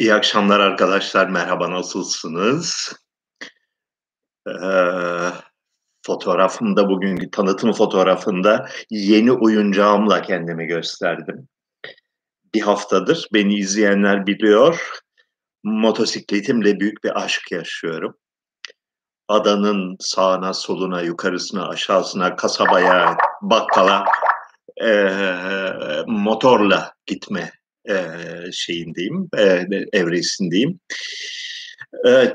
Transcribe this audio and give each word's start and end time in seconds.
İyi 0.00 0.14
akşamlar 0.14 0.60
arkadaşlar. 0.60 1.28
Merhaba, 1.28 1.70
nasılsınız? 1.70 2.92
Eee, 4.46 5.32
fotoğrafımda, 6.06 6.88
bugünkü 6.88 7.30
tanıtım 7.30 7.72
fotoğrafında 7.72 8.68
yeni 8.90 9.32
oyuncağımla 9.32 10.22
kendimi 10.22 10.66
gösterdim. 10.66 11.48
Bir 12.54 12.60
haftadır 12.60 13.28
beni 13.32 13.54
izleyenler 13.54 14.26
biliyor, 14.26 14.98
motosikletimle 15.64 16.80
büyük 16.80 17.04
bir 17.04 17.22
aşk 17.22 17.52
yaşıyorum. 17.52 18.16
Adanın 19.28 19.96
sağına, 20.00 20.54
soluna, 20.54 21.02
yukarısına, 21.02 21.68
aşağısına, 21.68 22.36
kasabaya, 22.36 23.16
bakkala, 23.42 24.04
eee, 24.80 26.04
motorla 26.06 26.94
gitme 27.06 27.59
eee, 27.88 28.50
şeyindeyim, 28.52 29.28
eee, 29.38 29.68
evresindeyim. 29.92 30.80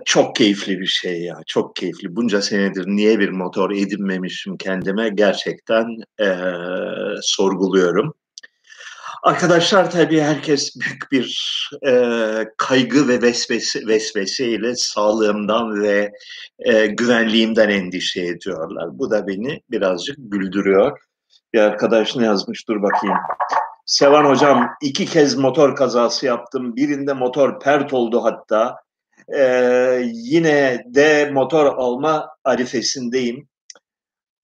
Çok 0.06 0.36
keyifli 0.36 0.80
bir 0.80 0.86
şey 0.88 1.22
ya, 1.24 1.38
çok 1.48 1.76
keyifli. 1.76 2.16
Bunca 2.16 2.42
senedir 2.42 2.86
niye 2.88 3.20
bir 3.20 3.30
motor 3.30 3.72
edinmemişim 3.72 4.58
kendime 4.58 5.10
gerçekten 5.10 5.88
eee, 6.20 6.46
sorguluyorum. 7.22 8.14
Arkadaşlar 9.24 9.92
tabii 9.92 10.22
herkes 10.22 10.76
büyük 10.82 11.12
bir 11.12 11.40
eee, 11.86 12.48
kaygı 12.58 13.08
ve 13.08 13.22
vesvese, 13.22 13.88
vesveseyle 13.88 14.76
sağlığımdan 14.76 15.84
ve 15.84 16.12
eee, 16.66 16.88
güvenliğimden 16.88 17.70
endişe 17.70 18.22
ediyorlar. 18.22 19.00
Bu 19.00 19.12
da 19.12 19.28
beni 19.28 19.62
birazcık 19.72 20.18
güldürüyor. 20.20 21.00
Bir 21.54 21.60
arkadaş 21.60 22.16
ne 22.16 22.26
yazmış? 22.26 22.68
Dur 22.70 22.84
bakayım. 22.84 23.18
Sevan 23.86 24.26
hocam 24.26 24.70
iki 24.82 25.06
kez 25.06 25.36
motor 25.36 25.76
kazası 25.76 26.26
yaptım. 26.26 26.76
Birinde 26.76 27.14
motor 27.14 27.60
pert 27.60 27.94
oldu 27.94 28.24
hatta. 28.24 28.76
Ee, 29.36 30.02
yine 30.14 30.84
de 30.88 31.32
motor 31.34 31.66
alma 31.66 32.30
arifesindeyim. 32.44 33.48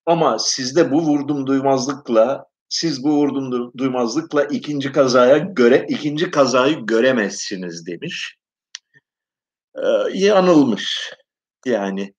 Ama 0.06 0.38
sizde 0.38 0.90
bu 0.90 1.02
vurdum 1.02 1.46
duymazlıkla, 1.46 2.46
siz 2.68 3.04
bu 3.04 3.10
vurdum 3.10 3.52
du- 3.52 3.78
duymazlıkla 3.78 4.44
ikinci 4.44 4.92
kazaya 4.92 5.38
göre 5.38 5.86
ikinci 5.88 6.30
kazayı 6.30 6.76
göremezsiniz 6.86 7.86
demiş. 7.86 8.36
Ee, 9.76 9.80
yanılmış. 10.12 11.12
Yani 11.66 12.14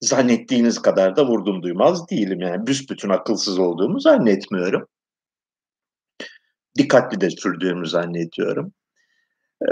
zannettiğiniz 0.00 0.82
kadar 0.82 1.16
da 1.16 1.26
vurdum 1.26 1.62
duymaz 1.62 2.08
değilim. 2.10 2.40
Yani 2.40 2.66
büsbütün 2.66 3.08
akılsız 3.08 3.58
olduğumu 3.58 4.00
zannetmiyorum. 4.00 4.88
Dikkatli 6.78 7.20
de 7.20 7.30
sürdüğümü 7.30 7.86
zannediyorum. 7.86 8.72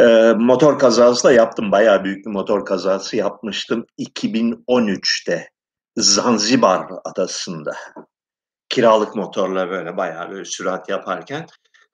Ee, 0.00 0.32
motor 0.38 0.78
kazası 0.78 1.24
da 1.24 1.32
yaptım. 1.32 1.72
Bayağı 1.72 2.04
büyük 2.04 2.26
bir 2.26 2.30
motor 2.30 2.66
kazası 2.66 3.16
yapmıştım 3.16 3.86
2013'te 3.98 5.48
Zanzibar 5.96 6.86
adasında. 7.04 7.74
Kiralık 8.68 9.16
motorla 9.16 9.70
böyle 9.70 9.96
bayağı 9.96 10.30
böyle 10.30 10.44
sürat 10.44 10.88
yaparken 10.88 11.46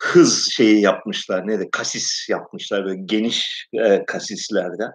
hız 0.03 0.49
şeyi 0.51 0.81
yapmışlar. 0.81 1.49
Ne 1.49 1.61
de 1.61 1.71
kasis 1.71 2.29
yapmışlar 2.29 2.85
böyle 2.85 3.01
geniş 3.05 3.69
e, 3.73 4.05
kasislerden. 4.05 4.93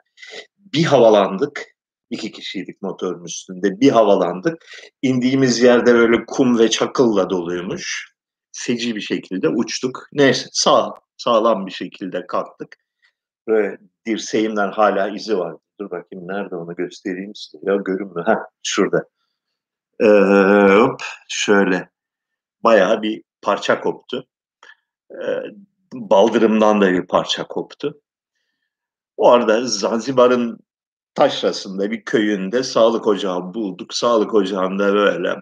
Bir 0.58 0.84
havalandık. 0.84 1.66
iki 2.10 2.32
kişiydik 2.32 2.82
motorun 2.82 3.26
üstünde. 3.26 3.80
Bir 3.82 3.90
havalandık. 3.90 4.66
İndiğimiz 5.02 5.62
yerde 5.62 5.94
böyle 5.94 6.26
kum 6.26 6.60
ve 6.60 6.70
çakılla 6.70 7.30
doluymuş. 7.30 8.17
Feci 8.60 8.96
bir 8.96 9.02
şekilde 9.02 9.50
uçtuk. 9.50 10.08
Neyse 10.14 10.50
sağ 10.52 10.94
sağlam 11.18 11.66
bir 11.66 11.72
şekilde 11.72 12.28
kalktık. 12.28 12.76
Böyle 13.48 13.78
dirseğimden 14.06 14.72
hala 14.72 15.10
izi 15.10 15.38
var. 15.38 15.56
Dur 15.80 15.92
bakayım 15.92 16.28
nerede 16.28 16.56
onu 16.56 16.76
göstereyim 16.76 17.36
size. 17.36 17.58
Ya 17.64 17.76
görünmüyor. 17.76 18.26
Ha 18.26 18.50
şurada. 18.64 19.06
Ee, 20.00 20.06
hop 20.80 21.02
şöyle. 21.30 21.90
Bayağı 22.64 23.02
bir 23.02 23.24
parça 23.42 23.82
koptu. 23.82 24.28
Ee, 25.12 25.42
baldırımdan 25.94 26.82
da 26.82 26.92
bir 26.94 27.08
parça 27.08 27.48
koptu. 27.48 28.02
O 29.18 29.32
arada 29.32 29.66
Zanzibar'ın 29.66 30.60
taşrasında 31.16 31.92
bir 31.92 32.06
köyünde 32.06 32.64
sağlık 32.64 33.08
ocağı 33.08 33.54
bulduk. 33.54 33.94
Sağlık 33.94 34.34
ocağında 34.34 34.94
böyle 34.94 35.36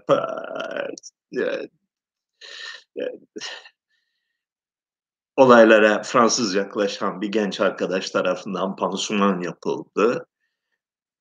olaylara 5.36 6.04
Fransız 6.04 6.56
yaklaşan 6.56 7.22
bir 7.22 7.28
genç 7.28 7.62
arkadaş 7.62 8.10
tarafından 8.10 8.76
pansuman 8.76 9.42
yapıldı. 9.42 10.26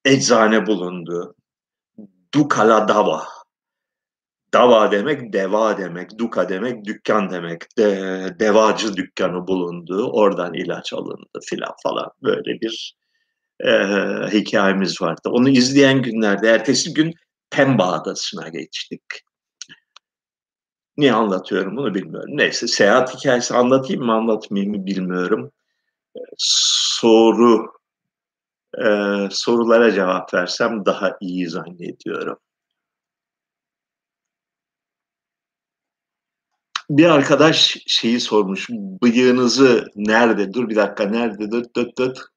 Eczane 0.05 0.67
bulundu. 0.67 1.35
Dukala 2.35 2.89
dava. 2.89 3.25
Dava 4.55 4.93
demek 4.93 5.33
deva 5.33 5.79
demek, 5.79 6.19
duka 6.19 6.49
demek 6.49 6.85
dükkan 6.85 7.31
demek. 7.31 7.79
De, 7.79 8.37
devacı 8.41 8.97
dükkanı 8.97 9.47
bulundu. 9.47 10.11
Oradan 10.12 10.55
ilaç 10.55 10.93
alındı 10.93 11.41
filan 11.45 11.73
falan. 11.83 12.11
Böyle 12.23 12.61
bir 12.61 12.97
e, 13.61 13.71
hikayemiz 14.33 15.03
vardı. 15.03 15.29
Onu 15.29 15.49
izleyen 15.49 16.03
günlerde 16.03 16.49
ertesi 16.49 16.95
gün 16.95 17.15
Pemba 17.51 17.93
Adası'na 17.93 18.49
geçtik. 18.49 19.03
Niye 20.97 21.12
anlatıyorum 21.12 21.77
bunu 21.77 21.94
bilmiyorum. 21.94 22.31
Neyse 22.32 22.66
seyahat 22.66 23.15
hikayesi 23.15 23.55
anlatayım 23.55 24.05
mı 24.05 24.12
anlatmayayım 24.12 24.77
mı 24.77 24.87
bilmiyorum. 24.87 25.53
Soru 26.38 27.72
e, 28.78 28.88
sorulara 29.31 29.93
cevap 29.93 30.34
versem 30.34 30.87
daha 30.87 31.16
iyi 31.21 31.49
zannediyorum. 31.49 32.38
Bir 36.91 37.05
arkadaş 37.05 37.76
şeyi 37.87 38.21
sormuş. 38.21 38.69
Bıyığınızı 38.71 39.87
nerede? 39.97 40.53
Dur 40.55 40.69
bir 40.69 40.76
dakika 40.76 41.05
nerede? 41.05 41.50
Dıt 41.50 41.76
dıt 41.76 41.99
dıt. 41.99 42.34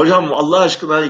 Hocam 0.00 0.32
Allah 0.32 0.60
aşkına 0.60 1.04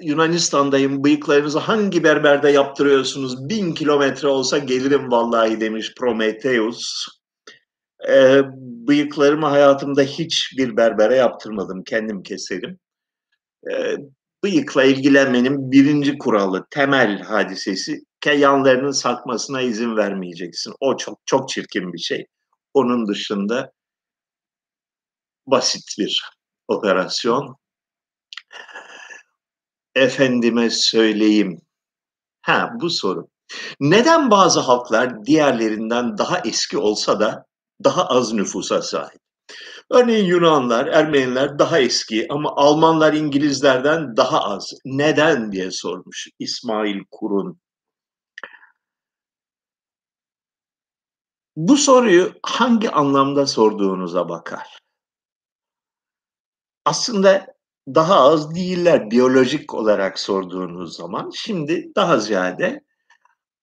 Yunanistan'dayım. 0.00 1.04
Bıyıklarınızı 1.04 1.58
hangi 1.58 2.04
berberde 2.04 2.50
yaptırıyorsunuz? 2.50 3.48
Bin 3.48 3.74
kilometre 3.74 4.28
olsa 4.28 4.58
gelirim 4.58 5.10
vallahi 5.10 5.60
demiş 5.60 5.94
Prometheus. 5.98 7.06
Ee, 8.08 8.42
bıyıklarımı 8.88 9.46
hayatımda 9.46 10.02
hiçbir 10.02 10.76
berbere 10.76 11.16
yaptırmadım. 11.16 11.82
Kendim 11.84 12.22
keserim. 12.22 12.78
Ee, 13.70 13.96
bıyıkla 14.44 14.84
ilgilenmenin 14.84 15.72
birinci 15.72 16.18
kuralı, 16.18 16.66
temel 16.70 17.22
hadisesi 17.22 18.00
yanlarının 18.26 18.90
sarkmasına 18.90 19.60
izin 19.60 19.96
vermeyeceksin. 19.96 20.74
O 20.80 20.96
çok 20.96 21.20
çok 21.26 21.48
çirkin 21.48 21.92
bir 21.92 21.98
şey. 21.98 22.26
Onun 22.74 23.08
dışında 23.08 23.72
basit 25.46 25.94
bir 25.98 26.30
operasyon 26.68 27.61
efendime 29.94 30.70
söyleyeyim. 30.70 31.60
Ha 32.42 32.70
bu 32.80 32.90
soru. 32.90 33.28
Neden 33.80 34.30
bazı 34.30 34.60
halklar 34.60 35.24
diğerlerinden 35.26 36.18
daha 36.18 36.38
eski 36.38 36.78
olsa 36.78 37.20
da 37.20 37.46
daha 37.84 38.06
az 38.06 38.32
nüfusa 38.32 38.82
sahip? 38.82 39.20
Örneğin 39.90 40.24
Yunanlar, 40.24 40.86
Ermeniler 40.86 41.58
daha 41.58 41.78
eski 41.78 42.26
ama 42.30 42.52
Almanlar 42.56 43.12
İngilizlerden 43.12 44.16
daha 44.16 44.44
az. 44.44 44.72
Neden 44.84 45.52
diye 45.52 45.70
sormuş 45.70 46.28
İsmail 46.38 47.00
Kurun. 47.10 47.60
Bu 51.56 51.76
soruyu 51.76 52.32
hangi 52.42 52.90
anlamda 52.90 53.46
sorduğunuza 53.46 54.28
bakar. 54.28 54.78
Aslında 56.84 57.46
daha 57.88 58.20
az 58.20 58.54
değiller 58.54 59.10
biyolojik 59.10 59.74
olarak 59.74 60.18
sorduğunuz 60.18 60.96
zaman. 60.96 61.30
Şimdi 61.34 61.92
daha 61.96 62.18
ziyade 62.18 62.80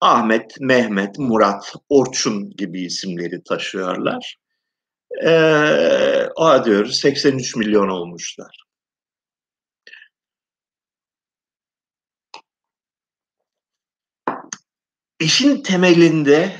Ahmet, 0.01 0.59
Mehmet, 0.59 1.19
Murat, 1.19 1.73
Orçun 1.89 2.49
gibi 2.49 2.81
isimleri 2.81 3.43
taşıyorlar. 3.43 4.35
Ee, 5.25 6.27
o 6.35 6.65
diyoruz 6.65 6.99
83 6.99 7.55
milyon 7.55 7.89
olmuşlar. 7.89 8.69
İşin 15.19 15.63
temelinde 15.63 16.55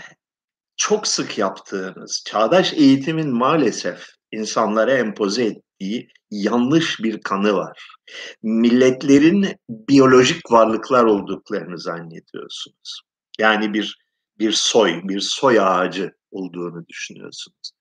çok 0.78 1.08
sık 1.08 1.38
yaptığımız 1.38 2.24
çağdaş 2.26 2.74
eğitimin 2.74 3.30
maalesef 3.30 4.06
insanlara 4.32 4.98
empoze 4.98 5.46
ettiği 5.46 6.10
yanlış 6.32 7.00
bir 7.00 7.22
kanı 7.22 7.54
var. 7.54 7.96
Milletlerin 8.44 9.56
biyolojik 9.70 10.52
varlıklar 10.52 11.04
olduklarını 11.04 11.80
zannediyorsunuz. 11.80 13.02
Yani 13.40 13.74
bir 13.74 13.98
bir 14.40 14.52
soy, 14.52 15.02
bir 15.04 15.20
soy 15.20 15.60
ağacı 15.60 16.12
olduğunu 16.32 16.88
düşünüyorsunuz. 16.88 17.72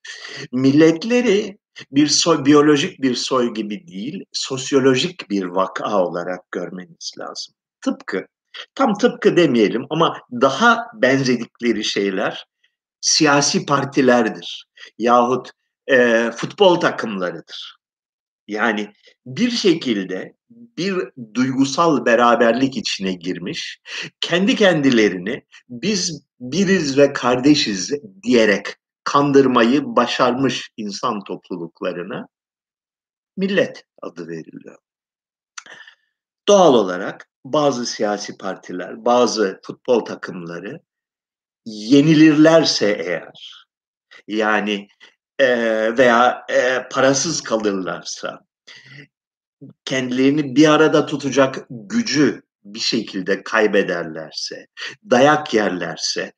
Milletleri 0.52 1.58
bir 1.92 2.06
soy, 2.06 2.44
biyolojik 2.44 3.02
bir 3.02 3.14
soy 3.14 3.54
gibi 3.54 3.86
değil, 3.88 4.24
sosyolojik 4.32 5.30
bir 5.30 5.44
vaka 5.44 6.02
olarak 6.02 6.50
görmeniz 6.50 7.12
lazım. 7.18 7.54
Tıpkı, 7.80 8.26
tam 8.74 8.94
tıpkı 8.94 9.36
demeyelim 9.36 9.86
ama 9.90 10.20
daha 10.32 10.86
benzedikleri 10.94 11.84
şeyler 11.84 12.46
siyasi 13.00 13.66
partilerdir 13.66 14.66
yahut 14.98 15.50
e, 15.86 16.30
futbol 16.36 16.80
takımlarıdır. 16.80 17.77
Yani 18.48 18.92
bir 19.26 19.50
şekilde 19.50 20.34
bir 20.50 20.94
duygusal 21.34 22.04
beraberlik 22.06 22.76
içine 22.76 23.12
girmiş, 23.12 23.80
kendi 24.20 24.56
kendilerini 24.56 25.42
biz 25.68 26.26
biriz 26.40 26.98
ve 26.98 27.12
kardeşiz 27.12 27.92
diyerek 28.22 28.66
kandırmayı 29.04 29.82
başarmış 29.84 30.70
insan 30.76 31.24
topluluklarına 31.24 32.28
millet 33.36 33.84
adı 34.02 34.28
veriliyor. 34.28 34.78
Doğal 36.48 36.74
olarak 36.74 37.28
bazı 37.44 37.86
siyasi 37.86 38.36
partiler, 38.36 39.04
bazı 39.04 39.60
futbol 39.66 40.00
takımları 40.00 40.80
yenilirlerse 41.66 42.90
eğer, 42.92 43.64
yani 44.28 44.88
e, 45.38 45.48
veya 45.98 46.46
e, 46.50 46.88
parasız 46.90 47.40
kalırlarsa, 47.40 48.40
kendilerini 49.84 50.56
bir 50.56 50.68
arada 50.68 51.06
tutacak 51.06 51.66
gücü 51.70 52.42
bir 52.64 52.80
şekilde 52.80 53.42
kaybederlerse, 53.42 54.66
dayak 55.10 55.54
yerlerse, 55.54 56.32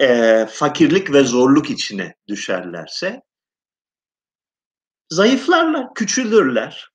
e, 0.00 0.46
fakirlik 0.50 1.12
ve 1.12 1.22
zorluk 1.22 1.70
içine 1.70 2.14
düşerlerse, 2.28 3.22
zayıflarlar, 5.10 5.94
küçülürler. 5.94 6.90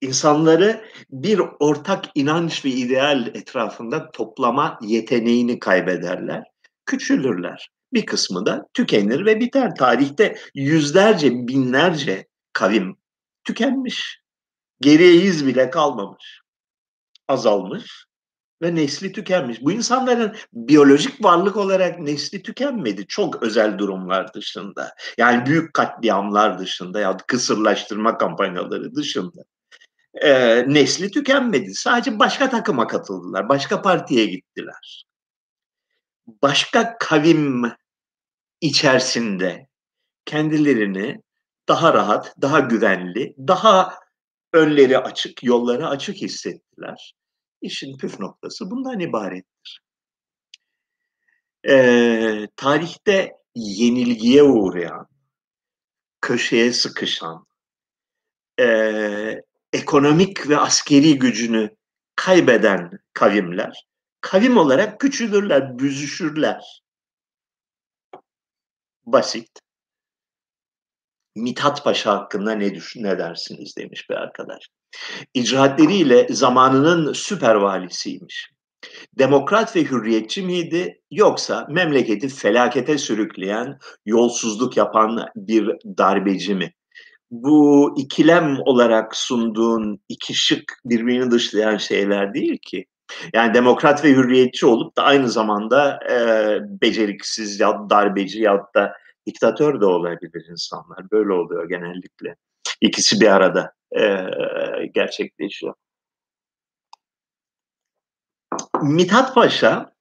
İnsanları 0.00 0.84
bir 1.10 1.40
ortak 1.60 2.04
inanç 2.14 2.64
ve 2.64 2.70
ideal 2.70 3.26
etrafında 3.26 4.10
toplama 4.10 4.78
yeteneğini 4.82 5.58
kaybederler, 5.58 6.44
küçülürler. 6.86 7.70
Bir 7.92 8.06
kısmı 8.06 8.46
da 8.46 8.66
tükenir 8.74 9.26
ve 9.26 9.40
biter. 9.40 9.74
Tarihte 9.74 10.38
yüzlerce, 10.54 11.48
binlerce 11.48 12.26
kavim 12.52 12.96
tükenmiş. 13.44 14.20
Geriye 14.80 15.14
iz 15.14 15.46
bile 15.46 15.70
kalmamış. 15.70 16.40
Azalmış 17.28 18.06
ve 18.62 18.74
nesli 18.74 19.12
tükenmiş. 19.12 19.62
Bu 19.62 19.72
insanların 19.72 20.36
biyolojik 20.52 21.24
varlık 21.24 21.56
olarak 21.56 21.98
nesli 21.98 22.42
tükenmedi. 22.42 23.06
Çok 23.06 23.42
özel 23.42 23.78
durumlar 23.78 24.34
dışında. 24.34 24.94
Yani 25.18 25.46
büyük 25.46 25.74
katliamlar 25.74 26.58
dışında 26.58 27.00
ya 27.00 27.16
kısırlaştırma 27.16 28.18
kampanyaları 28.18 28.94
dışında. 28.94 29.42
E, 30.14 30.64
nesli 30.68 31.10
tükenmedi. 31.10 31.74
Sadece 31.74 32.18
başka 32.18 32.50
takıma 32.50 32.86
katıldılar. 32.86 33.48
Başka 33.48 33.82
partiye 33.82 34.26
gittiler. 34.26 35.04
Başka 36.42 36.98
kavim 36.98 37.72
içerisinde 38.60 39.68
kendilerini 40.24 41.22
daha 41.68 41.94
rahat, 41.94 42.34
daha 42.42 42.60
güvenli, 42.60 43.34
daha 43.38 43.98
önleri 44.52 44.98
açık, 44.98 45.44
yolları 45.44 45.88
açık 45.88 46.16
hissettiler. 46.16 47.14
İşin 47.60 47.98
püf 47.98 48.20
noktası 48.20 48.70
bundan 48.70 49.00
ibarettir. 49.00 49.80
Ee, 51.68 52.48
tarihte 52.56 53.32
yenilgiye 53.54 54.42
uğrayan, 54.42 55.06
köşeye 56.20 56.72
sıkışan, 56.72 57.46
e, 58.60 59.42
ekonomik 59.72 60.48
ve 60.48 60.56
askeri 60.56 61.18
gücünü 61.18 61.76
kaybeden 62.16 62.90
kavimler, 63.12 63.86
kavim 64.20 64.56
olarak 64.56 65.00
küçülürler, 65.00 65.78
büzüşürler. 65.78 66.82
Basit. 69.06 69.48
Mithat 71.36 71.84
Paşa 71.84 72.12
hakkında 72.12 72.52
ne 72.52 72.74
düşün 72.74 73.02
ne 73.02 73.18
dersiniz 73.18 73.76
demiş 73.76 74.10
bir 74.10 74.14
arkadaş. 74.14 74.68
İcraatleriyle 75.34 76.26
zamanının 76.30 77.12
süper 77.12 77.54
valisiymiş. 77.54 78.50
Demokrat 79.18 79.76
ve 79.76 79.84
hürriyetçi 79.84 80.42
miydi 80.42 81.00
yoksa 81.10 81.66
memleketi 81.70 82.28
felakete 82.28 82.98
sürükleyen, 82.98 83.78
yolsuzluk 84.06 84.76
yapan 84.76 85.26
bir 85.36 85.70
darbeci 85.98 86.54
mi? 86.54 86.72
Bu 87.30 87.94
ikilem 87.98 88.56
olarak 88.64 89.16
sunduğun 89.16 90.00
iki 90.08 90.34
şık 90.34 90.80
birbirini 90.84 91.30
dışlayan 91.30 91.76
şeyler 91.76 92.34
değil 92.34 92.58
ki. 92.66 92.84
Yani 93.32 93.54
demokrat 93.54 94.04
ve 94.04 94.10
hürriyetçi 94.10 94.66
olup 94.66 94.96
da 94.96 95.02
aynı 95.02 95.28
zamanda 95.28 96.00
e, 96.10 96.14
beceriksiz 96.80 97.60
ya 97.60 97.90
darbeci 97.90 98.40
ya 98.40 98.66
da 98.74 98.96
diktatör 99.26 99.80
de 99.80 99.86
olabilir 99.86 100.46
insanlar. 100.50 101.10
Böyle 101.10 101.32
oluyor 101.32 101.68
genellikle. 101.68 102.36
İkisi 102.80 103.20
bir 103.20 103.26
arada 103.26 103.72
e, 103.98 104.26
gerçekleşiyor. 104.94 105.74
Mithat 108.82 109.34
Paşa 109.34 109.92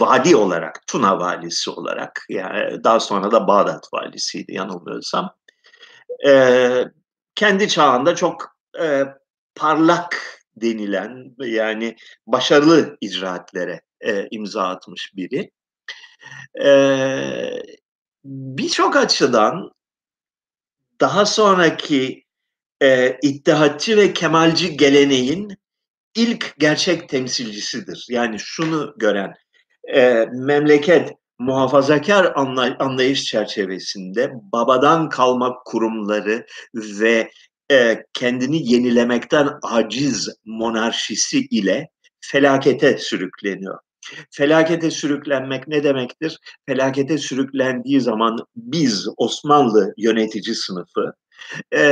vali 0.00 0.36
olarak, 0.36 0.86
Tuna 0.86 1.20
valisi 1.20 1.70
olarak, 1.70 2.26
yani 2.28 2.84
daha 2.84 3.00
sonra 3.00 3.30
da 3.30 3.48
Bağdat 3.48 3.88
valisiydi 3.92 4.54
yanılmıyorsam, 4.54 5.34
e, 6.26 6.84
kendi 7.34 7.68
çağında 7.68 8.14
çok 8.16 8.56
e, 8.80 9.04
parlak 9.54 10.37
denilen 10.60 11.34
yani 11.38 11.96
başarılı 12.26 12.96
icraatlere 13.00 13.80
e, 14.00 14.28
imza 14.30 14.68
atmış 14.68 15.12
biri. 15.16 15.50
Ee, 16.64 17.62
Birçok 18.24 18.96
açıdan 18.96 19.70
daha 21.00 21.26
sonraki 21.26 22.24
e, 22.82 23.18
İttihatçı 23.22 23.96
ve 23.96 24.12
Kemalci 24.12 24.76
geleneğin 24.76 25.56
ilk 26.14 26.54
gerçek 26.58 27.08
temsilcisidir. 27.08 28.06
Yani 28.10 28.38
şunu 28.38 28.94
gören, 28.96 29.34
e, 29.94 30.26
memleket 30.32 31.12
muhafazakar 31.38 32.32
anlayış 32.78 33.24
çerçevesinde 33.24 34.32
babadan 34.34 35.08
kalma 35.08 35.54
kurumları 35.64 36.46
ve 36.74 37.30
e, 37.70 38.04
kendini 38.12 38.72
yenilemekten 38.72 39.48
aciz 39.62 40.28
monarşisi 40.44 41.38
ile 41.38 41.88
felakete 42.20 42.98
sürükleniyor. 42.98 43.78
Felakete 44.30 44.90
sürüklenmek 44.90 45.68
ne 45.68 45.84
demektir? 45.84 46.38
Felakete 46.66 47.18
sürüklendiği 47.18 48.00
zaman 48.00 48.38
biz 48.56 49.08
Osmanlı 49.16 49.94
yönetici 49.96 50.54
sınıfı 50.54 51.12
e, 51.74 51.82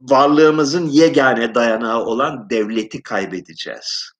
varlığımızın 0.00 0.86
yegane 0.86 1.54
dayanağı 1.54 2.04
olan 2.04 2.50
devleti 2.50 3.02
kaybedeceğiz 3.02 4.17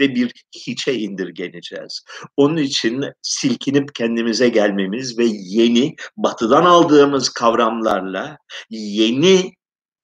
ve 0.00 0.14
bir 0.14 0.32
hiçe 0.56 0.94
indirgeneceğiz. 0.94 2.04
Onun 2.36 2.56
için 2.56 3.04
silkinip 3.22 3.94
kendimize 3.94 4.48
gelmemiz 4.48 5.18
ve 5.18 5.24
yeni 5.28 5.94
batıdan 6.16 6.64
aldığımız 6.64 7.28
kavramlarla 7.28 8.38
yeni 8.70 9.52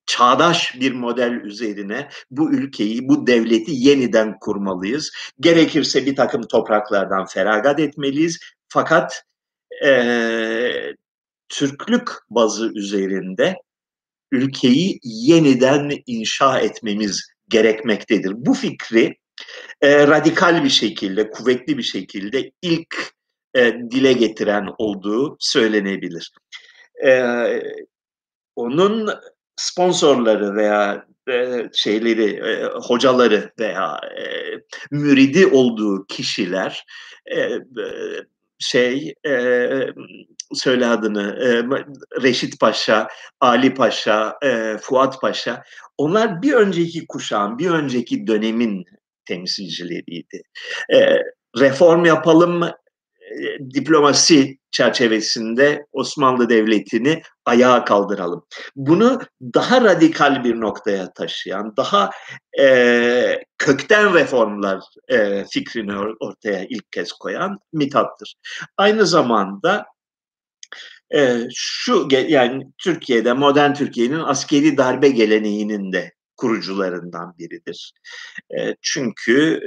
çağdaş 0.06 0.80
bir 0.80 0.92
model 0.92 1.32
üzerine 1.32 2.08
bu 2.30 2.52
ülkeyi, 2.52 3.08
bu 3.08 3.26
devleti 3.26 3.72
yeniden 3.74 4.38
kurmalıyız. 4.38 5.12
Gerekirse 5.40 6.06
bir 6.06 6.16
takım 6.16 6.42
topraklardan 6.42 7.26
feragat 7.26 7.80
etmeliyiz. 7.80 8.38
Fakat 8.68 9.22
e, 9.84 10.94
Türklük 11.48 12.10
bazı 12.30 12.72
üzerinde 12.74 13.56
ülkeyi 14.32 14.98
yeniden 15.02 15.92
inşa 16.06 16.60
etmemiz 16.60 17.30
gerekmektedir. 17.48 18.32
Bu 18.36 18.54
fikri 18.54 19.16
e, 19.80 20.06
radikal 20.06 20.64
bir 20.64 20.70
şekilde, 20.70 21.30
kuvvetli 21.30 21.78
bir 21.78 21.82
şekilde 21.82 22.50
ilk 22.62 23.12
e, 23.56 23.72
dile 23.90 24.12
getiren 24.12 24.66
olduğu 24.78 25.36
söylenebilir. 25.40 26.32
E, 27.06 27.34
onun 28.56 29.10
sponsorları 29.56 30.54
veya 30.54 31.06
e, 31.30 31.68
şeyleri, 31.72 32.24
e, 32.24 32.64
hocaları 32.64 33.52
veya 33.58 34.00
e, 34.18 34.24
müridi 34.90 35.46
olduğu 35.46 36.06
kişiler 36.06 36.84
e, 37.36 37.58
şey 38.58 39.14
e, 39.26 39.68
söyle 40.54 40.86
adını 40.86 41.22
e, 41.22 41.48
Reşit 42.22 42.60
Paşa, 42.60 43.08
Ali 43.40 43.74
Paşa, 43.74 44.38
e, 44.42 44.76
Fuat 44.80 45.20
Paşa 45.20 45.62
onlar 45.98 46.42
bir 46.42 46.52
önceki 46.52 47.06
kuşağın, 47.06 47.58
bir 47.58 47.70
önceki 47.70 48.26
dönemin 48.26 48.84
temsilcileriydi. 49.30 50.42
E, 50.92 50.98
reform 51.60 52.04
yapalım 52.04 52.62
diplomasi 53.74 54.58
çerçevesinde 54.70 55.86
Osmanlı 55.92 56.48
Devleti'ni 56.48 57.22
ayağa 57.44 57.84
kaldıralım. 57.84 58.46
Bunu 58.76 59.20
daha 59.42 59.80
radikal 59.80 60.44
bir 60.44 60.60
noktaya 60.60 61.12
taşıyan, 61.12 61.76
daha 61.76 62.10
e, 62.60 63.38
kökten 63.58 64.14
reformlar 64.14 64.82
e, 65.08 65.44
fikrini 65.50 66.14
ortaya 66.20 66.66
ilk 66.70 66.92
kez 66.92 67.12
koyan 67.12 67.58
Mithat'tır. 67.72 68.34
Aynı 68.76 69.06
zamanda 69.06 69.86
e, 71.14 71.38
şu 71.54 72.08
yani 72.10 72.66
Türkiye'de 72.78 73.32
modern 73.32 73.74
Türkiye'nin 73.74 74.20
askeri 74.20 74.76
darbe 74.76 75.08
geleneğinin 75.08 75.92
de 75.92 76.12
kurucularından 76.40 77.34
biridir. 77.38 77.92
Çünkü 78.82 79.60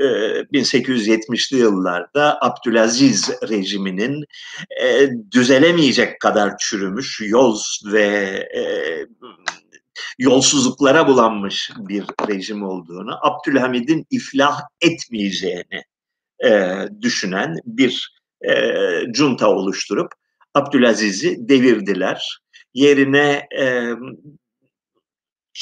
1870'li 0.53 1.57
yıllarda 1.57 2.37
Abdülaziz 2.41 3.29
rejiminin 3.49 4.23
düzelemeyecek 5.31 6.19
kadar 6.19 6.57
çürümüş, 6.57 7.21
yoz 7.25 7.81
ve 7.93 8.39
yolsuzluklara 10.19 11.07
bulanmış 11.07 11.71
bir 11.77 12.03
rejim 12.29 12.63
olduğunu, 12.63 13.19
Abdülhamid'in 13.21 14.05
iflah 14.11 14.61
etmeyeceğini 14.81 15.83
düşünen 17.01 17.55
bir 17.65 18.13
junta 19.13 19.49
oluşturup 19.49 20.11
Abdülaziz'i 20.53 21.49
devirdiler. 21.49 22.39
Yerine 22.73 23.47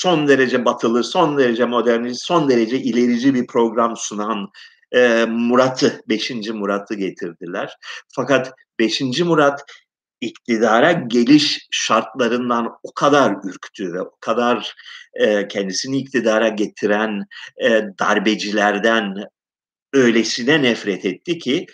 son 0.01 0.27
derece 0.27 0.65
batılı, 0.65 1.03
son 1.03 1.37
derece 1.37 1.65
modernist, 1.65 2.25
son 2.25 2.49
derece 2.49 2.77
ilerici 2.77 3.33
bir 3.33 3.47
program 3.47 3.97
sunan 3.97 4.51
e, 4.91 5.25
Murat'ı, 5.25 6.01
5. 6.09 6.31
Murat'ı 6.49 6.95
getirdiler. 6.95 7.77
Fakat 8.15 8.53
5. 8.79 9.01
Murat 9.19 9.63
iktidara 10.21 10.91
geliş 10.91 11.67
şartlarından 11.71 12.69
o 12.83 12.93
kadar 12.93 13.35
ürktü 13.43 13.93
ve 13.93 14.01
o 14.01 14.11
kadar 14.21 14.75
e, 15.13 15.47
kendisini 15.47 15.97
iktidara 15.97 16.47
getiren 16.47 17.25
e, 17.63 17.69
darbecilerden 17.99 19.15
öylesine 19.93 20.61
nefret 20.61 21.05
etti 21.05 21.37
ki 21.37 21.65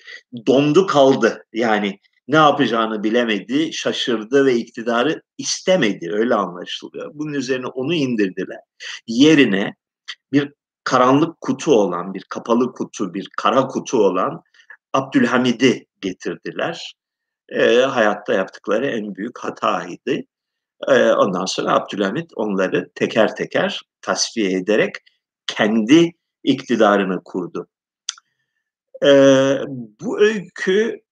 dondu 0.48 0.88
kaldı. 0.88 1.46
Yani 1.54 2.00
ne 2.28 2.36
yapacağını 2.36 3.04
bilemedi, 3.04 3.74
şaşırdı 3.74 4.46
ve 4.46 4.56
iktidarı 4.56 5.22
istemedi. 5.38 6.10
Öyle 6.14 6.36
anlaşılıyor. 6.36 7.12
Bunun 7.14 7.34
üzerine 7.34 7.68
onu 7.68 7.94
indirdiler. 7.94 8.60
Yerine 9.08 9.76
bir 10.32 10.54
karanlık 10.84 11.42
kutu 11.42 11.72
olan, 11.72 12.14
bir 12.14 12.24
kapalı 12.30 12.74
kutu, 12.74 13.14
bir 13.14 13.30
kara 13.38 13.68
kutu 13.68 13.98
olan 13.98 14.42
Abdülhamid'i 14.94 15.86
getirdiler. 16.02 16.94
E, 17.50 17.76
hayatta 17.76 18.34
yaptıkları 18.34 18.88
en 18.88 19.16
büyük 19.16 19.40
hataydı. 19.40 20.22
E, 20.88 21.12
ondan 21.12 21.46
sonra 21.46 21.74
Abdülhamid 21.74 22.30
onları 22.36 22.90
teker 22.96 23.36
teker 23.36 23.82
tasfiye 24.02 24.52
ederek 24.52 24.96
kendi 25.48 26.12
iktidarını 26.44 27.22
kurdu. 27.24 27.68
E, 29.04 29.10
bu 30.02 30.20
öykü 30.20 31.07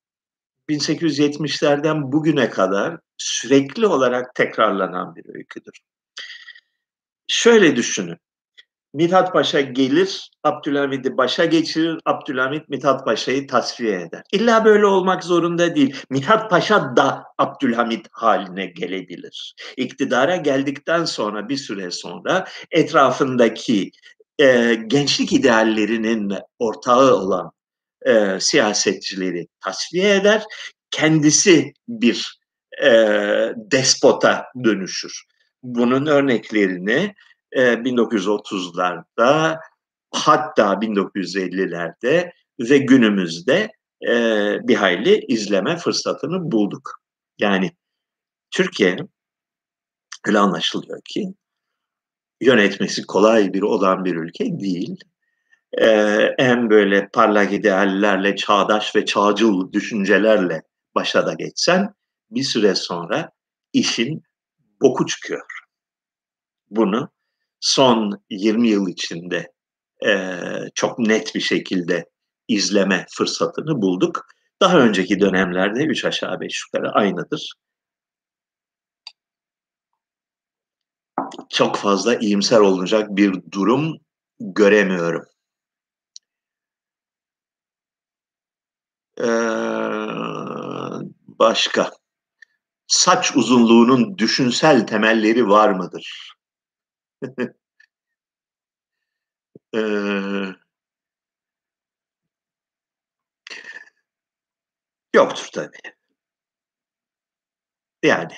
1870'lerden 0.70 2.12
bugüne 2.12 2.50
kadar 2.50 2.98
sürekli 3.18 3.88
olarak 3.88 4.36
tekrarlanan 4.36 5.16
bir 5.16 5.36
öyküdür. 5.36 5.80
Şöyle 7.28 7.76
düşünün. 7.76 8.18
Mithat 8.96 9.34
Paşa 9.34 9.62
gelir, 9.62 10.30
Abdülhamid'i 10.44 11.18
başa 11.18 11.46
geçirir, 11.46 12.00
Abdülhamit 12.06 12.70
Mithat 12.70 13.06
Paşa'yı 13.06 13.48
tasfiye 13.48 14.02
eder. 14.02 14.24
İlla 14.32 14.66
böyle 14.66 14.86
olmak 14.86 15.24
zorunda 15.24 15.76
değil. 15.76 15.96
Mithat 16.10 16.50
Paşa 16.50 16.96
da 16.96 17.24
Abdülhamit 17.38 18.08
haline 18.12 18.66
gelebilir. 18.66 19.56
İktidara 19.78 20.36
geldikten 20.36 21.06
sonra 21.06 21.50
bir 21.50 21.58
süre 21.58 21.92
sonra 21.92 22.46
etrafındaki 22.72 23.92
e, 24.40 24.76
gençlik 24.88 25.34
ideallerinin 25.34 26.34
ortağı 26.60 27.16
olan 27.16 27.52
e, 28.06 28.40
siyasetçileri 28.40 29.48
tasfiye 29.64 30.16
eder. 30.16 30.44
Kendisi 30.92 31.74
bir 31.88 32.40
e, 32.84 32.90
despota 33.58 34.46
dönüşür. 34.64 35.24
Bunun 35.64 36.06
örneklerini 36.06 37.14
e, 37.52 37.62
1930'larda 37.62 39.60
hatta 40.12 40.74
1950'lerde 40.74 42.32
ve 42.60 42.78
günümüzde 42.78 43.72
e, 44.08 44.14
bir 44.68 44.76
hayli 44.76 45.26
izleme 45.28 45.78
fırsatını 45.78 46.52
bulduk. 46.52 46.92
Yani 47.40 47.72
Türkiye 48.52 48.98
öyle 50.28 50.40
anlaşılıyor 50.40 51.02
ki 51.06 51.34
yönetmesi 52.42 53.06
kolay 53.06 53.54
bir 53.54 53.62
olan 53.62 54.06
bir 54.06 54.16
ülke 54.16 54.60
değil 54.60 55.00
e, 55.82 55.88
en 56.38 56.70
böyle 56.70 57.10
parlak 57.14 57.54
ideallerle, 57.54 58.36
çağdaş 58.36 58.96
ve 58.96 59.06
çağcıl 59.06 59.72
düşüncelerle 59.72 60.62
başa 60.96 61.28
da 61.28 61.34
geçsen 61.34 61.94
bir 62.32 62.44
süre 62.44 62.76
sonra 62.76 63.32
işin 63.74 64.24
boku 64.82 65.06
çıkıyor. 65.06 65.46
Bunu 66.70 67.10
son 67.60 68.24
20 68.30 68.68
yıl 68.68 68.88
içinde 68.88 69.54
e, 70.06 70.40
çok 70.76 71.00
net 71.00 71.36
bir 71.36 71.42
şekilde 71.42 72.10
izleme 72.48 73.06
fırsatını 73.10 73.82
bulduk. 73.82 74.26
Daha 74.62 74.80
önceki 74.80 75.20
dönemlerde 75.20 75.84
üç 75.84 76.06
aşağı 76.06 76.40
beş 76.40 76.64
yukarı 76.66 76.92
aynıdır. 76.92 77.54
Çok 81.50 81.76
fazla 81.76 82.16
iyimser 82.16 82.60
olacak 82.60 83.10
bir 83.10 83.34
durum 83.52 83.98
göremiyorum. 84.40 85.26
Ee, 89.20 89.26
başka. 91.28 91.92
Saç 92.88 93.36
uzunluğunun 93.36 94.18
düşünsel 94.18 94.88
temelleri 94.88 95.48
var 95.48 95.70
mıdır? 95.70 96.36
ee, 99.76 100.56
yoktur 105.14 105.48
tabii. 105.54 105.96
Yani 108.04 108.34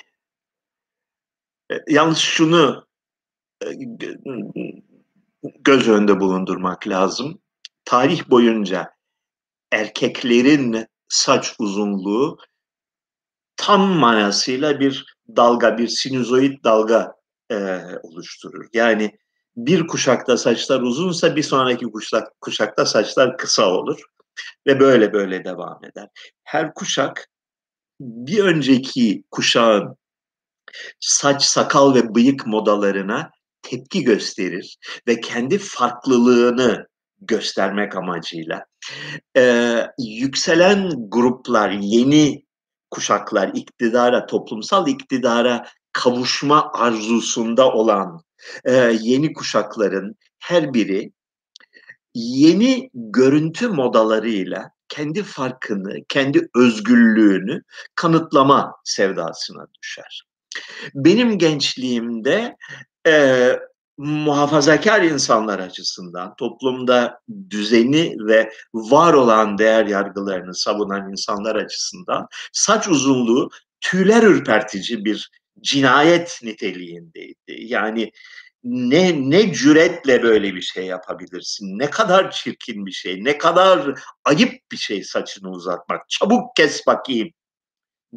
e, 1.72 1.74
yalnız 1.88 2.18
şunu 2.18 2.86
e, 3.64 3.68
göz 5.60 5.88
önünde 5.88 6.20
bulundurmak 6.20 6.88
lazım. 6.88 7.40
Tarih 7.84 8.30
boyunca 8.30 8.97
erkeklerin 9.72 10.86
saç 11.08 11.54
uzunluğu 11.58 12.38
tam 13.56 13.80
manasıyla 13.80 14.80
bir 14.80 15.16
dalga, 15.36 15.78
bir 15.78 15.88
sinüzoid 15.88 16.64
dalga 16.64 17.14
e, 17.50 17.80
oluşturur. 18.02 18.66
Yani 18.72 19.18
bir 19.56 19.86
kuşakta 19.86 20.36
saçlar 20.36 20.80
uzunsa 20.80 21.36
bir 21.36 21.42
sonraki 21.42 21.86
kuşak, 21.86 22.40
kuşakta 22.40 22.86
saçlar 22.86 23.36
kısa 23.36 23.70
olur 23.70 24.00
ve 24.66 24.80
böyle 24.80 25.12
böyle 25.12 25.44
devam 25.44 25.84
eder. 25.84 26.08
Her 26.44 26.74
kuşak 26.74 27.28
bir 28.00 28.44
önceki 28.44 29.24
kuşağın 29.30 29.96
saç, 31.00 31.42
sakal 31.42 31.94
ve 31.94 32.14
bıyık 32.14 32.46
modalarına 32.46 33.30
tepki 33.62 34.04
gösterir 34.04 34.78
ve 35.08 35.20
kendi 35.20 35.58
farklılığını 35.58 36.88
göstermek 37.20 37.96
amacıyla 37.96 38.64
e, 39.36 39.74
yükselen 39.98 40.90
gruplar, 41.08 41.70
yeni 41.70 42.44
kuşaklar 42.90 43.50
iktidara, 43.54 44.26
toplumsal 44.26 44.88
iktidara 44.88 45.66
kavuşma 45.92 46.72
arzusunda 46.72 47.72
olan 47.72 48.22
e, 48.64 48.74
yeni 49.00 49.32
kuşakların 49.32 50.16
her 50.38 50.74
biri 50.74 51.12
yeni 52.14 52.90
görüntü 52.94 53.68
modalarıyla 53.68 54.70
kendi 54.88 55.22
farkını, 55.22 55.94
kendi 56.08 56.48
özgürlüğünü 56.56 57.62
kanıtlama 57.94 58.74
sevdasına 58.84 59.66
düşer. 59.82 60.22
Benim 60.94 61.38
gençliğimde 61.38 62.56
e, 63.06 63.52
muhafazakar 63.98 65.02
insanlar 65.02 65.58
açısından 65.58 66.36
toplumda 66.36 67.20
düzeni 67.50 68.16
ve 68.26 68.52
var 68.74 69.14
olan 69.14 69.58
değer 69.58 69.86
yargılarını 69.86 70.54
savunan 70.54 71.10
insanlar 71.10 71.56
açısından 71.56 72.26
saç 72.52 72.88
uzunluğu 72.88 73.50
tüyler 73.80 74.22
ürpertici 74.22 75.04
bir 75.04 75.30
cinayet 75.60 76.40
niteliğindeydi. 76.42 77.34
Yani 77.46 78.10
ne 78.64 79.30
ne 79.30 79.52
cüretle 79.52 80.22
böyle 80.22 80.54
bir 80.54 80.62
şey 80.62 80.86
yapabilirsin? 80.86 81.78
Ne 81.78 81.90
kadar 81.90 82.30
çirkin 82.30 82.86
bir 82.86 82.92
şey, 82.92 83.24
ne 83.24 83.38
kadar 83.38 84.00
ayıp 84.24 84.52
bir 84.72 84.76
şey 84.76 85.04
saçını 85.04 85.50
uzatmak. 85.50 86.08
Çabuk 86.08 86.56
kes 86.56 86.86
bakayım 86.86 87.28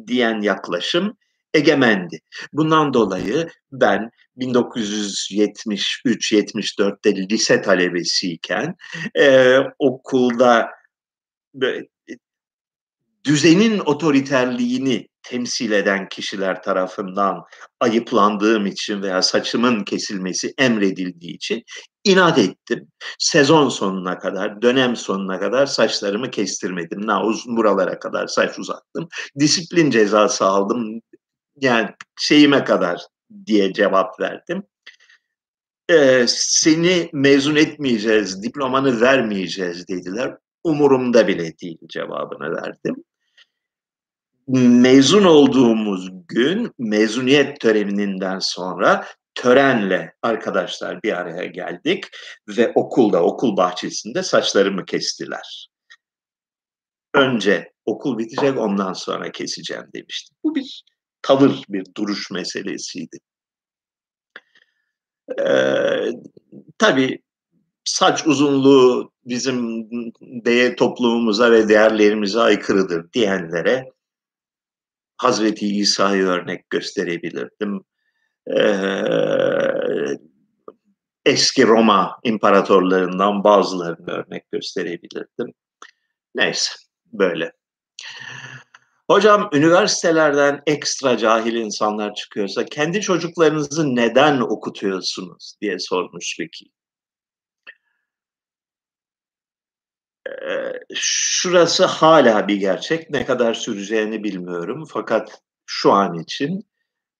diyen 0.06 0.40
yaklaşım 0.40 1.16
egemendi. 1.54 2.20
Bundan 2.52 2.94
dolayı 2.94 3.48
ben 3.72 4.10
1973-74'te 4.38 7.16
lise 7.16 7.62
talebesiyken 7.62 8.74
e, 9.18 9.56
okulda 9.78 10.68
e, 11.62 11.66
düzenin 13.24 13.78
otoriterliğini 13.78 15.08
temsil 15.22 15.72
eden 15.72 16.08
kişiler 16.08 16.62
tarafından 16.62 17.42
ayıplandığım 17.80 18.66
için 18.66 19.02
veya 19.02 19.22
saçımın 19.22 19.84
kesilmesi 19.84 20.54
emredildiği 20.58 21.34
için 21.34 21.62
inat 22.04 22.38
ettim. 22.38 22.88
Sezon 23.18 23.68
sonuna 23.68 24.18
kadar, 24.18 24.62
dönem 24.62 24.96
sonuna 24.96 25.40
kadar 25.40 25.66
saçlarımı 25.66 26.30
kestirmedim. 26.30 27.06
Na 27.06 27.24
uzun 27.24 27.56
buralara 27.56 27.98
kadar 27.98 28.26
saç 28.26 28.58
uzattım. 28.58 29.08
Disiplin 29.38 29.90
cezası 29.90 30.44
aldım. 30.44 31.00
Yani 31.62 31.88
şeyime 32.18 32.64
kadar 32.64 33.06
diye 33.46 33.72
cevap 33.72 34.20
verdim. 34.20 34.62
Ee, 35.90 36.24
seni 36.28 37.10
mezun 37.12 37.56
etmeyeceğiz, 37.56 38.42
diplomanı 38.42 39.00
vermeyeceğiz 39.00 39.88
dediler. 39.88 40.36
Umurumda 40.64 41.28
bile 41.28 41.58
değil 41.58 41.78
cevabını 41.88 42.56
verdim 42.56 43.04
mezun 44.48 45.24
olduğumuz 45.24 46.10
gün 46.28 46.72
mezuniyet 46.78 47.60
töreninden 47.60 48.38
sonra 48.38 49.06
törenle 49.34 50.14
arkadaşlar 50.22 51.02
bir 51.02 51.12
araya 51.12 51.46
geldik 51.46 52.04
ve 52.48 52.72
okulda, 52.74 53.22
okul 53.22 53.56
bahçesinde 53.56 54.22
saçlarımı 54.22 54.84
kestiler. 54.84 55.68
Önce 57.14 57.72
okul 57.84 58.18
bitecek 58.18 58.58
ondan 58.58 58.92
sonra 58.92 59.32
keseceğim 59.32 59.86
demiştim. 59.94 60.36
Bu 60.44 60.54
bir 60.54 60.84
tavır, 61.22 61.64
bir 61.68 61.84
duruş 61.96 62.30
meselesiydi. 62.30 63.18
Ee, 65.40 66.10
tabii 66.78 67.22
saç 67.84 68.26
uzunluğu 68.26 69.12
bizim 69.24 69.88
değer 70.20 70.76
toplumumuza 70.76 71.50
ve 71.52 71.68
değerlerimize 71.68 72.40
aykırıdır 72.40 73.12
diyenlere 73.12 73.84
Hazreti 75.16 75.66
İsa'yı 75.66 76.24
örnek 76.24 76.70
gösterebilirdim. 76.70 77.84
Ee, 78.56 78.72
eski 81.26 81.66
Roma 81.66 82.20
imparatorlarından 82.24 83.44
bazılarını 83.44 84.10
örnek 84.10 84.52
gösterebilirdim. 84.52 85.54
Neyse 86.34 86.74
böyle. 87.12 87.52
Hocam 89.12 89.50
üniversitelerden 89.52 90.62
ekstra 90.66 91.16
cahil 91.16 91.54
insanlar 91.54 92.14
çıkıyorsa 92.14 92.64
kendi 92.64 93.00
çocuklarınızı 93.00 93.96
neden 93.96 94.40
okutuyorsunuz 94.40 95.54
diye 95.60 95.78
sormuş 95.78 96.36
Ricky. 96.40 96.70
şurası 100.94 101.84
hala 101.84 102.48
bir 102.48 102.56
gerçek. 102.56 103.10
Ne 103.10 103.26
kadar 103.26 103.54
süreceğini 103.54 104.24
bilmiyorum. 104.24 104.84
Fakat 104.92 105.42
şu 105.66 105.92
an 105.92 106.18
için 106.18 106.66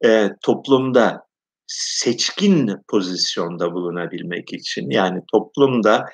e, 0.05 0.29
toplumda 0.43 1.27
seçkin 1.67 2.71
pozisyonda 2.89 3.73
bulunabilmek 3.73 4.53
için 4.53 4.91
yani 4.91 5.21
toplumda 5.33 6.05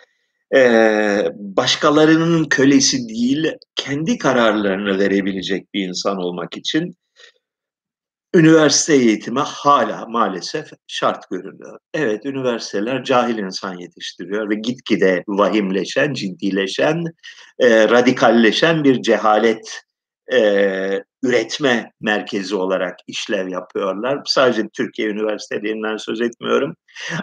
başkalarının 1.34 2.44
kölesi 2.44 3.08
değil 3.08 3.52
kendi 3.74 4.18
kararlarını 4.18 4.98
verebilecek 4.98 5.74
bir 5.74 5.88
insan 5.88 6.16
olmak 6.16 6.56
için 6.56 6.94
üniversite 8.34 8.94
eğitimi 8.94 9.40
hala 9.40 10.06
maalesef 10.06 10.70
şart 10.86 11.30
görülüyor. 11.30 11.78
Evet, 11.94 12.26
üniversiteler 12.26 13.04
cahil 13.04 13.38
insan 13.38 13.78
yetiştiriyor 13.78 14.50
ve 14.50 14.54
gitgide 14.54 15.24
vahimleşen, 15.28 16.12
ciddileşen, 16.12 17.04
radikalleşen 17.62 18.84
bir 18.84 19.02
cehalet 19.02 19.82
e, 20.32 21.02
üretme 21.22 21.92
merkezi 22.00 22.56
olarak 22.56 22.98
işlev 23.06 23.48
yapıyorlar. 23.48 24.22
Sadece 24.26 24.68
Türkiye 24.68 25.08
üniversitelerinden 25.08 25.96
söz 25.96 26.20
etmiyorum. 26.20 26.76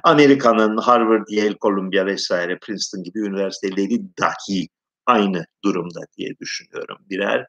Amerika'nın 0.04 0.78
Harvard, 0.78 1.28
Yale, 1.30 1.56
Columbia 1.62 2.06
vesaire 2.06 2.58
Princeton 2.58 3.04
gibi 3.04 3.20
üniversiteleri 3.20 4.02
dahi 4.20 4.68
aynı 5.06 5.46
durumda 5.64 6.00
diye 6.18 6.30
düşünüyorum. 6.42 6.98
Birer 7.10 7.46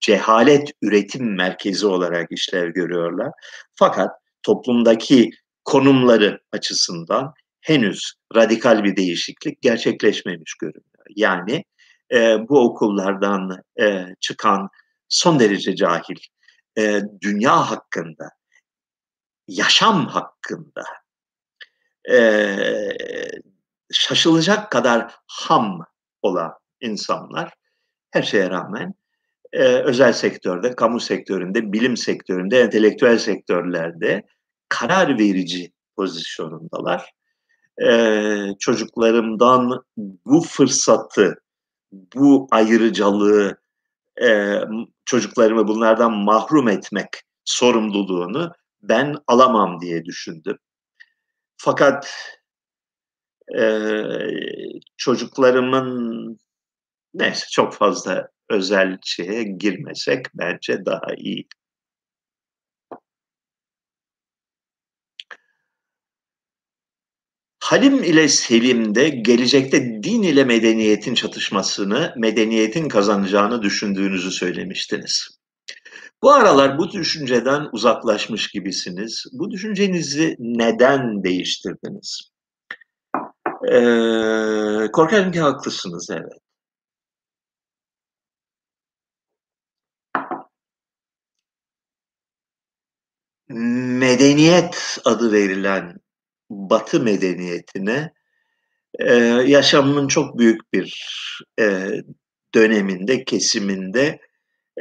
cehalet 0.00 0.70
üretim 0.82 1.36
merkezi 1.36 1.86
olarak 1.86 2.32
işlev 2.32 2.72
görüyorlar. 2.72 3.30
Fakat 3.74 4.10
toplumdaki 4.42 5.30
konumları 5.64 6.40
açısından 6.52 7.32
henüz 7.60 8.12
radikal 8.36 8.84
bir 8.84 8.96
değişiklik 8.96 9.62
gerçekleşmemiş 9.62 10.54
görünüyor. 10.54 11.06
Yani 11.16 11.64
e, 12.12 12.48
bu 12.48 12.60
okullardan 12.60 13.50
e, 13.80 14.04
çıkan 14.20 14.68
son 15.08 15.40
derece 15.40 15.76
cahil, 15.76 16.16
e, 16.78 17.02
dünya 17.20 17.70
hakkında, 17.70 18.28
yaşam 19.48 20.06
hakkında 20.06 20.84
e, 22.10 22.56
şaşılacak 23.92 24.72
kadar 24.72 25.14
ham 25.26 25.80
olan 26.22 26.52
insanlar 26.80 27.54
her 28.10 28.22
şeye 28.22 28.50
rağmen 28.50 28.94
e, 29.52 29.62
özel 29.64 30.12
sektörde, 30.12 30.74
kamu 30.74 31.00
sektöründe, 31.00 31.72
bilim 31.72 31.96
sektöründe, 31.96 32.60
entelektüel 32.60 33.18
sektörlerde 33.18 34.22
karar 34.68 35.18
verici 35.18 35.72
pozisyonundalar. 35.96 37.12
E, 37.82 37.88
çocuklarımdan 38.58 39.84
bu 39.96 40.40
fırsatı, 40.40 41.34
bu 41.92 42.48
ayrıcalığı, 42.50 43.58
e, 44.22 44.60
çocuklarımı 45.04 45.68
bunlardan 45.68 46.12
mahrum 46.12 46.68
etmek 46.68 47.08
sorumluluğunu 47.44 48.52
ben 48.82 49.16
alamam 49.26 49.80
diye 49.80 50.04
düşündüm. 50.04 50.58
Fakat 51.56 52.14
e, 53.58 54.02
çocuklarımın 54.96 56.38
neyse 57.14 57.46
çok 57.52 57.74
fazla 57.74 58.28
özel 58.50 58.98
şeye 59.04 59.42
girmesek 59.42 60.26
bence 60.34 60.84
daha 60.84 61.14
iyi. 61.16 61.48
Halim 67.66 68.04
ile 68.04 68.28
Selim'de 68.28 69.08
gelecekte 69.08 70.02
din 70.02 70.22
ile 70.22 70.44
medeniyetin 70.44 71.14
çatışmasını, 71.14 72.14
medeniyetin 72.16 72.88
kazanacağını 72.88 73.62
düşündüğünüzü 73.62 74.30
söylemiştiniz. 74.30 75.38
Bu 76.22 76.32
aralar 76.32 76.78
bu 76.78 76.92
düşünceden 76.92 77.68
uzaklaşmış 77.72 78.50
gibisiniz. 78.50 79.24
Bu 79.32 79.50
düşüncenizi 79.50 80.36
neden 80.38 81.24
değiştirdiniz? 81.24 82.30
Ee, 83.72 84.92
korkarım 84.92 85.32
ki 85.32 85.40
haklısınız, 85.40 86.08
evet. 86.10 86.32
medeniyet 93.48 94.98
adı 95.04 95.32
verilen 95.32 96.05
Batı 96.50 97.00
medeniyetine 97.00 98.12
e, 98.98 99.14
yaşamının 99.46 100.08
çok 100.08 100.38
büyük 100.38 100.72
bir 100.72 101.00
e, 101.60 101.88
döneminde, 102.54 103.24
kesiminde 103.24 104.18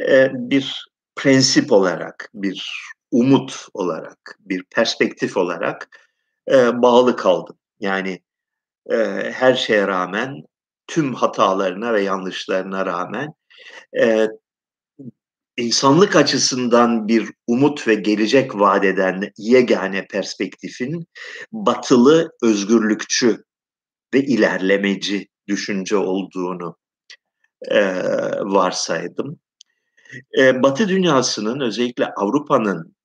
e, 0.08 0.32
bir 0.34 0.86
prensip 1.16 1.72
olarak, 1.72 2.30
bir 2.34 2.72
umut 3.12 3.68
olarak, 3.74 4.38
bir 4.40 4.64
perspektif 4.76 5.38
olarak 5.38 5.90
e, 6.52 6.82
bağlı 6.82 7.16
kaldım. 7.16 7.58
Yani 7.80 8.22
e, 8.92 8.98
her 9.32 9.54
şeye 9.54 9.88
rağmen, 9.88 10.44
tüm 10.88 11.14
hatalarına 11.14 11.94
ve 11.94 12.02
yanlışlarına 12.02 12.86
rağmen 12.86 13.34
e, 14.02 14.28
insanlık 15.58 16.16
açısından 16.16 17.08
bir 17.08 17.30
umut 17.48 17.88
ve 17.88 17.96
gelecek 17.96 18.56
vadeden 18.56 19.32
yegane 19.38 20.08
perspektifin 20.08 21.08
batılı, 21.52 22.32
özgürlükçü 22.42 23.44
ve 24.14 24.20
ilerlemeci 24.20 25.28
düşünce 25.48 25.98
olduğunu 25.98 26.78
e, 27.72 27.82
varsaydım. 28.42 29.40
E, 30.40 30.64
Batı 30.64 30.90
dünyasının 30.90 31.60
özellikle 31.60 32.06
Avrupa'nın 32.06 32.96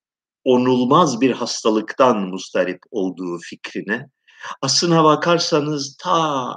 onulmaz 0.44 1.20
bir 1.20 1.30
hastalıktan 1.30 2.18
mustarip 2.20 2.80
olduğu 2.90 3.38
fikrine 3.38 4.06
aslına 4.62 5.04
bakarsanız 5.04 5.96
ta 6.00 6.56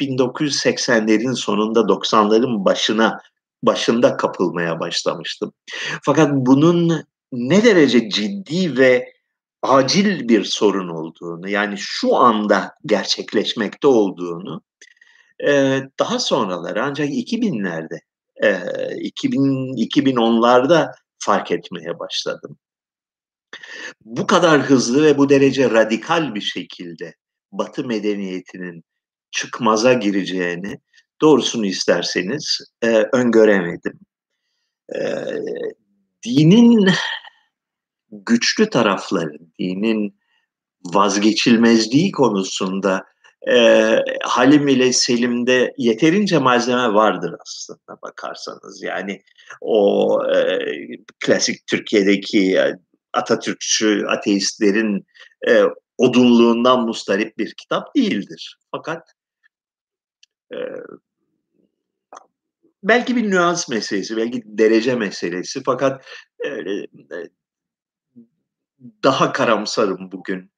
1980'lerin 0.00 1.34
sonunda 1.34 1.80
90'ların 1.80 2.64
başına 2.64 3.20
başında 3.62 4.16
kapılmaya 4.16 4.80
başlamıştım. 4.80 5.52
Fakat 6.02 6.32
bunun 6.32 7.04
ne 7.32 7.64
derece 7.64 8.10
ciddi 8.10 8.78
ve 8.78 9.12
acil 9.62 10.28
bir 10.28 10.44
sorun 10.44 10.88
olduğunu 10.88 11.48
yani 11.48 11.74
şu 11.78 12.16
anda 12.16 12.74
gerçekleşmekte 12.86 13.86
olduğunu 13.86 14.62
e, 15.46 15.80
daha 15.98 16.18
sonraları 16.18 16.84
ancak 16.84 17.08
2000'lerde 17.08 18.00
e, 18.42 18.60
2000 19.00 19.40
2010'larda 19.74 20.92
fark 21.18 21.50
etmeye 21.50 21.98
başladım. 21.98 22.58
Bu 24.04 24.26
kadar 24.26 24.60
hızlı 24.60 25.04
ve 25.04 25.18
bu 25.18 25.28
derece 25.28 25.70
radikal 25.70 26.34
bir 26.34 26.40
şekilde 26.40 27.14
Batı 27.52 27.84
medeniyetinin 27.84 28.84
çıkmaza 29.30 29.92
gireceğini 29.92 30.78
doğrusunu 31.20 31.66
isterseniz 31.66 32.58
e, 32.82 32.88
öngöremedim. 33.12 34.00
E, 34.94 35.00
dinin 36.24 36.90
güçlü 38.10 38.70
tarafları, 38.70 39.38
dinin 39.58 40.18
vazgeçilmezliği 40.84 42.12
konusunda 42.12 43.04
e, 43.50 43.96
Halim 44.22 44.68
ile 44.68 44.92
Selim'de 44.92 45.74
yeterince 45.78 46.38
malzeme 46.38 46.94
vardır 46.94 47.34
aslında 47.40 48.02
bakarsanız. 48.02 48.82
Yani 48.82 49.22
o 49.60 50.18
e, 50.34 50.58
klasik 51.20 51.66
Türkiye'deki 51.66 52.60
Atatürkçü 53.12 54.04
ateistlerin 54.08 55.06
e, 55.48 55.62
odunluğundan 55.98 56.86
mustarip 56.86 57.38
bir 57.38 57.54
kitap 57.54 57.96
değildir. 57.96 58.58
Fakat 58.70 59.12
e, 60.52 60.58
belki 62.88 63.16
bir 63.16 63.30
nüans 63.30 63.68
meselesi, 63.68 64.16
belki 64.16 64.42
derece 64.44 64.94
meselesi 64.94 65.62
fakat 65.66 66.04
e, 66.44 66.48
daha 69.04 69.32
karamsarım 69.32 70.12
bugün 70.12 70.52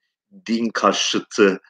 din 0.47 0.69
karşıtı, 0.69 1.61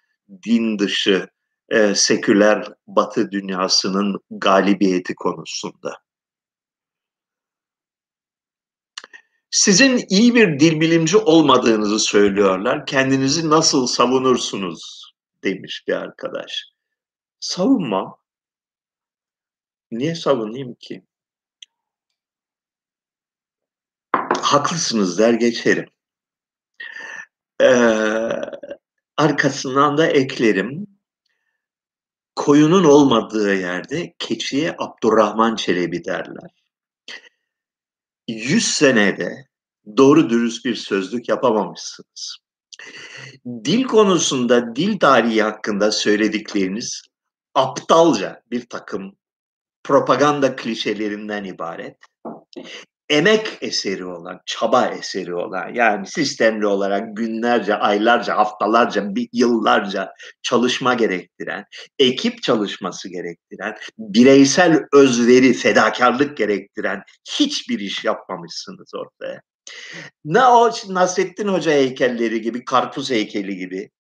din 0.47 0.79
dışı, 0.79 1.29
e, 1.69 1.95
seküler 1.95 2.69
batı 2.87 3.31
dünyasının 3.31 4.21
galibiyeti 4.31 5.15
konusunda. 5.15 5.97
Sizin 9.51 10.05
iyi 10.09 10.35
bir 10.35 10.61
dil 10.61 10.81
bilimci 10.81 11.17
olmadığınızı 11.17 11.99
söylüyorlar. 11.99 12.87
Kendinizi 12.87 13.51
nasıl 13.51 13.87
savunursunuz 13.87 15.13
demiş 15.45 15.85
bir 15.89 15.93
arkadaş. 15.93 16.65
Savunma. 17.41 18.20
Niye 19.91 20.15
savunayım 20.15 20.75
ki? 20.75 21.03
Haklısınız 24.43 25.19
der 25.19 25.35
geçerim. 25.35 25.89
Ee, 27.63 28.31
arkasından 29.17 29.99
da 29.99 30.07
eklerim. 30.07 30.87
Koyunun 32.37 32.85
olmadığı 32.85 33.55
yerde 33.55 34.15
keçiye 34.19 34.77
Abdurrahman 34.79 35.57
Çelebi 35.57 36.05
derler. 36.05 36.51
100 38.29 38.65
senede 38.65 39.49
doğru 39.97 40.31
dürüst 40.31 40.65
bir 40.65 40.75
sözlük 40.75 41.29
yapamamışsınız. 41.29 42.37
Dil 43.47 43.85
konusunda 43.85 44.77
dil 44.77 44.99
tarihi 44.99 45.43
hakkında 45.43 45.93
söyledikleriniz 45.93 47.03
aptalca 47.55 48.43
bir 48.51 48.69
takım 48.69 49.20
propaganda 49.85 50.57
klişelerinden 50.57 51.45
ibaret. 51.45 51.97
Emek 53.09 53.59
eseri 53.61 54.05
olan, 54.05 54.41
çaba 54.47 54.87
eseri 54.87 55.35
olan 55.35 55.75
yani 55.75 56.07
sistemli 56.07 56.67
olarak 56.67 57.17
günlerce, 57.17 57.75
aylarca, 57.75 58.37
haftalarca, 58.37 59.15
bir 59.15 59.29
yıllarca 59.33 60.13
çalışma 60.43 60.95
gerektiren, 60.95 61.65
ekip 61.99 62.43
çalışması 62.43 63.09
gerektiren, 63.09 63.77
bireysel 63.99 64.83
özveri, 64.93 65.53
fedakarlık 65.53 66.37
gerektiren 66.37 67.03
hiçbir 67.31 67.79
iş 67.79 68.05
yapmamışsınız 68.05 68.95
ortaya. 68.95 69.41
Ne 70.25 70.45
o 70.45 70.71
Nasrettin 70.89 71.49
Hoca 71.49 71.73
heykelleri 71.73 72.41
gibi, 72.41 72.65
karpuz 72.65 73.11
heykeli 73.11 73.57
gibi 73.57 73.91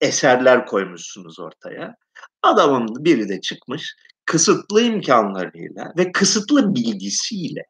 eserler 0.00 0.66
koymuşsunuz 0.66 1.40
ortaya. 1.40 1.94
Adamın 2.42 3.04
biri 3.04 3.28
de 3.28 3.40
çıkmış 3.40 3.94
kısıtlı 4.30 4.82
imkanlarıyla 4.82 5.92
ve 5.98 6.12
kısıtlı 6.12 6.74
bilgisiyle 6.74 7.60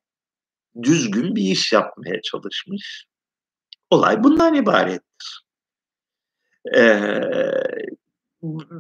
düzgün 0.83 1.37
bir 1.37 1.43
iş 1.43 1.73
yapmaya 1.73 2.23
çalışmış. 2.23 3.07
Olay 3.91 4.23
bundan 4.25 4.55
ibarettir. 4.55 5.45
Ee, 6.77 7.21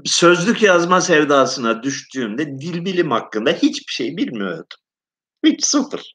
sözlük 0.04 0.62
yazma 0.62 1.00
sevdasına 1.00 1.82
düştüğümde 1.82 2.58
dil 2.58 2.84
bilim 2.84 3.10
hakkında 3.10 3.50
hiçbir 3.50 3.92
şey 3.92 4.16
bilmiyordum. 4.16 4.78
Hiç 5.44 5.64
sıfır. 5.64 6.12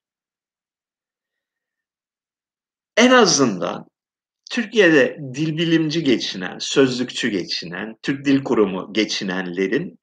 En 2.97 3.11
azından 3.11 3.85
Türkiye'de 4.51 5.19
dil 5.33 5.57
bilimci 5.57 6.03
geçinen, 6.03 6.59
sözlükçü 6.59 7.29
geçinen, 7.29 7.95
Türk 8.01 8.25
Dil 8.25 8.43
Kurumu 8.43 8.93
geçinenlerin 8.93 9.99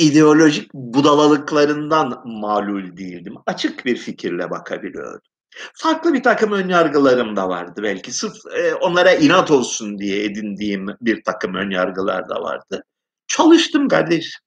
ideolojik 0.00 0.74
budalalıklarından 0.74 2.22
malul 2.28 2.96
değildim. 2.96 3.34
Açık 3.46 3.86
bir 3.86 3.96
fikirle 3.96 4.50
bakabiliyordum. 4.50 5.20
Farklı 5.74 6.14
bir 6.14 6.22
takım 6.22 6.52
önyargılarım 6.52 7.36
da 7.36 7.48
vardı 7.48 7.80
belki. 7.82 8.12
Sırf 8.12 8.36
e, 8.56 8.74
onlara 8.74 9.12
inat 9.12 9.50
olsun 9.50 9.98
diye 9.98 10.24
edindiğim 10.24 10.86
bir 11.00 11.24
takım 11.24 11.54
önyargılar 11.54 12.28
da 12.28 12.42
vardı. 12.42 12.84
Çalıştım 13.26 13.88
kardeş. 13.88 14.38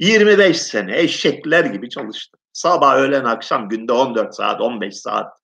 25 0.00 0.62
sene 0.62 0.98
eşekler 0.98 1.64
gibi 1.64 1.90
çalıştım. 1.90 2.40
Sabah, 2.52 2.96
öğlen, 2.96 3.24
akşam 3.24 3.68
günde 3.68 3.92
14 3.92 4.34
saat, 4.34 4.60
15 4.60 4.96
saat 4.96 5.38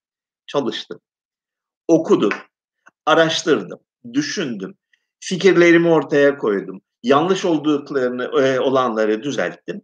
çalıştım. 0.46 1.00
Okudum, 1.88 2.32
araştırdım, 3.06 3.80
düşündüm, 4.12 4.74
fikirlerimi 5.20 5.88
ortaya 5.88 6.38
koydum 6.38 6.80
yanlış 7.04 7.44
olduklarını 7.44 8.24
e, 8.42 8.60
olanları 8.60 9.22
düzelttim. 9.22 9.82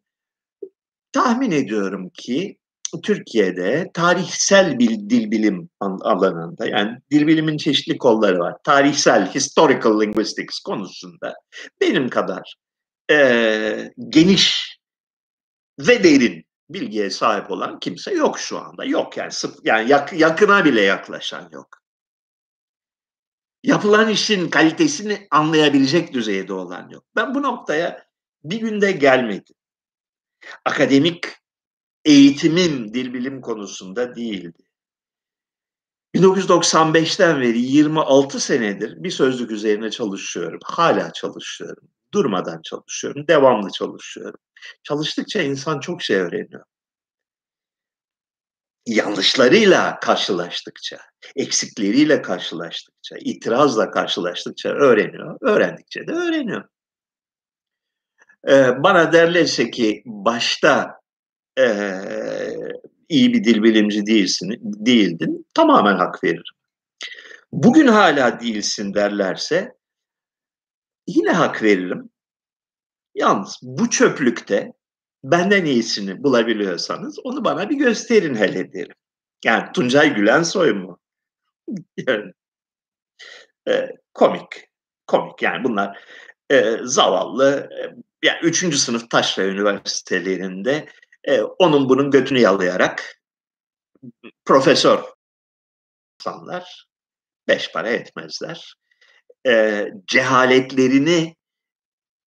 Tahmin 1.13 1.51
ediyorum 1.51 2.11
ki 2.15 2.57
Türkiye'de 3.03 3.91
tarihsel 3.95 4.79
bir 4.79 4.89
dil 4.89 5.31
bilim 5.31 5.69
alanında 5.81 6.67
yani 6.67 6.99
dil 7.11 7.27
bilimin 7.27 7.57
çeşitli 7.57 7.99
kolları 7.99 8.39
var. 8.39 8.57
Tarihsel, 8.65 9.35
historical 9.35 10.01
linguistics 10.01 10.59
konusunda 10.59 11.35
benim 11.81 12.09
kadar 12.09 12.55
e, 13.11 13.93
geniş 14.09 14.77
ve 15.79 16.05
derin 16.05 16.45
bilgiye 16.71 17.11
sahip 17.11 17.51
olan 17.51 17.79
kimse 17.79 18.15
yok 18.15 18.39
şu 18.39 18.59
anda. 18.59 18.85
Yok 18.85 19.17
yani 19.17 19.33
sıf, 19.33 19.55
yani 19.65 19.91
yak, 19.91 20.13
yakına 20.13 20.65
bile 20.65 20.81
yaklaşan 20.81 21.49
yok 21.53 21.80
yapılan 23.63 24.09
işin 24.09 24.51
kalitesini 24.51 25.29
anlayabilecek 25.31 26.13
düzeyde 26.15 26.53
olan 26.53 26.89
yok. 26.89 27.05
Ben 27.17 27.35
bu 27.35 27.43
noktaya 27.43 28.05
bir 28.45 28.61
günde 28.61 28.93
gelmedim. 28.93 29.57
Akademik 30.65 31.25
eğitimim 32.05 32.95
dil 32.95 33.15
bilim 33.15 33.41
konusunda 33.41 34.17
değildi. 34.17 34.63
1995'ten 36.15 37.41
beri 37.41 37.59
26 37.59 38.41
senedir 38.41 39.05
bir 39.05 39.11
sözlük 39.11 39.51
üzerine 39.51 39.91
çalışıyorum. 39.91 40.61
Hala 40.65 41.13
çalışıyorum. 41.13 41.89
Durmadan 42.15 42.63
çalışıyorum. 42.63 43.29
Devamlı 43.29 43.71
çalışıyorum. 43.71 44.41
Çalıştıkça 44.83 45.43
insan 45.43 45.81
çok 45.81 46.03
şey 46.03 46.17
öğreniyor 46.17 46.65
yanlışlarıyla 48.87 50.01
karşılaştıkça, 50.01 50.99
eksikleriyle 51.37 52.23
karşılaştıkça, 52.23 53.17
itirazla 53.21 53.91
karşılaştıkça 53.91 54.69
öğreniyor. 54.69 55.39
Öğrendikçe 55.41 56.07
de 56.07 56.13
öğreniyor. 56.13 56.65
Ee, 58.49 58.83
bana 58.83 59.13
derlerse 59.13 59.71
ki 59.71 60.03
başta 60.07 61.01
e, 61.59 61.65
iyi 63.09 63.33
bir 63.33 63.45
dil 63.45 63.63
bilimci 63.63 64.07
değilsin, 64.07 64.59
değildin, 64.63 65.47
tamamen 65.55 65.97
hak 65.97 66.25
veririm. 66.25 66.43
Bugün 67.53 67.87
hala 67.87 68.41
değilsin 68.41 68.95
derlerse 68.95 69.75
yine 71.07 71.31
hak 71.31 71.63
veririm. 71.63 72.11
Yalnız 73.15 73.59
bu 73.63 73.91
çöplükte 73.91 74.73
benden 75.25 75.65
iyisini 75.65 76.23
bulabiliyorsanız 76.23 77.19
onu 77.25 77.45
bana 77.45 77.71
bir 77.71 77.77
gösterin 77.77 78.35
hele 78.35 78.73
derim. 78.73 78.95
Yani 79.45 79.73
Tuncay 79.73 80.15
Gülensoy 80.15 80.73
mu? 80.73 80.99
yani, 81.97 82.33
e, 83.69 83.89
komik. 84.15 84.71
Komik 85.07 85.43
yani 85.43 85.65
bunlar 85.65 85.99
e, 86.51 86.77
zavallı 86.83 87.69
e, 87.81 87.81
yani 88.25 88.39
üçüncü 88.43 88.79
sınıf 88.79 89.11
taşra 89.11 89.45
üniversitelerinde 89.45 90.89
e, 91.25 91.43
onun 91.43 91.89
bunun 91.89 92.11
götünü 92.11 92.39
yalayarak 92.39 93.21
profesör 94.45 95.05
insanlar 96.21 96.87
beş 97.49 97.73
para 97.73 97.89
etmezler. 97.89 98.75
E, 99.47 99.87
cehaletlerini 100.07 101.37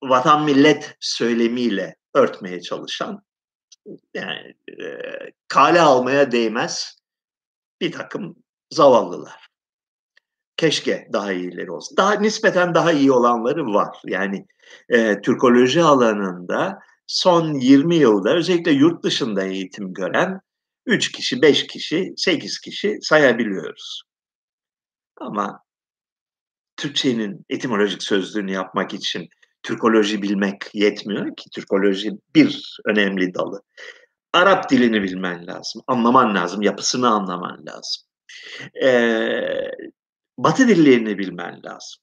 vatan 0.03 0.45
millet 0.45 0.97
söylemiyle 1.01 1.97
örtmeye 2.15 2.61
çalışan 2.61 3.23
yani 4.15 4.55
e, 4.69 4.85
kale 5.49 5.81
almaya 5.81 6.33
değmez 6.33 6.99
bir 7.81 7.93
takım 7.93 8.37
zavallılar. 8.71 9.49
Keşke 10.57 11.09
daha 11.13 11.33
iyileri 11.33 11.71
olsun. 11.71 11.97
Daha 11.97 12.15
nispeten 12.15 12.75
daha 12.75 12.93
iyi 12.93 13.13
olanları 13.13 13.65
var. 13.67 13.97
Yani 14.05 14.47
e, 14.89 15.21
Türkoloji 15.21 15.83
alanında 15.83 16.79
son 17.07 17.55
20 17.55 17.97
yılda 17.97 18.35
özellikle 18.35 18.71
yurt 18.71 19.05
dışında 19.05 19.45
eğitim 19.45 19.95
gören 19.95 20.41
3 20.87 21.13
kişi, 21.13 21.43
5 21.43 21.67
kişi, 21.67 22.13
8 22.17 22.61
kişi 22.61 22.99
sayabiliyoruz. 23.03 24.03
Ama 25.17 25.63
Türkçenin 26.77 27.47
etimolojik 27.49 28.03
sözlüğünü 28.03 28.53
yapmak 28.53 28.95
için 28.95 29.29
Türkoloji 29.63 30.23
bilmek 30.23 30.75
yetmiyor 30.75 31.37
ki. 31.37 31.51
Türkoloji 31.51 32.11
bir 32.35 32.79
önemli 32.85 33.35
dalı. 33.35 33.63
Arap 34.33 34.71
dilini 34.71 35.03
bilmen 35.03 35.47
lazım, 35.47 35.83
anlaman 35.87 36.35
lazım, 36.35 36.63
yapısını 36.63 37.09
anlaman 37.09 37.67
lazım. 37.67 38.03
Ee, 38.85 39.71
Batı 40.39 40.69
dillerini 40.69 41.19
bilmen 41.19 41.63
lazım. 41.65 42.03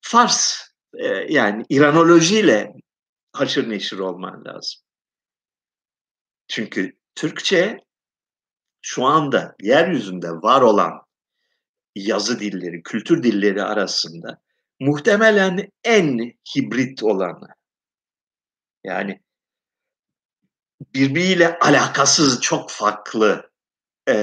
Fars, 0.00 0.68
e, 0.94 1.06
yani 1.06 1.64
İranolojiyle 1.68 2.72
haşır 3.32 3.70
neşir 3.70 3.98
olman 3.98 4.44
lazım. 4.44 4.82
Çünkü 6.48 6.96
Türkçe 7.14 7.78
şu 8.82 9.04
anda 9.04 9.54
yeryüzünde 9.60 10.30
var 10.30 10.62
olan 10.62 10.92
yazı 11.94 12.40
dilleri, 12.40 12.82
kültür 12.82 13.22
dilleri 13.22 13.62
arasında 13.62 14.40
muhtemelen 14.80 15.70
en 15.84 16.32
hibrit 16.56 17.02
olanı. 17.02 17.48
Yani 18.84 19.20
birbiriyle 20.94 21.58
alakasız 21.58 22.40
çok 22.40 22.70
farklı 22.70 23.50
e, 24.08 24.14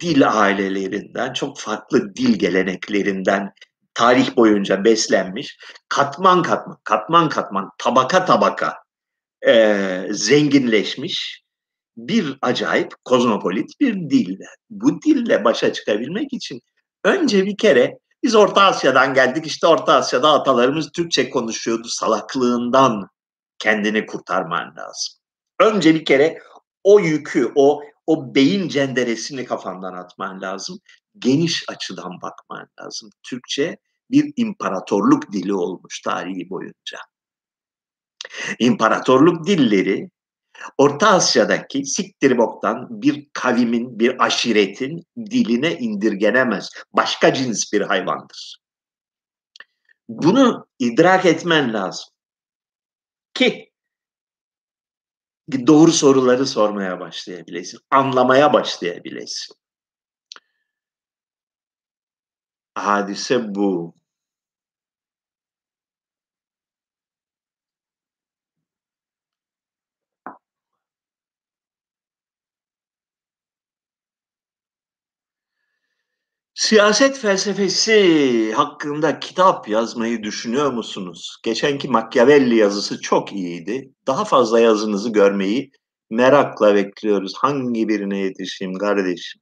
dil 0.00 0.28
ailelerinden, 0.28 1.32
çok 1.32 1.58
farklı 1.58 2.16
dil 2.16 2.38
geleneklerinden 2.38 3.52
tarih 3.94 4.36
boyunca 4.36 4.84
beslenmiş, 4.84 5.58
katman 5.88 6.42
katman, 6.42 6.78
katman 6.84 7.28
katman, 7.28 7.70
tabaka 7.78 8.24
tabaka 8.24 8.74
e, 9.46 10.02
zenginleşmiş 10.10 11.42
bir 11.96 12.38
acayip 12.42 12.92
kozmopolit 13.04 13.80
bir 13.80 13.94
dil. 13.94 14.38
Bu 14.70 15.02
dille 15.02 15.44
başa 15.44 15.72
çıkabilmek 15.72 16.32
için 16.32 16.60
önce 17.04 17.46
bir 17.46 17.56
kere 17.56 17.98
biz 18.26 18.34
Orta 18.34 18.62
Asya'dan 18.62 19.14
geldik. 19.14 19.46
İşte 19.46 19.66
Orta 19.66 19.94
Asya'da 19.94 20.32
atalarımız 20.32 20.90
Türkçe 20.92 21.30
konuşuyordu. 21.30 21.88
Salaklığından 21.88 23.08
kendini 23.58 24.06
kurtarman 24.06 24.76
lazım. 24.76 25.14
Önce 25.60 25.94
bir 25.94 26.04
kere 26.04 26.38
o 26.84 27.00
yükü, 27.00 27.52
o 27.54 27.82
o 28.06 28.34
beyin 28.34 28.68
cenderesini 28.68 29.44
kafandan 29.44 29.94
atman 29.94 30.40
lazım. 30.40 30.78
Geniş 31.18 31.64
açıdan 31.68 32.12
bakman 32.22 32.68
lazım. 32.80 33.10
Türkçe 33.22 33.76
bir 34.10 34.32
imparatorluk 34.36 35.32
dili 35.32 35.54
olmuş 35.54 36.00
tarihi 36.00 36.50
boyunca. 36.50 36.98
İmparatorluk 38.58 39.46
dilleri 39.46 40.10
Orta 40.78 41.08
Asya'daki 41.08 41.86
siktir 41.86 42.38
boktan 42.38 43.02
bir 43.02 43.28
kavimin, 43.32 43.98
bir 43.98 44.24
aşiretin 44.24 45.06
diline 45.16 45.78
indirgenemez. 45.78 46.70
Başka 46.92 47.34
cins 47.34 47.72
bir 47.72 47.80
hayvandır. 47.80 48.60
Bunu 50.08 50.66
idrak 50.78 51.26
etmen 51.26 51.72
lazım. 51.72 52.08
Ki 53.34 53.72
doğru 55.66 55.92
soruları 55.92 56.46
sormaya 56.46 57.00
başlayabilesin, 57.00 57.80
anlamaya 57.90 58.52
başlayabilesin. 58.52 59.54
Hadise 62.74 63.54
bu. 63.54 63.94
Siyaset 76.66 77.18
felsefesi 77.18 78.52
hakkında 78.52 79.20
kitap 79.20 79.68
yazmayı 79.68 80.22
düşünüyor 80.22 80.72
musunuz? 80.72 81.36
Geçenki 81.42 81.88
Machiavelli 81.88 82.56
yazısı 82.56 83.00
çok 83.00 83.32
iyiydi. 83.32 83.92
Daha 84.06 84.24
fazla 84.24 84.60
yazınızı 84.60 85.12
görmeyi 85.12 85.70
merakla 86.10 86.74
bekliyoruz. 86.74 87.32
Hangi 87.36 87.88
birine 87.88 88.18
yetişeyim 88.18 88.78
kardeşim? 88.78 89.40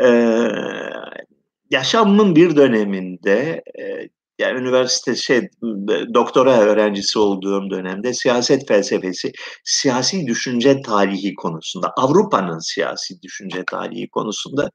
Ee, 0.00 0.48
yaşamımın 1.70 2.36
bir 2.36 2.56
döneminde 2.56 3.62
e, 3.78 4.08
yani 4.38 4.60
üniversite 4.60 5.16
şey 5.16 5.48
doktora 6.14 6.58
öğrencisi 6.60 7.18
olduğum 7.18 7.70
dönemde 7.70 8.14
siyaset 8.14 8.68
felsefesi, 8.68 9.32
siyasi 9.64 10.26
düşünce 10.26 10.82
tarihi 10.82 11.34
konusunda, 11.34 11.92
Avrupa'nın 11.96 12.58
siyasi 12.58 13.22
düşünce 13.22 13.64
tarihi 13.66 14.08
konusunda 14.08 14.70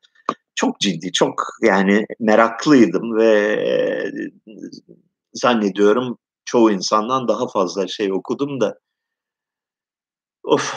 çok 0.56 0.80
ciddi, 0.80 1.12
çok 1.12 1.44
yani 1.64 2.06
meraklıydım 2.20 3.16
ve 3.18 3.32
e, 3.52 4.12
zannediyorum 5.34 6.18
çoğu 6.46 6.72
insandan 6.72 7.28
daha 7.28 7.48
fazla 7.48 7.88
şey 7.88 8.14
okudum 8.14 8.62
da. 8.62 8.80
Of. 10.44 10.76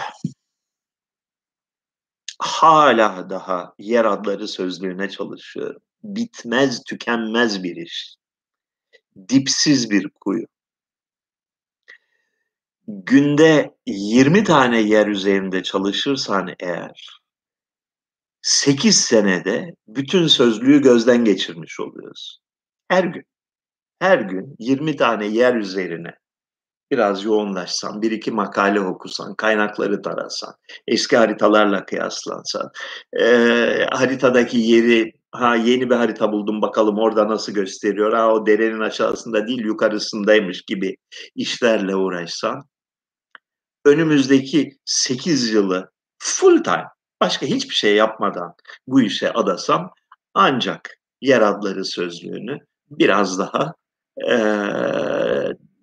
Hala 2.39 3.31
daha 3.31 3.75
yer 3.79 4.05
adları 4.05 4.49
sözlüğüne 4.49 5.09
çalışıyorum. 5.11 5.83
Bitmez, 6.05 6.85
tükenmez 6.85 7.63
bir 7.63 7.77
iş 7.77 8.17
dipsiz 9.29 9.91
bir 9.91 10.09
kuyu. 10.09 10.47
Günde 12.89 13.75
20 13.87 14.45
tane 14.45 14.81
yer 14.81 15.07
üzerinde 15.07 15.63
çalışırsan 15.63 16.55
eğer 16.61 17.23
8 18.43 19.01
senede 19.01 19.75
bütün 19.89 20.27
sözlüğü 20.27 20.83
gözden 20.83 21.25
geçirmiş 21.25 21.81
oluyorsun. 21.81 22.43
Her 22.89 23.05
gün. 23.05 23.25
Her 24.01 24.19
gün 24.19 24.57
20 24.59 24.97
tane 24.97 25.27
yer 25.27 25.55
üzerine 25.55 26.15
biraz 26.91 27.25
yoğunlaşsan, 27.25 28.03
bir 28.03 28.11
iki 28.11 28.31
makale 28.31 28.81
okusan, 28.81 29.35
kaynakları 29.35 30.03
tarasan, 30.03 30.55
eski 30.87 31.17
haritalarla 31.17 31.85
kıyaslansan, 31.85 32.71
e, 33.21 33.25
haritadaki 33.91 34.59
yeri 34.59 35.13
ha 35.33 35.57
yeni 35.57 35.91
bir 35.91 35.95
harita 35.95 36.33
buldum 36.33 36.63
bakalım 36.63 36.99
orada 36.99 37.29
nasıl 37.29 37.53
gösteriyor. 37.53 38.13
Ha 38.13 38.33
o 38.33 38.47
derenin 38.47 38.81
aşağısında 38.81 39.47
değil 39.47 39.65
yukarısındaymış 39.65 40.63
gibi 40.63 40.97
işlerle 41.35 41.97
uğraşsan 41.97 42.65
önümüzdeki 43.85 44.79
8 44.85 45.53
yılı 45.53 45.91
full 46.19 46.63
time 46.65 46.87
başka 47.21 47.47
hiçbir 47.47 47.75
şey 47.75 47.95
yapmadan 47.95 48.55
bu 48.87 49.01
işe 49.03 49.33
adasam 49.33 49.93
ancak 50.35 50.99
yer 51.21 51.41
adları 51.41 51.85
sözlüğünü 51.85 52.59
biraz 52.91 53.39
daha 53.39 53.75
e, 54.31 54.37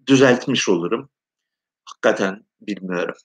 düzeltmiş 0.08 0.70
olurum. 0.70 1.10
Hakikaten 1.86 2.46
bilmiyorum. 2.62 3.16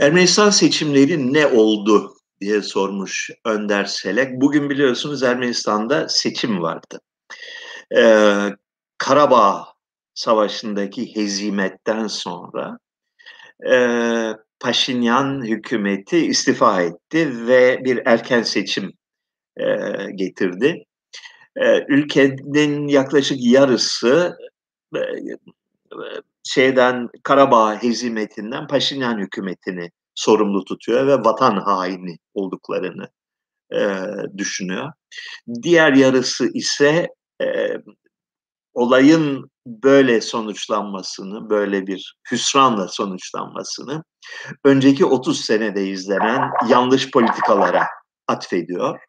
Ermenistan 0.00 0.50
seçimleri 0.50 1.32
ne 1.32 1.46
oldu 1.46 2.14
diye 2.40 2.62
sormuş 2.62 3.30
Önder 3.44 3.84
Selek. 3.84 4.40
Bugün 4.40 4.70
biliyorsunuz 4.70 5.22
Ermenistan'da 5.22 6.08
seçim 6.08 6.62
vardı. 6.62 7.00
Ee, 7.96 8.48
Karabağ 8.98 9.66
Savaşı'ndaki 10.14 11.16
hezimetten 11.16 12.06
sonra 12.06 12.78
e, 13.72 13.76
Paşinyan 14.60 15.46
hükümeti 15.46 16.18
istifa 16.18 16.82
etti 16.82 17.46
ve 17.46 17.84
bir 17.84 18.00
erken 18.06 18.42
seçim 18.42 18.92
e, 19.56 19.66
getirdi. 20.14 20.84
E, 21.56 21.84
ülkenin 21.88 22.88
yaklaşık 22.88 23.38
yarısı 23.40 24.36
e, 24.96 25.00
şeyden 26.50 27.08
Karabağ 27.22 27.82
hezimetinden 27.82 28.66
Paşinyan 28.66 29.18
hükümetini 29.18 29.90
sorumlu 30.14 30.64
tutuyor 30.64 31.06
ve 31.06 31.14
vatan 31.24 31.56
haini 31.56 32.16
olduklarını 32.34 33.08
e, 33.72 34.04
düşünüyor. 34.38 34.92
Diğer 35.62 35.92
yarısı 35.92 36.48
ise 36.54 37.08
e, 37.42 37.46
olayın 38.74 39.50
böyle 39.66 40.20
sonuçlanmasını, 40.20 41.50
böyle 41.50 41.86
bir 41.86 42.16
hüsranla 42.30 42.88
sonuçlanmasını 42.88 44.04
önceki 44.64 45.04
30 45.04 45.40
senede 45.40 45.86
izlenen 45.86 46.50
yanlış 46.68 47.10
politikalara 47.10 47.86
atfediyor. 48.28 49.00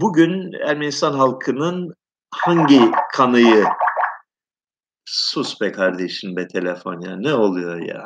Bugün 0.00 0.52
Ermenistan 0.52 1.12
halkının 1.12 1.94
hangi 2.30 2.80
kanıyı 3.12 3.64
sus 5.10 5.60
be 5.60 5.72
kardeşim 5.72 6.36
be 6.36 6.48
telefon 6.48 7.00
ya 7.00 7.16
ne 7.16 7.34
oluyor 7.34 7.82
ya 7.82 8.04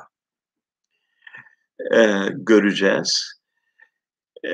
e, 1.95 2.29
göreceğiz. 2.33 3.41
E, 4.45 4.51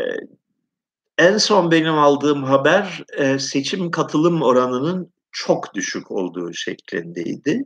en 1.18 1.38
son 1.38 1.70
benim 1.70 1.94
aldığım 1.94 2.44
haber 2.44 3.04
e, 3.16 3.38
seçim 3.38 3.90
katılım 3.90 4.42
oranının 4.42 5.12
çok 5.32 5.74
düşük 5.74 6.10
olduğu 6.10 6.52
şeklindeydi. 6.52 7.64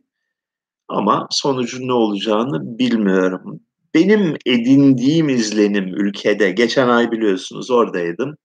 Ama 0.88 1.26
sonucun 1.30 1.88
ne 1.88 1.92
olacağını 1.92 2.78
bilmiyorum. 2.78 3.60
Benim 3.94 4.36
edindiğim 4.46 5.28
izlenim 5.28 5.88
ülkede, 5.88 6.50
geçen 6.50 6.88
ay 6.88 7.10
biliyorsunuz 7.10 7.70
oradaydım. 7.70 8.36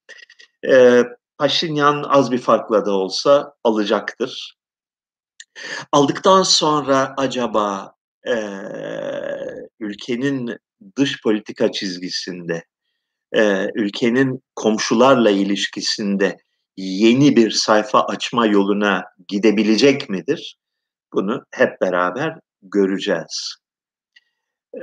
E, 0.68 1.04
Paşinyan 1.38 2.04
az 2.08 2.32
bir 2.32 2.38
farkla 2.38 2.86
da 2.86 2.92
olsa 2.92 3.54
alacaktır. 3.64 4.57
Aldıktan 5.92 6.42
sonra 6.42 7.14
acaba 7.16 7.94
e, 8.28 8.34
ülkenin 9.80 10.56
dış 10.96 11.22
politika 11.22 11.72
çizgisinde, 11.72 12.64
e, 13.32 13.70
ülkenin 13.74 14.42
komşularla 14.56 15.30
ilişkisinde 15.30 16.36
yeni 16.76 17.36
bir 17.36 17.50
sayfa 17.50 18.00
açma 18.00 18.46
yoluna 18.46 19.04
gidebilecek 19.28 20.08
midir? 20.08 20.58
Bunu 21.12 21.44
hep 21.50 21.80
beraber 21.80 22.38
göreceğiz. 22.62 23.56
E, 24.74 24.80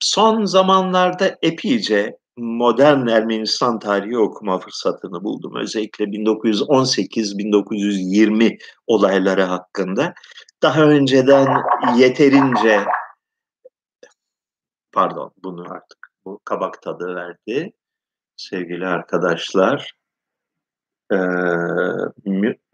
son 0.00 0.44
zamanlarda 0.44 1.36
epeyce 1.42 2.16
modern 2.38 3.06
Ermenistan 3.06 3.78
tarihi 3.78 4.18
okuma 4.18 4.58
fırsatını 4.58 5.24
buldum. 5.24 5.56
Özellikle 5.56 6.04
1918-1920 6.04 8.58
olayları 8.86 9.42
hakkında. 9.42 10.14
Daha 10.62 10.82
önceden 10.82 11.48
yeterince 11.96 12.84
pardon 14.92 15.32
bunu 15.42 15.72
artık 15.72 15.98
bu 16.24 16.40
kabak 16.44 16.82
tadı 16.82 17.14
verdi. 17.14 17.72
Sevgili 18.36 18.86
arkadaşlar 18.86 19.92
e, 21.12 21.16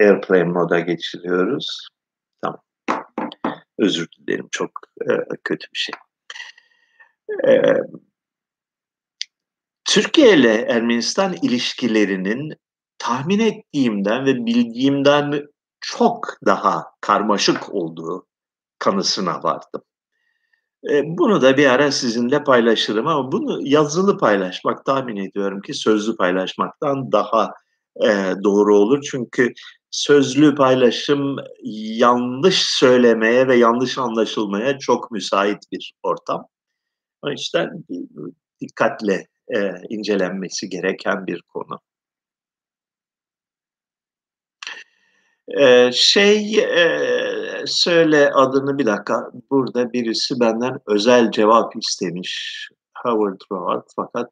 airplane 0.00 0.44
moda 0.44 0.80
geçiriyoruz. 0.80 1.88
Tamam. 2.42 2.60
Özür 3.78 4.08
dilerim 4.18 4.48
çok 4.50 4.70
e, 5.00 5.04
kötü 5.44 5.66
bir 5.74 5.78
şey. 5.78 5.94
E, 7.48 7.62
Türkiye 9.94 10.36
ile 10.36 10.54
Ermenistan 10.54 11.34
ilişkilerinin 11.42 12.54
tahmin 12.98 13.38
ettiğimden 13.38 14.26
ve 14.26 14.46
bildiğimden 14.46 15.46
çok 15.80 16.36
daha 16.46 16.84
karmaşık 17.00 17.74
olduğu 17.74 18.26
kanısına 18.78 19.42
vardım. 19.42 19.82
E, 20.90 21.02
bunu 21.04 21.42
da 21.42 21.56
bir 21.56 21.66
ara 21.66 21.92
sizinle 21.92 22.44
paylaşırım 22.44 23.06
ama 23.06 23.32
bunu 23.32 23.68
yazılı 23.68 24.18
paylaşmak 24.18 24.84
tahmin 24.84 25.16
ediyorum 25.16 25.60
ki 25.60 25.74
sözlü 25.74 26.16
paylaşmaktan 26.16 27.12
daha 27.12 27.50
e, 28.04 28.34
doğru 28.44 28.76
olur. 28.78 29.02
Çünkü 29.10 29.52
sözlü 29.90 30.54
paylaşım 30.54 31.36
yanlış 31.96 32.62
söylemeye 32.62 33.48
ve 33.48 33.56
yanlış 33.56 33.98
anlaşılmaya 33.98 34.78
çok 34.78 35.10
müsait 35.10 35.58
bir 35.72 35.94
ortam. 36.02 36.46
O 37.22 37.30
yüzden 37.30 37.84
dikkatle 38.60 39.26
e, 39.56 39.70
incelenmesi 39.88 40.68
gereken 40.68 41.26
bir 41.26 41.42
konu. 41.42 41.80
Ee, 45.48 45.90
şey 45.92 46.58
e, 46.58 47.64
söyle 47.66 48.30
adını 48.30 48.78
bir 48.78 48.86
dakika. 48.86 49.30
Burada 49.50 49.92
birisi 49.92 50.40
benden 50.40 50.78
özel 50.86 51.30
cevap 51.30 51.76
istemiş. 51.76 52.68
Howard 53.02 53.40
Roark 53.52 53.84
fakat 53.96 54.30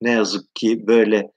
ne 0.00 0.10
yazık 0.10 0.54
ki 0.54 0.86
böyle 0.86 1.32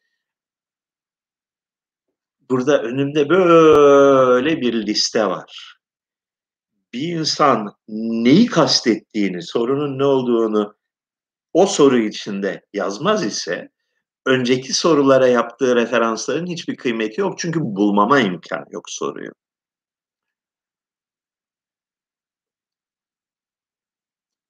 burada 2.50 2.82
önümde 2.82 3.30
böyle 3.30 4.62
bir 4.62 4.88
liste 4.88 5.26
var. 5.26 5.78
Bir 6.94 7.16
insan 7.16 7.76
neyi 7.88 8.46
kastettiğini, 8.46 9.42
sorunun 9.42 10.00
ne 10.00 10.06
olduğunu 10.06 10.76
o 11.54 11.66
soru 11.66 11.98
içinde 12.00 12.62
yazmaz 12.74 13.26
ise 13.26 13.70
önceki 14.26 14.74
sorulara 14.74 15.28
yaptığı 15.28 15.76
referansların 15.76 16.48
hiçbir 16.48 16.76
kıymeti 16.78 17.22
yok. 17.22 17.40
Çünkü 17.40 17.60
bulmama 17.62 18.20
imkan 18.20 18.66
yok 18.72 18.90
soruyu. 18.90 19.32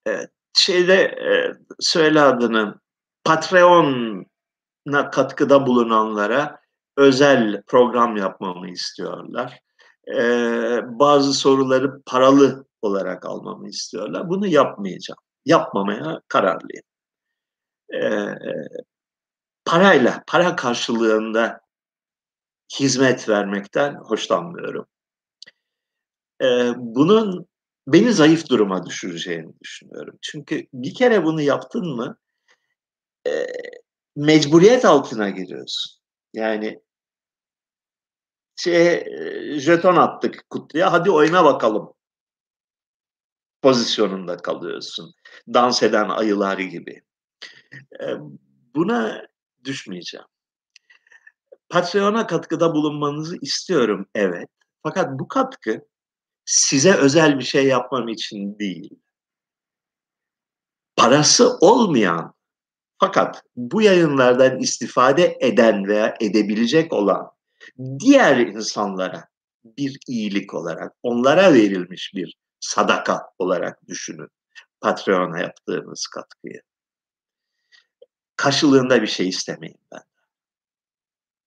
Evet, 0.06 0.30
şeyde 0.54 0.94
e, 0.96 1.58
söyle 1.80 2.22
adını 2.22 2.80
Patreon'a 3.24 5.10
katkıda 5.12 5.68
bulunanlara 5.68 6.60
özel 6.98 7.64
program 7.68 8.18
yapmamı 8.18 8.70
istiyorlar. 8.70 9.60
Ee, 10.18 10.82
bazı 11.00 11.34
soruları 11.34 12.02
paralı 12.06 12.66
olarak 12.82 13.26
almamı 13.26 13.70
istiyorlar. 13.70 14.30
Bunu 14.30 14.48
yapmayacağım. 14.48 15.20
Yapmamaya 15.46 16.22
kararlıyım. 16.28 16.84
Ee, 17.93 18.36
parayla, 19.65 20.23
para 20.27 20.56
karşılığında 20.56 21.62
hizmet 22.80 23.30
vermekten 23.30 23.95
hoşlanmıyorum. 23.95 24.88
Ee, 26.41 26.73
bunun 26.77 27.47
beni 27.88 28.13
zayıf 28.13 28.49
duruma 28.49 28.86
düşüreceğini 28.86 29.60
düşünüyorum. 29.60 30.17
Çünkü 30.21 30.67
bir 30.73 30.93
kere 30.93 31.23
bunu 31.23 31.41
yaptın 31.41 31.95
mı 31.95 32.17
e, 33.27 33.47
mecburiyet 34.15 34.86
altına 34.86 35.30
giriyorsun. 35.30 36.01
Yani 36.34 36.82
şey, 38.56 39.06
jeton 39.60 39.95
attık 39.95 40.49
kutuya 40.49 40.91
hadi 40.91 41.12
oyna 41.12 41.45
bakalım 41.45 41.93
pozisyonunda 43.62 44.38
kalıyorsun. 44.38 45.13
Dans 45.54 45.84
eden 45.84 46.10
ayılar 46.10 46.58
gibi. 46.58 47.01
Buna 48.75 49.27
düşmeyeceğim. 49.63 50.25
Patreon'a 51.69 52.27
katkıda 52.27 52.75
bulunmanızı 52.75 53.38
istiyorum 53.41 54.06
evet. 54.15 54.49
Fakat 54.84 55.19
bu 55.19 55.27
katkı 55.27 55.88
size 56.45 56.93
özel 56.93 57.39
bir 57.39 57.43
şey 57.43 57.67
yapmam 57.67 58.08
için 58.08 58.60
değil. 58.60 58.89
Parası 60.95 61.58
olmayan 61.58 62.34
fakat 62.99 63.43
bu 63.56 63.82
yayınlardan 63.82 64.60
istifade 64.60 65.38
eden 65.41 65.88
veya 65.88 66.15
edebilecek 66.19 66.93
olan 66.93 67.32
diğer 67.99 68.38
insanlara 68.38 69.28
bir 69.63 69.97
iyilik 70.07 70.53
olarak, 70.53 70.93
onlara 71.03 71.53
verilmiş 71.53 72.11
bir 72.16 72.38
sadaka 72.59 73.30
olarak 73.39 73.88
düşünün 73.88 74.28
Patreon'a 74.82 75.39
yaptığınız 75.39 76.07
katkıyı 76.07 76.61
karşılığında 78.42 79.02
bir 79.02 79.08
şey 79.08 79.30
istemeyin 79.30 79.80
ben. 79.92 80.02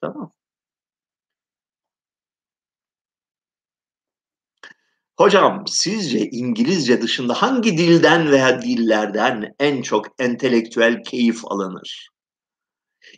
Tamam. 0.00 0.32
Hocam 5.16 5.64
sizce 5.66 6.18
İngilizce 6.18 7.02
dışında 7.02 7.34
hangi 7.34 7.78
dilden 7.78 8.30
veya 8.30 8.62
dillerden 8.62 9.54
en 9.58 9.82
çok 9.82 10.06
entelektüel 10.18 11.02
keyif 11.02 11.44
alınır? 11.44 12.08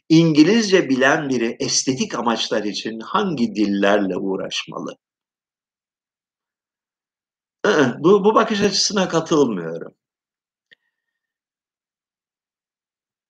İngilizce 0.08 0.88
bilen 0.88 1.28
biri 1.28 1.56
estetik 1.60 2.14
amaçlar 2.14 2.64
için 2.64 3.00
hangi 3.00 3.54
dillerle 3.54 4.16
uğraşmalı? 4.16 4.96
Bu, 7.98 8.24
bu 8.24 8.34
bakış 8.34 8.60
açısına 8.60 9.08
katılmıyorum. 9.08 9.94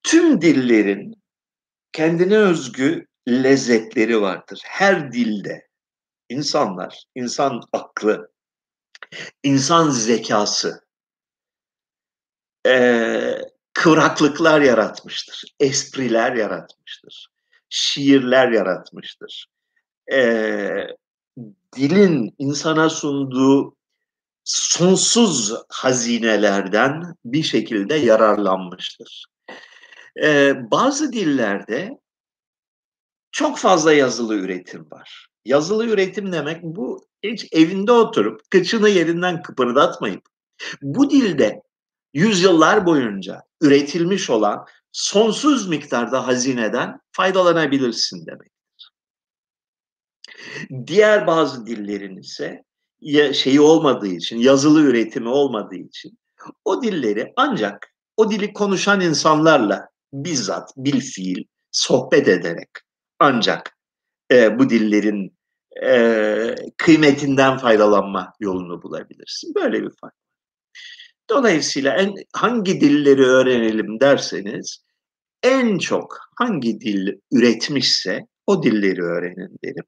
Tüm 0.07 0.41
dillerin 0.41 1.23
kendine 1.93 2.37
özgü 2.37 3.07
lezzetleri 3.29 4.21
vardır. 4.21 4.61
Her 4.65 5.13
dilde 5.13 5.69
insanlar, 6.29 7.05
insan 7.15 7.63
aklı, 7.73 8.33
insan 9.43 9.91
zekası 9.91 10.87
e, 12.67 13.39
kıvraklıklar 13.73 14.61
yaratmıştır, 14.61 15.45
espriler 15.61 16.33
yaratmıştır, 16.33 17.29
şiirler 17.69 18.49
yaratmıştır. 18.49 19.47
E, 20.13 20.71
dilin 21.77 22.35
insana 22.39 22.91
sunduğu 22.91 23.77
sonsuz 24.45 25.53
hazinelerden 25.69 27.15
bir 27.25 27.43
şekilde 27.43 27.95
yararlanmıştır. 27.95 29.27
Ee, 30.23 30.71
bazı 30.71 31.13
dillerde 31.13 31.99
çok 33.33 33.59
fazla 33.59 33.93
yazılı 33.93 34.35
üretim 34.37 34.91
var. 34.91 35.29
Yazılı 35.45 35.87
üretim 35.87 36.33
demek 36.33 36.63
bu 36.63 37.07
hiç 37.23 37.49
evinde 37.53 37.93
oturup 37.93 38.41
kıçını 38.51 38.89
yerinden 38.89 39.43
kıpırdatmayıp 39.43 40.23
bu 40.83 41.11
dilde 41.11 41.63
yüzyıllar 42.15 42.87
boyunca 42.87 43.43
üretilmiş 43.61 44.31
olan 44.31 44.67
sonsuz 44.93 45.69
miktarda 45.69 46.27
hazineden 46.27 47.01
faydalanabilirsin 47.13 48.27
demektir. 48.27 48.93
Diğer 50.87 51.27
bazı 51.27 51.67
dillerin 51.67 52.17
ise 52.17 52.65
şeyi 53.33 53.61
olmadığı 53.61 54.07
için, 54.07 54.39
yazılı 54.39 54.83
üretimi 54.83 55.29
olmadığı 55.29 55.77
için 55.77 56.19
o 56.65 56.83
dilleri 56.83 57.33
ancak 57.37 57.95
o 58.17 58.31
dili 58.31 58.53
konuşan 58.53 59.01
insanlarla 59.01 59.89
bizzat 60.13 60.71
bil 60.77 61.01
fiil 61.01 61.45
sohbet 61.73 62.29
ederek 62.29 62.71
ancak 63.19 63.77
e, 64.33 64.59
bu 64.59 64.71
dillerin 64.71 65.37
e, 65.85 66.55
kıymetinden 66.77 67.59
faydalanma 67.59 68.33
yolunu 68.41 68.83
bulabilirsin. 68.83 69.55
Böyle 69.55 69.83
bir 69.83 69.91
fark. 70.01 70.15
Dolayısıyla 71.31 71.97
en, 71.97 72.15
hangi 72.33 72.81
dilleri 72.81 73.23
öğrenelim 73.23 74.01
derseniz 74.01 74.85
en 75.43 75.79
çok 75.79 76.19
hangi 76.37 76.81
dil 76.81 77.13
üretmişse 77.33 78.27
o 78.47 78.63
dilleri 78.63 79.03
öğrenin 79.03 79.57
derim. 79.65 79.85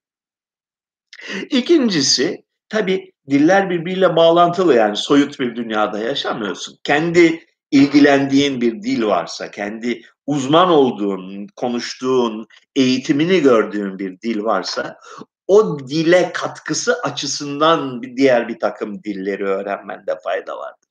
İkincisi 1.51 2.45
tabi 2.69 3.13
diller 3.31 3.71
birbiriyle 3.71 4.17
bağlantılı 4.17 4.75
yani 4.75 4.97
soyut 4.97 5.41
bir 5.41 5.57
dünyada 5.57 5.99
yaşamıyorsun. 5.99 6.79
Kendi 6.85 7.48
ilgilendiğin 7.71 8.61
bir 8.61 8.83
dil 8.83 9.03
varsa, 9.03 9.51
kendi 9.51 10.03
uzman 10.27 10.69
olduğun, 10.69 11.47
konuştuğun, 11.57 12.47
eğitimini 12.77 13.41
gördüğün 13.41 13.99
bir 13.99 14.21
dil 14.21 14.45
varsa 14.45 14.99
o 15.47 15.79
dile 15.89 16.33
katkısı 16.33 17.01
açısından 17.03 18.03
bir 18.03 18.17
diğer 18.17 18.49
bir 18.49 18.59
takım 18.59 19.03
dilleri 19.05 19.45
öğrenmende 19.45 20.19
fayda 20.25 20.59
vardır. 20.59 20.89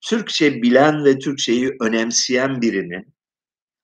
Türkçe 0.00 0.62
bilen 0.62 1.04
ve 1.04 1.18
Türkçeyi 1.18 1.76
önemseyen 1.80 2.62
birinin 2.62 3.14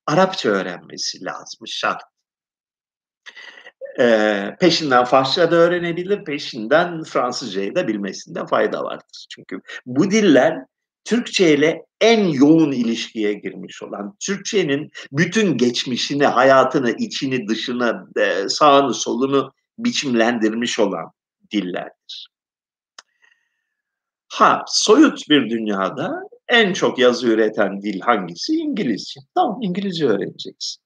Arapça 0.07 0.49
öğrenmesi 0.49 1.25
lazım, 1.25 1.67
şart. 1.67 2.03
Ee, 4.01 4.57
peşinden 4.61 5.05
Farsça 5.05 5.51
da 5.51 5.57
öğrenebilir, 5.57 6.25
peşinden 6.25 7.03
Fransızcayı 7.03 7.75
da 7.75 7.89
bilmesinde 7.89 8.47
fayda 8.47 8.85
vardır. 8.85 9.27
Çünkü 9.31 9.61
bu 9.87 10.11
diller 10.11 10.57
Türkçe 11.07 11.55
ile 11.55 11.83
en 12.01 12.25
yoğun 12.25 12.73
ilişkiye 12.73 13.33
girmiş 13.33 13.83
olan, 13.83 14.17
Türkçenin 14.21 14.91
bütün 15.13 15.57
geçmişini, 15.57 16.27
hayatını, 16.27 16.91
içini, 16.91 17.49
dışını, 17.49 18.07
e, 18.17 18.49
sağını, 18.49 18.95
solunu 18.95 19.53
biçimlendirmiş 19.79 20.79
olan 20.79 21.11
dillerdir. 21.53 22.29
Ha, 24.29 24.65
soyut 24.67 25.29
bir 25.29 25.51
dünyada 25.51 26.21
en 26.49 26.73
çok 26.73 26.99
yazı 26.99 27.29
üreten 27.29 27.83
dil 27.83 28.01
hangisi? 28.01 28.53
İngilizce. 28.53 29.21
Tamam, 29.35 29.59
İngilizce 29.63 30.07
öğreneceksin. 30.07 30.83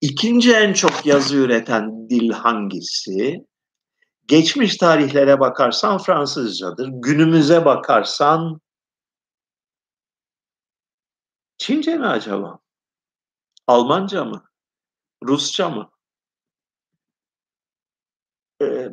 İkinci 0.00 0.52
en 0.52 0.72
çok 0.72 1.06
yazı 1.06 1.36
üreten 1.36 2.08
dil 2.10 2.30
hangisi? 2.30 3.46
Geçmiş 4.28 4.76
tarihlere 4.76 5.40
bakarsan 5.40 5.98
Fransızcadır. 5.98 6.88
Günümüze 6.92 7.64
bakarsan 7.64 8.60
Çince 11.66 11.96
mi 11.96 12.06
acaba? 12.06 12.58
Almanca 13.66 14.24
mı? 14.24 14.44
Rusça 15.24 15.68
mı? 15.70 15.90
Ee, 18.62 18.88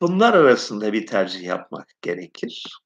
bunlar 0.00 0.34
arasında 0.34 0.92
bir 0.92 1.06
tercih 1.06 1.42
yapmak 1.42 1.88
gerekir. 2.02 2.80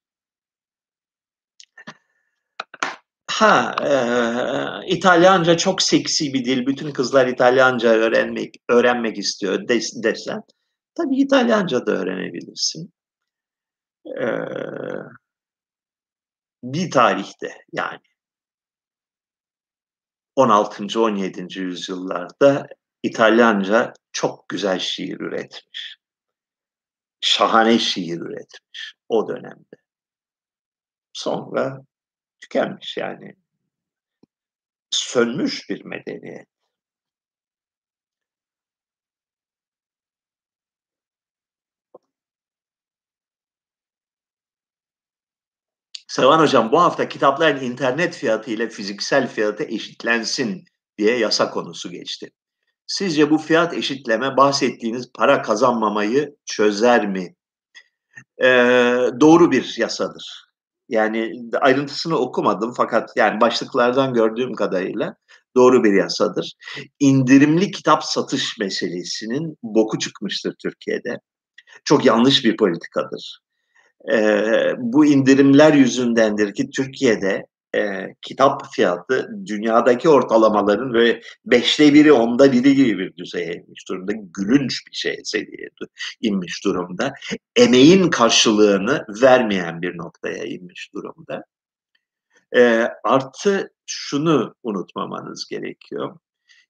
Ha, 3.30 3.76
e, 3.82 3.92
İtalyanca 4.86 5.56
çok 5.56 5.82
seksi 5.82 6.34
bir 6.34 6.44
dil. 6.44 6.66
Bütün 6.66 6.90
kızlar 6.92 7.26
İtalyanca 7.26 7.88
öğrenmek 7.88 8.56
öğrenmek 8.68 9.18
istiyor 9.18 9.68
des, 9.68 10.02
desen. 10.02 10.42
Tabii 10.94 11.16
İtalyanca 11.16 11.86
da 11.86 11.92
öğrenebilirsin. 11.92 12.92
Ee, 14.06 14.28
bir 16.62 16.90
tarihte 16.90 17.64
yani 17.72 18.07
16. 20.38 21.00
17. 21.00 21.58
yüzyıllarda 21.60 22.68
İtalyanca 23.02 23.92
çok 24.12 24.48
güzel 24.48 24.78
şiir 24.78 25.20
üretmiş. 25.20 25.96
Şahane 27.20 27.78
şiir 27.78 28.20
üretmiş 28.20 28.94
o 29.08 29.28
dönemde. 29.28 29.76
Sonra 31.12 31.80
tükenmiş 32.40 32.96
yani. 32.96 33.34
Sönmüş 34.90 35.70
bir 35.70 35.84
medeniyet. 35.84 36.48
Sevan 46.18 46.40
Hocam 46.40 46.72
bu 46.72 46.80
hafta 46.80 47.08
kitapların 47.08 47.60
internet 47.60 48.14
fiyatı 48.16 48.50
ile 48.50 48.68
fiziksel 48.68 49.28
fiyatı 49.28 49.64
eşitlensin 49.64 50.64
diye 50.98 51.18
yasa 51.18 51.50
konusu 51.50 51.90
geçti. 51.90 52.30
Sizce 52.86 53.30
bu 53.30 53.38
fiyat 53.38 53.74
eşitleme 53.74 54.36
bahsettiğiniz 54.36 55.12
para 55.14 55.42
kazanmamayı 55.42 56.36
çözer 56.46 57.06
mi? 57.08 57.34
Ee, 58.42 58.46
doğru 59.20 59.50
bir 59.50 59.74
yasadır. 59.78 60.46
Yani 60.88 61.32
ayrıntısını 61.60 62.18
okumadım 62.18 62.72
fakat 62.76 63.10
yani 63.16 63.40
başlıklardan 63.40 64.14
gördüğüm 64.14 64.54
kadarıyla 64.54 65.14
doğru 65.56 65.84
bir 65.84 65.92
yasadır. 65.92 66.52
İndirimli 67.00 67.70
kitap 67.70 68.04
satış 68.04 68.58
meselesinin 68.58 69.56
boku 69.62 69.98
çıkmıştır 69.98 70.54
Türkiye'de. 70.62 71.20
Çok 71.84 72.04
yanlış 72.04 72.44
bir 72.44 72.56
politikadır 72.56 73.47
e, 74.12 74.20
bu 74.78 75.06
indirimler 75.06 75.72
yüzündendir 75.72 76.54
ki 76.54 76.70
Türkiye'de 76.70 77.46
e, 77.74 78.14
kitap 78.22 78.62
fiyatı 78.72 79.28
dünyadaki 79.46 80.08
ortalamaların 80.08 80.94
ve 80.94 81.20
beşte 81.44 81.94
biri, 81.94 82.12
onda 82.12 82.52
biri 82.52 82.74
gibi 82.74 82.98
bir 82.98 83.16
düzeye 83.16 83.54
inmiş 83.54 83.88
durumda. 83.88 84.12
Gülünç 84.12 84.86
bir 84.86 84.96
şey 84.96 85.20
seviyeye 85.24 85.70
inmiş 86.20 86.64
durumda. 86.64 87.12
Emeğin 87.56 88.10
karşılığını 88.10 89.06
vermeyen 89.22 89.82
bir 89.82 89.98
noktaya 89.98 90.44
inmiş 90.44 90.90
durumda. 90.94 91.44
E, 92.56 92.88
artı 93.04 93.72
şunu 93.86 94.54
unutmamanız 94.62 95.48
gerekiyor. 95.48 96.18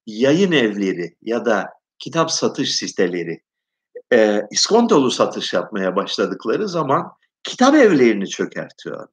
Yayın 0.07 0.53
evleri 0.53 1.16
ya 1.22 1.45
da 1.45 1.66
kitap 1.99 2.30
satış 2.30 2.74
siteleri 2.74 3.41
e, 4.12 4.43
iskontolu 4.51 5.11
satış 5.11 5.53
yapmaya 5.53 5.97
başladıkları 5.97 6.68
zaman 6.68 7.12
kitap 7.45 7.74
evlerini 7.74 8.28
çökertiyorlar. 8.28 9.09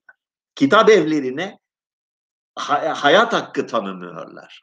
Kitap 0.55 0.89
evlerine 0.89 1.59
hayat 2.55 3.33
hakkı 3.33 3.67
tanımıyorlar. 3.67 4.61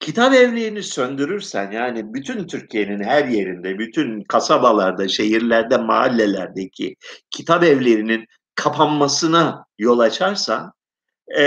Kitap 0.00 0.34
evlerini 0.34 0.82
söndürürsen 0.82 1.70
yani 1.70 2.14
bütün 2.14 2.46
Türkiye'nin 2.46 3.04
her 3.04 3.24
yerinde, 3.24 3.78
bütün 3.78 4.24
kasabalarda, 4.24 5.08
şehirlerde, 5.08 5.76
mahallelerdeki 5.76 6.96
kitap 7.30 7.64
evlerinin 7.64 8.26
kapanmasına 8.54 9.66
yol 9.78 9.98
açarsan 9.98 10.72
e, 11.38 11.42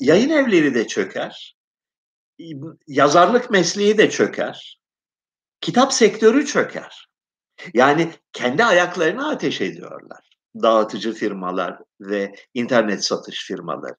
yayın 0.00 0.30
evleri 0.30 0.74
de 0.74 0.86
çöker, 0.86 1.56
yazarlık 2.86 3.50
mesleği 3.50 3.98
de 3.98 4.10
çöker, 4.10 4.80
kitap 5.60 5.92
sektörü 5.92 6.46
çöker. 6.46 7.09
Yani 7.74 8.10
kendi 8.32 8.64
ayaklarına 8.64 9.30
ateş 9.30 9.60
ediyorlar. 9.60 10.30
dağıtıcı 10.62 11.12
firmalar 11.12 11.78
ve 12.00 12.34
internet 12.54 13.04
satış 13.04 13.46
firmaları. 13.46 13.96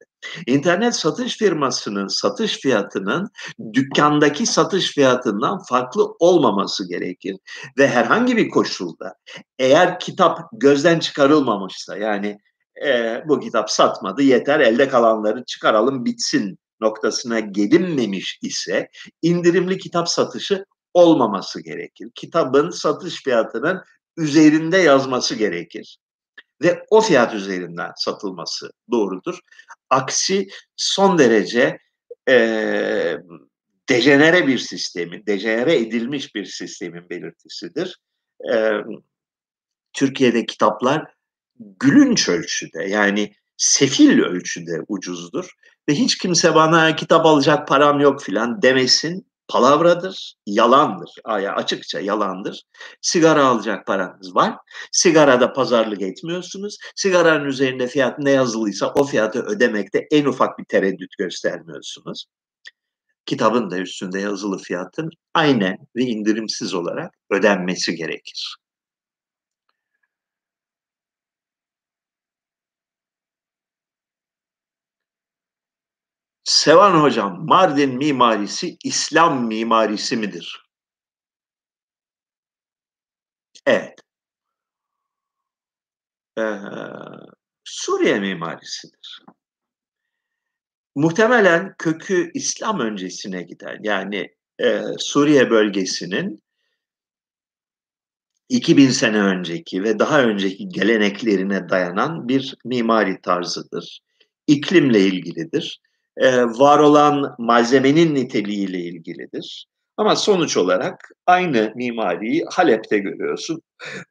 İnternet 0.47 0.95
satış 0.95 1.38
firmasının 1.38 2.07
satış 2.07 2.57
fiyatının 2.59 3.30
dükkandaki 3.74 4.45
satış 4.45 4.91
fiyatından 4.91 5.59
farklı 5.70 6.16
olmaması 6.20 6.89
gerekir 6.89 7.38
ve 7.78 7.88
herhangi 7.88 8.38
bir 8.38 8.49
koşulda 8.49 9.16
eğer 9.59 9.99
kitap 9.99 10.39
gözden 10.53 10.99
çıkarılmamışsa 10.99 11.97
yani 11.97 12.38
e, 12.86 13.22
bu 13.28 13.39
kitap 13.39 13.72
satmadı 13.72 14.22
yeter 14.22 14.59
elde 14.59 14.88
kalanları 14.88 15.43
çıkaralım 15.45 16.05
bitsin 16.05 16.59
noktasına 16.82 17.39
gelinmemiş 17.39 18.39
ise 18.41 18.89
indirimli 19.22 19.78
kitap 19.78 20.09
satışı 20.09 20.66
olmaması 20.94 21.64
gerekir. 21.64 22.10
Kitabın 22.16 22.70
satış 22.70 23.24
fiyatının 23.24 23.82
üzerinde 24.18 24.78
yazması 24.78 25.36
gerekir 25.36 26.00
ve 26.62 26.86
o 26.89 27.02
fiyat 27.02 27.34
üzerinden 27.34 27.92
satılması 27.96 28.72
doğrudur. 28.92 29.39
Aksi 29.89 30.48
son 30.76 31.18
derece 31.18 31.78
e, 32.30 33.18
dejenere 33.89 34.48
bir 34.48 34.58
sistemin, 34.58 35.26
dejenere 35.26 35.78
edilmiş 35.78 36.36
bir 36.36 36.46
sistemin 36.46 37.10
belirtisidir. 37.10 38.00
E, 38.54 38.72
Türkiye'de 39.94 40.46
kitaplar 40.46 41.04
gülünç 41.60 42.30
ölçüde 42.30 42.84
yani 42.84 43.34
sefil 43.58 44.20
ölçüde 44.20 44.82
ucuzdur 44.88 45.52
ve 45.89 45.94
hiç 45.94 46.18
kimse 46.18 46.56
bana 46.56 46.96
kitap 46.96 47.26
alacak 47.26 47.68
param 47.68 48.00
yok 48.00 48.22
filan 48.22 48.62
demesin 48.62 49.31
palavradır, 49.52 50.36
yalandır. 50.45 51.10
Aya 51.24 51.56
açıkça 51.56 51.99
yalandır. 51.99 52.64
Sigara 53.02 53.45
alacak 53.45 53.88
paranız 53.88 54.36
var. 54.36 54.58
Sigarada 54.91 55.54
pazarlık 55.54 56.02
etmiyorsunuz. 56.02 56.78
Sigaranın 56.95 57.45
üzerinde 57.45 57.88
fiyat 57.88 58.20
ne 58.20 58.32
yazılıysa 58.32 58.93
o 58.93 59.04
fiyatı 59.04 59.39
ödemekte 59.39 60.08
en 60.12 60.26
ufak 60.26 60.60
bir 60.60 60.66
tereddüt 60.66 61.18
göstermiyorsunuz. 61.18 62.26
Kitabın 63.26 63.72
da 63.72 63.78
üstünde 63.78 64.20
yazılı 64.20 64.58
fiyatın 64.58 65.10
aynen 65.34 65.78
ve 65.95 66.02
indirimsiz 66.02 66.74
olarak 66.74 67.14
ödenmesi 67.32 67.95
gerekir. 67.95 68.56
Sevan 76.52 77.02
Hocam, 77.02 77.45
Mardin 77.47 77.97
mimarisi 77.97 78.78
İslam 78.84 79.47
mimarisi 79.47 80.18
midir? 80.18 80.64
Evet. 83.66 83.99
Ee, 86.38 86.41
Suriye 87.64 88.20
mimarisidir. 88.20 89.24
Muhtemelen 90.95 91.76
kökü 91.78 92.32
İslam 92.34 92.80
öncesine 92.80 93.43
giden 93.43 93.78
yani 93.84 94.36
e, 94.60 94.82
Suriye 94.99 95.49
bölgesinin 95.49 96.43
2000 98.49 98.89
sene 98.89 99.24
önceki 99.24 99.84
ve 99.84 99.99
daha 99.99 100.24
önceki 100.24 100.70
geleneklerine 100.70 101.70
dayanan 101.70 102.28
bir 102.28 102.56
mimari 102.66 103.22
tarzıdır. 103.22 103.99
İklimle 104.47 104.99
ilgilidir 104.99 105.82
e, 106.18 106.43
var 106.43 106.80
olan 106.80 107.36
malzemenin 107.39 108.16
niteliğiyle 108.16 108.80
ilgilidir. 108.80 109.68
Ama 109.97 110.16
sonuç 110.16 110.57
olarak 110.57 111.09
aynı 111.28 111.74
mimariyi 111.76 112.45
Halep'te 112.51 112.97
görüyorsun, 112.97 113.62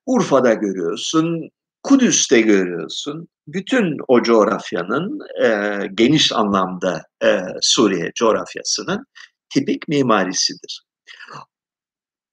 Urfa'da 0.07 0.55
görüyorsun, 0.55 1.51
Kudüs'te 1.83 2.41
görüyorsun. 2.41 3.29
Bütün 3.47 3.97
o 4.09 4.23
coğrafyanın 4.23 5.19
e, 5.45 5.79
geniş 5.95 6.33
anlamda 6.33 7.03
e, 7.25 7.41
Suriye 7.61 8.13
coğrafyasının 8.15 9.05
tipik 9.55 9.89
mimarisidir. 9.89 10.83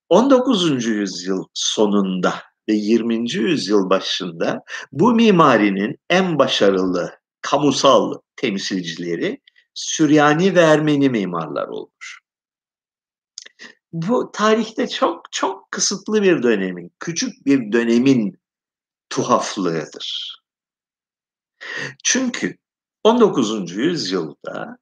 19. 0.10 0.86
yüzyıl 0.86 1.44
sonunda 1.54 2.34
ve 2.70 2.74
20. 2.74 3.32
yüzyıl 3.34 3.90
başında 3.90 4.62
bu 4.92 5.14
mimarinin 5.14 5.96
en 6.10 6.40
başarılı 6.40 7.12
kamusal 7.42 8.14
temsilcileri 8.36 9.42
Süryani 9.78 10.56
ve 10.56 10.62
Ermeni 10.62 11.10
mimarlar 11.10 11.68
olmuş. 11.68 12.20
Bu 13.94 14.32
tarihte 14.34 14.88
çok 14.90 15.32
çok 15.32 15.72
kısıtlı 15.72 16.24
bir 16.24 16.44
dönemin, 16.44 16.92
küçük 17.00 17.46
bir 17.46 17.72
dönemin 17.72 18.40
tuhaflığıdır. 19.10 20.38
Çünkü 22.04 22.58
19. 23.04 23.72
yüzyılda 23.72 24.78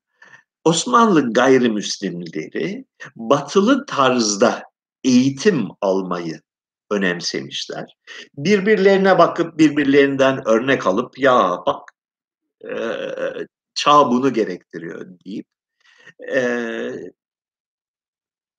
Osmanlı 0.63 1.33
gayrimüslimleri 1.33 2.85
batılı 3.15 3.85
tarzda 3.85 4.63
eğitim 5.03 5.67
almayı 5.81 6.41
önemsemişler. 6.91 7.95
Birbirlerine 8.37 9.17
bakıp 9.17 9.59
birbirlerinden 9.59 10.47
örnek 10.47 10.87
alıp 10.87 11.19
ya 11.19 11.63
bak 11.65 11.89
çağ 13.75 14.09
bunu 14.11 14.33
gerektiriyor 14.33 15.07
deyip 15.25 15.47
e, 16.33 16.41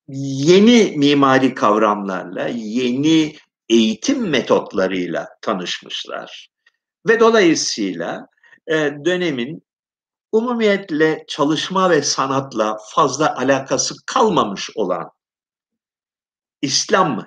yeni 0.09 0.95
mimari 0.97 1.55
kavramlarla, 1.55 2.49
yeni 2.49 3.37
eğitim 3.69 4.29
metotlarıyla 4.31 5.29
tanışmışlar. 5.43 6.49
Ve 7.09 7.21
dolayısıyla 7.21 8.27
e, 8.67 8.75
dönemin 9.05 9.67
umumiyetle 10.33 11.25
çalışma 11.29 11.91
ve 11.91 12.03
sanatla 12.03 12.79
fazla 12.95 13.37
alakası 13.37 13.95
kalmamış 14.07 14.71
olan 14.75 15.11
İslam 16.63 17.27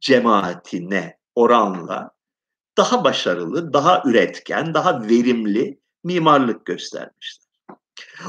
cemaatine 0.00 1.18
oranla 1.34 2.10
daha 2.76 3.04
başarılı, 3.04 3.72
daha 3.72 4.02
üretken, 4.06 4.74
daha 4.74 5.02
verimli 5.02 5.79
mimarlık 6.04 6.66
göstermişler. 6.66 7.50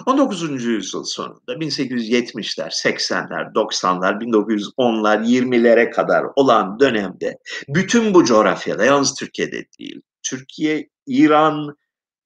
19. 0.06 0.64
yüzyıl 0.64 1.04
sonunda 1.04 1.54
1870'ler, 1.54 2.70
80'ler, 2.70 3.54
90'lar, 3.54 4.20
1910'lar, 4.20 5.26
20'lere 5.26 5.92
kadar 5.92 6.26
olan 6.36 6.80
dönemde 6.80 7.38
bütün 7.68 8.14
bu 8.14 8.26
coğrafyada 8.26 8.86
yalnız 8.86 9.16
Türkiye'de 9.16 9.66
değil, 9.80 10.02
Türkiye, 10.24 10.90
İran, 11.08 11.78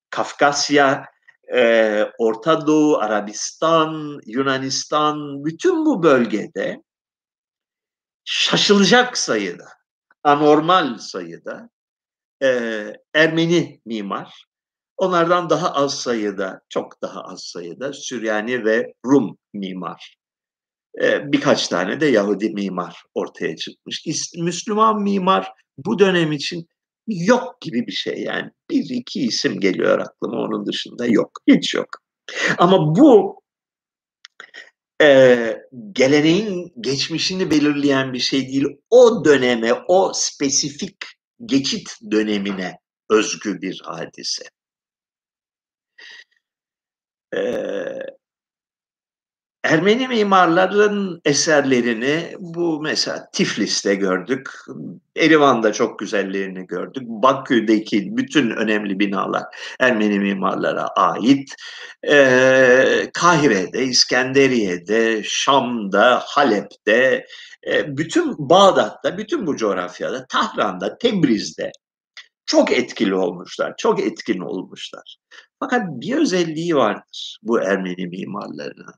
Kafkasya, 0.10 1.06
e, 1.56 2.04
Orta 2.18 2.68
Doğu, 2.68 2.98
Arabistan, 2.98 4.20
Yunanistan, 4.26 5.46
bütün 5.46 5.86
bu 5.86 6.04
bölgede 6.04 6.84
şaşılacak 8.26 9.18
sayıda, 9.18 9.68
anormal 10.24 10.98
sayıda 10.98 11.70
e, 12.43 12.50
Ermeni 13.14 13.82
mimar 13.86 14.46
Onlardan 14.98 15.50
daha 15.50 15.74
az 15.74 16.00
sayıda, 16.00 16.62
çok 16.70 17.02
daha 17.02 17.22
az 17.22 17.43
sayıda 17.43 17.93
Süryani 17.93 18.66
ve 18.66 18.93
Rum 19.06 19.38
mimar. 19.54 20.18
Ee, 21.02 21.32
birkaç 21.32 21.68
tane 21.68 22.02
de 22.02 22.06
Yahudi 22.06 22.50
mimar 22.50 23.04
ortaya 23.14 23.56
çıkmış. 23.56 24.06
Müslüman 24.38 25.02
mimar 25.02 25.52
bu 25.78 26.00
dönem 26.00 26.32
için 26.32 26.68
yok 27.08 27.62
gibi 27.62 27.88
bir 27.88 27.91
şey 27.91 28.22
yani. 28.22 28.52
Bir 28.70 28.89
iki 28.89 29.22
isim 29.22 29.60
geliyor 29.60 30.00
aklıma 30.00 30.38
onun 30.38 30.66
dışında 30.66 31.06
yok. 31.06 31.32
Hiç 31.48 31.74
yok. 31.74 31.88
Ama 32.58 32.96
bu 32.96 33.41
e, 35.02 35.58
geleneğin 35.91 36.74
geçmişini 36.82 37.52
belirleyen 37.52 38.14
bir 38.14 38.20
şey 38.20 38.48
değil. 38.48 38.66
O 38.89 39.26
döneme, 39.26 39.74
o 39.88 40.12
spesifik 40.14 40.98
geçit 41.46 41.89
dönemine 42.12 42.80
özgü 43.10 43.62
bir 43.62 43.82
hadise. 43.86 44.43
Ermeni 49.66 50.08
mimarların 50.08 51.22
eserlerini 51.26 52.36
bu 52.40 52.82
mesela 52.82 53.30
Tiflis'te 53.34 53.96
gördük, 53.96 54.50
Erivan'da 55.16 55.74
çok 55.74 56.00
güzellerini 56.00 56.68
gördük, 56.68 57.04
Bakü'deki 57.06 58.18
bütün 58.18 58.50
önemli 58.50 59.00
binalar 59.00 59.44
Ermeni 59.80 60.20
mimarlara 60.20 60.88
ait, 60.88 61.56
ee, 62.08 63.10
Kahire'de, 63.14 63.84
İskenderiye'de, 63.84 65.22
Şam'da, 65.24 66.22
Halep'te, 66.26 67.26
bütün 67.88 68.36
Bağdat'ta, 68.38 69.18
bütün 69.18 69.48
bu 69.48 69.58
coğrafyada, 69.58 70.26
Tahran'da, 70.30 70.98
Tebriz'de 70.98 71.72
çok 72.46 72.72
etkili 72.72 73.16
olmuşlar, 73.16 73.74
çok 73.78 74.00
etkin 74.00 74.40
olmuşlar. 74.40 75.18
Fakat 75.70 75.88
bir 75.88 76.18
özelliği 76.18 76.76
vardır 76.76 77.39
bu 77.43 77.61
Ermeni 77.61 78.07
mimarlarının. 78.07 78.93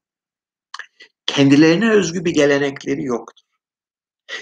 Kendilerine 1.25 1.91
özgü 1.91 2.25
bir 2.25 2.33
gelenekleri 2.33 3.03
yoktur. 3.03 3.43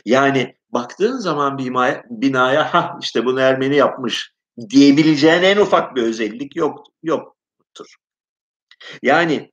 Yani 0.06 0.56
baktığın 0.70 1.18
zaman 1.18 1.58
binaya, 1.58 2.04
binaya 2.10 2.74
ha 2.74 2.98
işte 3.02 3.26
bunu 3.26 3.40
Ermeni 3.40 3.76
yapmış 3.76 4.32
diyebileceğin 4.70 5.44
en 5.44 5.58
ufak 5.58 5.96
bir 5.96 6.02
özellik 6.04 6.56
yok 6.56 6.86
yoktur. 7.04 7.96
Yani 9.02 9.52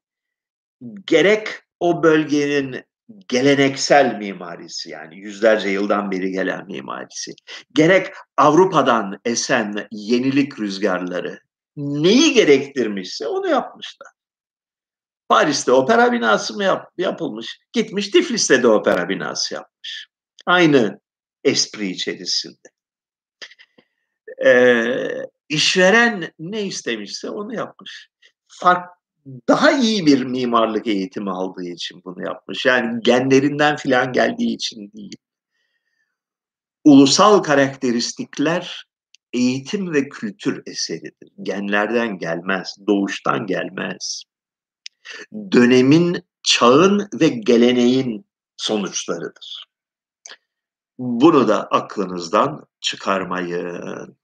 gerek 1.07 1.49
o 1.81 2.03
bölgenin 2.03 2.85
geleneksel 3.29 4.19
mimarisi 4.19 4.91
yani 4.91 5.17
yüzlerce 5.17 5.69
yıldan 5.69 6.11
beri 6.11 6.31
gelen 6.31 6.67
mimarisi, 6.67 7.33
gerek 7.75 8.07
Avrupa'dan 8.37 9.21
esen 9.25 9.89
yenilik 9.91 10.61
rüzgarları 10.61 11.39
neyi 11.77 12.35
gerektirmişse 12.35 13.27
onu 13.27 13.49
yapmışlar. 13.49 14.09
Paris'te 15.29 15.73
opera 15.73 16.13
binası 16.13 16.55
mı 16.55 16.65
yap, 16.65 16.93
yapılmış? 16.99 17.61
Gitmiş 17.73 18.09
Tiflis'te 18.09 18.63
de 18.63 18.69
opera 18.69 19.09
binası 19.09 19.55
yapmış. 19.55 20.09
Aynı 20.47 21.01
espri 21.45 21.91
içerisinde. 21.91 22.69
Ee, 24.45 25.09
işveren 25.49 26.33
ne 26.39 26.63
istemişse 26.63 27.31
onu 27.31 27.55
yapmış. 27.55 28.09
Fark 28.49 28.91
daha 29.49 29.71
iyi 29.73 30.07
bir 30.07 30.25
mimarlık 30.25 30.87
eğitimi 30.87 31.31
aldığı 31.31 31.65
için 31.65 32.03
bunu 32.05 32.25
yapmış. 32.25 32.67
Yani 32.67 33.01
genlerinden 33.03 33.77
filan 33.77 34.13
geldiği 34.13 34.55
için 34.55 34.93
değil. 34.93 35.17
Ulusal 36.85 37.43
karakteristikler 37.43 38.85
eğitim 39.33 39.93
ve 39.93 40.09
kültür 40.09 40.63
eseridir. 40.67 41.29
Genlerden 41.43 42.19
gelmez, 42.19 42.77
doğuştan 42.87 43.47
gelmez. 43.47 44.25
Dönemin, 45.53 46.25
çağın 46.43 47.09
ve 47.21 47.29
geleneğin 47.29 48.27
sonuçlarıdır. 48.57 49.67
Bunu 50.99 51.49
da 51.49 51.67
aklınızdan 51.67 52.67
çıkarmayın. 52.81 54.17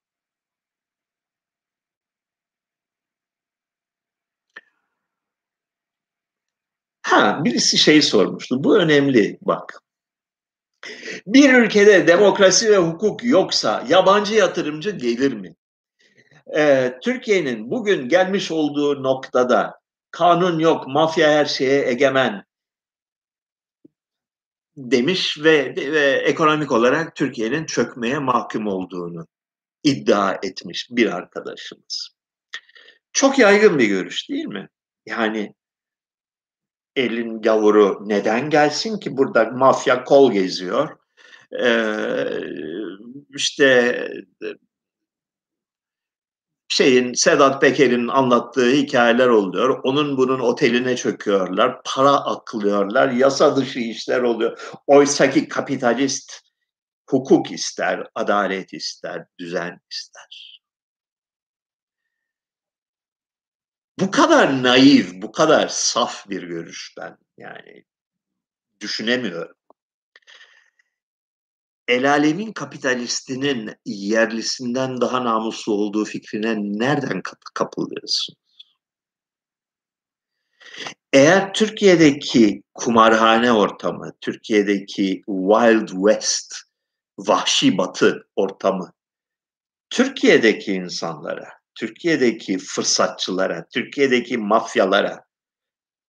Ha, 7.02 7.40
birisi 7.44 7.78
şey 7.78 8.02
sormuştu. 8.02 8.64
Bu 8.64 8.78
önemli 8.78 9.38
bak. 9.42 9.82
Bir 11.26 11.54
ülkede 11.54 12.06
demokrasi 12.06 12.70
ve 12.70 12.76
hukuk 12.76 13.24
yoksa 13.24 13.84
yabancı 13.88 14.34
yatırımcı 14.34 14.90
gelir 14.90 15.32
mi? 15.32 15.54
Ee, 16.56 16.98
Türkiye'nin 17.02 17.70
bugün 17.70 18.08
gelmiş 18.08 18.50
olduğu 18.50 19.02
noktada 19.02 19.80
kanun 20.10 20.58
yok, 20.58 20.86
mafya 20.86 21.30
her 21.30 21.44
şeye 21.44 21.88
egemen 21.88 22.44
demiş 24.76 25.38
ve, 25.44 25.74
ve 25.76 26.10
ekonomik 26.10 26.72
olarak 26.72 27.14
Türkiye'nin 27.14 27.66
çökmeye 27.66 28.18
mahkum 28.18 28.66
olduğunu 28.66 29.26
iddia 29.82 30.38
etmiş 30.42 30.88
bir 30.90 31.16
arkadaşımız. 31.16 32.08
Çok 33.12 33.38
yaygın 33.38 33.78
bir 33.78 33.88
görüş 33.88 34.28
değil 34.28 34.46
mi? 34.46 34.68
Yani 35.06 35.54
elin 36.98 37.42
gavuru 37.42 38.02
neden 38.06 38.50
gelsin 38.50 38.98
ki 38.98 39.16
burada 39.16 39.44
mafya 39.44 40.04
kol 40.04 40.32
geziyor. 40.32 40.98
Ee, 41.62 42.24
işte 43.34 43.98
şeyin 46.68 47.12
Sedat 47.12 47.60
Peker'in 47.60 48.08
anlattığı 48.08 48.70
hikayeler 48.70 49.28
oluyor. 49.28 49.80
Onun 49.82 50.16
bunun 50.16 50.40
oteline 50.40 50.96
çöküyorlar, 50.96 51.80
para 51.84 52.12
aklıyorlar, 52.12 53.10
yasa 53.10 53.56
dışı 53.56 53.78
işler 53.78 54.22
oluyor. 54.22 54.58
Oysa 54.86 55.30
ki 55.30 55.48
kapitalist 55.48 56.32
hukuk 57.10 57.50
ister, 57.52 58.06
adalet 58.14 58.72
ister, 58.72 59.24
düzen 59.38 59.80
ister. 59.90 60.47
Bu 64.00 64.10
kadar 64.10 64.62
naif, 64.62 65.22
bu 65.22 65.32
kadar 65.32 65.68
saf 65.68 66.28
bir 66.28 66.42
görüş 66.42 66.94
ben 66.98 67.18
yani 67.36 67.84
düşünemiyorum. 68.80 69.56
El 71.88 72.10
alemin 72.10 72.52
kapitalistinin 72.52 73.74
yerlisinden 73.84 75.00
daha 75.00 75.24
namuslu 75.24 75.72
olduğu 75.72 76.04
fikrine 76.04 76.54
nereden 76.56 77.22
kapılıyorsun? 77.54 78.34
Eğer 81.12 81.54
Türkiye'deki 81.54 82.62
kumarhane 82.74 83.52
ortamı, 83.52 84.12
Türkiye'deki 84.20 85.22
Wild 85.26 85.88
West, 85.88 86.54
vahşi 87.18 87.78
batı 87.78 88.28
ortamı, 88.36 88.92
Türkiye'deki 89.90 90.72
insanlara, 90.72 91.57
Türkiye'deki 91.78 92.58
fırsatçılara, 92.58 93.66
Türkiye'deki 93.74 94.38
mafyalara 94.38 95.24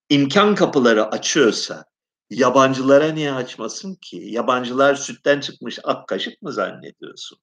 imkan 0.09 0.55
kapıları 0.55 1.05
açıyorsa 1.05 1.86
yabancılara 2.30 3.11
niye 3.11 3.32
açmasın 3.34 3.95
ki? 3.95 4.17
Yabancılar 4.17 4.95
sütten 4.95 5.39
çıkmış 5.39 5.80
ak 5.84 6.07
kaşık 6.07 6.41
mı 6.41 6.53
zannediyorsun? 6.53 7.39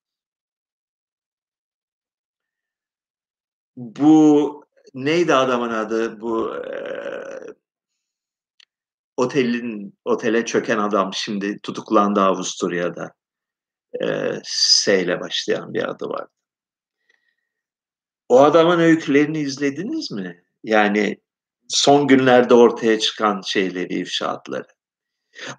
Bu 3.77 4.65
neydi 4.95 5.35
adamın 5.35 5.71
adı? 5.71 6.21
Bu 6.21 6.57
e, 6.57 6.71
otelin 9.17 9.99
otele 10.05 10.45
çöken 10.45 10.79
adam 10.79 11.11
şimdi 11.15 11.59
tutuklandı 11.63 12.21
Avusturya'da. 12.21 13.13
E, 14.03 14.33
S 14.45 15.03
ile 15.03 15.21
başlayan 15.21 15.75
bir 15.75 15.91
adı 15.91 16.09
var. 16.09 16.27
O 18.29 18.41
adamın 18.41 18.79
öykülerini 18.79 19.39
izlediniz 19.39 20.11
mi? 20.11 20.43
Yani 20.65 21.17
son 21.69 22.07
günlerde 22.09 22.55
ortaya 22.55 22.99
çıkan 22.99 23.41
şeyleri, 23.41 23.95
ifşaatları. 23.95 24.67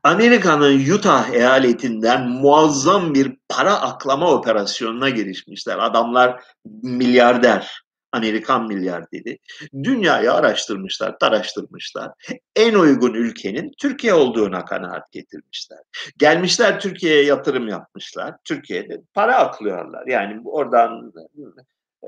Amerika'nın 0.04 0.90
Utah 0.90 1.30
eyaletinden 1.30 2.30
muazzam 2.30 3.14
bir 3.14 3.38
para 3.50 3.82
aklama 3.82 4.32
operasyonuna 4.32 5.10
girişmişler. 5.10 5.78
Adamlar 5.78 6.44
milyarder, 6.84 7.82
Amerikan 8.12 8.68
milyarderi. 8.68 9.38
Dünyayı 9.84 10.34
araştırmışlar, 10.34 11.20
taraştırmışlar. 11.20 12.12
En 12.56 12.74
uygun 12.74 13.14
ülkenin 13.14 13.72
Türkiye 13.78 14.14
olduğuna 14.14 14.66
kanaat 14.66 15.12
getirmişler. 15.12 15.80
Gelmişler 16.18 16.80
Türkiye'ye 16.80 17.24
yatırım 17.24 17.68
yapmışlar. 17.68 18.36
Türkiye'de 18.46 19.02
para 19.14 19.36
aklıyorlar. 19.38 20.08
Yani 20.08 20.42
oradan 20.46 21.14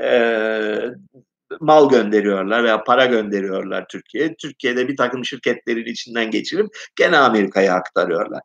e, 0.04 0.10
mal 1.60 1.90
gönderiyorlar 1.90 2.64
veya 2.64 2.84
para 2.84 3.06
gönderiyorlar 3.06 3.86
Türkiye'ye. 3.88 4.36
Türkiye'de 4.36 4.88
bir 4.88 4.98
takım 4.98 5.26
şirketlerin 5.26 5.86
içinden 5.86 6.32
geçirip 6.32 6.68
gene 6.96 7.18
Amerika'ya 7.18 7.74
aktarıyorlar. 7.74 8.42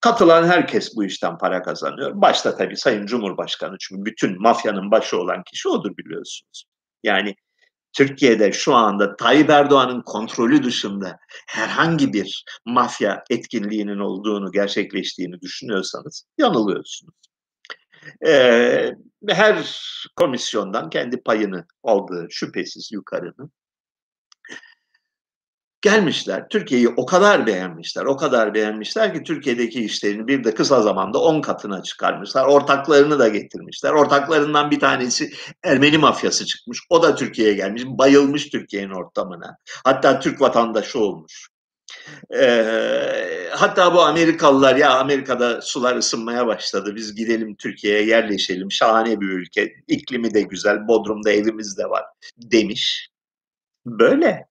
Katılan 0.00 0.46
herkes 0.46 0.96
bu 0.96 1.04
işten 1.04 1.38
para 1.38 1.62
kazanıyor. 1.62 2.12
Başta 2.14 2.56
tabii 2.56 2.76
Sayın 2.76 3.06
Cumhurbaşkanı 3.06 3.76
çünkü 3.80 4.04
bütün 4.04 4.42
mafyanın 4.42 4.90
başı 4.90 5.18
olan 5.18 5.42
kişi 5.42 5.68
odur 5.68 5.96
biliyorsunuz. 5.96 6.64
Yani 7.02 7.34
Türkiye'de 7.92 8.52
şu 8.52 8.74
anda 8.74 9.16
Tayyip 9.16 9.50
Erdoğan'ın 9.50 10.02
kontrolü 10.02 10.62
dışında 10.62 11.18
herhangi 11.46 12.12
bir 12.12 12.44
mafya 12.66 13.24
etkinliğinin 13.30 13.98
olduğunu, 13.98 14.52
gerçekleştiğini 14.52 15.40
düşünüyorsanız 15.40 16.24
yanılıyorsunuz 16.38 17.27
e, 18.26 18.92
her 19.28 19.80
komisyondan 20.16 20.90
kendi 20.90 21.22
payını 21.22 21.66
aldığı 21.82 22.26
şüphesiz 22.30 22.92
yukarının 22.92 23.52
gelmişler. 25.82 26.48
Türkiye'yi 26.48 26.88
o 26.88 27.06
kadar 27.06 27.46
beğenmişler, 27.46 28.04
o 28.04 28.16
kadar 28.16 28.54
beğenmişler 28.54 29.14
ki 29.14 29.22
Türkiye'deki 29.22 29.84
işlerini 29.84 30.26
bir 30.26 30.44
de 30.44 30.54
kısa 30.54 30.82
zamanda 30.82 31.18
10 31.18 31.40
katına 31.40 31.82
çıkarmışlar. 31.82 32.44
Ortaklarını 32.44 33.18
da 33.18 33.28
getirmişler. 33.28 33.92
Ortaklarından 33.92 34.70
bir 34.70 34.80
tanesi 34.80 35.30
Ermeni 35.64 35.98
mafyası 35.98 36.46
çıkmış. 36.46 36.78
O 36.90 37.02
da 37.02 37.14
Türkiye'ye 37.14 37.54
gelmiş. 37.54 37.82
Bayılmış 37.86 38.48
Türkiye'nin 38.48 38.90
ortamına. 38.90 39.56
Hatta 39.84 40.20
Türk 40.20 40.40
vatandaşı 40.40 40.98
olmuş. 40.98 41.48
Ee, 42.34 43.48
hatta 43.50 43.94
bu 43.94 44.02
Amerikalılar 44.02 44.76
ya 44.76 44.98
Amerika'da 44.98 45.62
sular 45.62 45.96
ısınmaya 45.96 46.46
başladı 46.46 46.92
biz 46.96 47.14
gidelim 47.14 47.54
Türkiye'ye 47.54 48.06
yerleşelim 48.06 48.72
şahane 48.72 49.20
bir 49.20 49.28
ülke 49.28 49.74
iklimi 49.86 50.34
de 50.34 50.42
güzel 50.42 50.88
Bodrum'da 50.88 51.30
evimiz 51.30 51.78
de 51.78 51.84
var 51.84 52.04
demiş. 52.36 53.08
Böyle. 53.86 54.48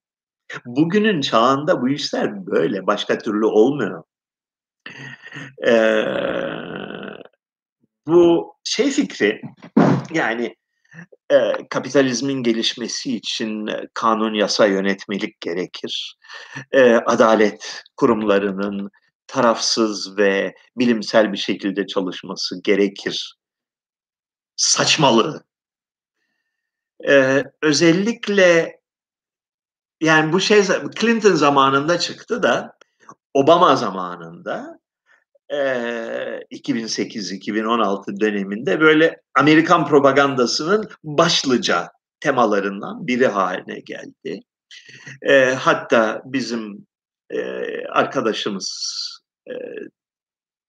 Bugünün 0.66 1.20
çağında 1.20 1.82
bu 1.82 1.88
işler 1.88 2.46
böyle 2.46 2.86
başka 2.86 3.18
türlü 3.18 3.46
olmuyor. 3.46 4.04
Ee, 5.66 6.04
bu 8.06 8.54
şey 8.64 8.90
fikri 8.90 9.42
yani 10.12 10.56
e, 11.30 11.68
kapitalizmin 11.70 12.42
gelişmesi 12.42 13.16
için 13.16 13.68
kanun, 13.94 14.34
yasa, 14.34 14.66
yönetmelik 14.66 15.40
gerekir. 15.40 16.16
E, 16.72 16.94
adalet 16.94 17.82
kurumlarının 17.96 18.90
tarafsız 19.26 20.18
ve 20.18 20.54
bilimsel 20.76 21.32
bir 21.32 21.38
şekilde 21.38 21.86
çalışması 21.86 22.62
gerekir. 22.62 23.34
Saçmalığı 24.56 25.48
Ee, 27.08 27.44
özellikle 27.62 28.80
yani 30.00 30.32
bu 30.32 30.40
şey 30.40 30.62
Clinton 31.00 31.34
zamanında 31.34 31.98
çıktı 31.98 32.42
da 32.42 32.78
Obama 33.34 33.76
zamanında 33.76 34.78
2008-2016 35.50 38.20
döneminde 38.20 38.80
böyle 38.80 39.20
Amerikan 39.34 39.86
propagandasının 39.86 40.88
başlıca 41.04 41.90
temalarından 42.20 43.06
biri 43.06 43.26
haline 43.26 43.80
geldi. 43.80 44.40
hatta 45.56 46.22
bizim 46.24 46.86
arkadaşımız, 47.88 48.98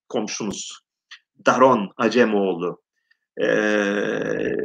komşumuz 0.09 0.79
Daron 1.45 1.91
Acemoğlu 1.97 2.81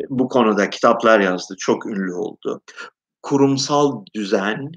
bu 0.08 0.28
konuda 0.28 0.70
kitaplar 0.70 1.20
yazdı, 1.20 1.54
çok 1.58 1.86
ünlü 1.86 2.14
oldu. 2.14 2.62
Kurumsal 3.22 4.04
düzen 4.14 4.72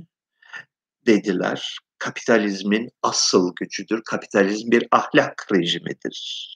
dediler 1.05 1.77
kapitalizmin 1.99 2.89
asıl 3.01 3.55
gücüdür. 3.55 4.01
Kapitalizm 4.05 4.71
bir 4.71 4.87
ahlak 4.91 5.47
rejimidir 5.53 6.47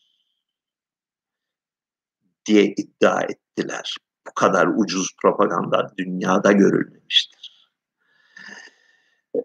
diye 2.45 2.73
iddia 2.77 3.21
ettiler. 3.21 3.95
Bu 4.27 4.33
kadar 4.33 4.67
ucuz 4.77 5.15
propaganda 5.21 5.93
dünyada 5.97 6.51
görülmemiştir. 6.51 7.71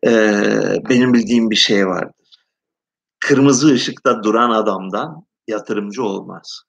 Ee, 0.06 0.76
benim 0.88 1.14
bildiğim 1.14 1.50
bir 1.50 1.56
şey 1.56 1.86
vardır. 1.86 2.46
Kırmızı 3.20 3.72
ışıkta 3.72 4.22
duran 4.22 4.50
adamdan 4.50 5.26
yatırımcı 5.48 6.02
olmaz. 6.02 6.62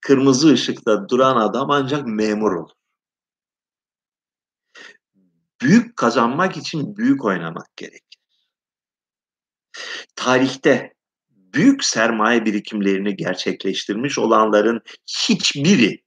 Kırmızı 0.00 0.52
ışıkta 0.52 1.08
duran 1.08 1.36
adam 1.36 1.70
ancak 1.70 2.06
memur 2.06 2.52
olur 2.52 2.75
büyük 5.60 5.96
kazanmak 5.96 6.56
için 6.56 6.96
büyük 6.96 7.24
oynamak 7.24 7.76
gerekir. 7.76 8.20
Tarihte 10.16 10.94
büyük 11.30 11.84
sermaye 11.84 12.44
birikimlerini 12.44 13.16
gerçekleştirmiş 13.16 14.18
olanların 14.18 14.80
hiçbiri 15.06 16.02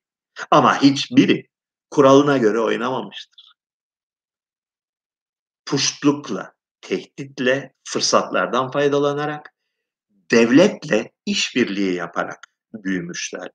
ama 0.52 0.82
hiçbiri 0.82 1.48
kuralına 1.92 2.38
göre 2.38 2.60
oynamamıştır. 2.60 3.54
Puştlukla, 5.66 6.54
tehditle, 6.82 7.74
fırsatlardan 7.84 8.72
faydalanarak, 8.72 9.54
devletle 10.32 11.12
işbirliği 11.26 11.94
yaparak 11.94 12.40
büyümüşler. 12.74 13.50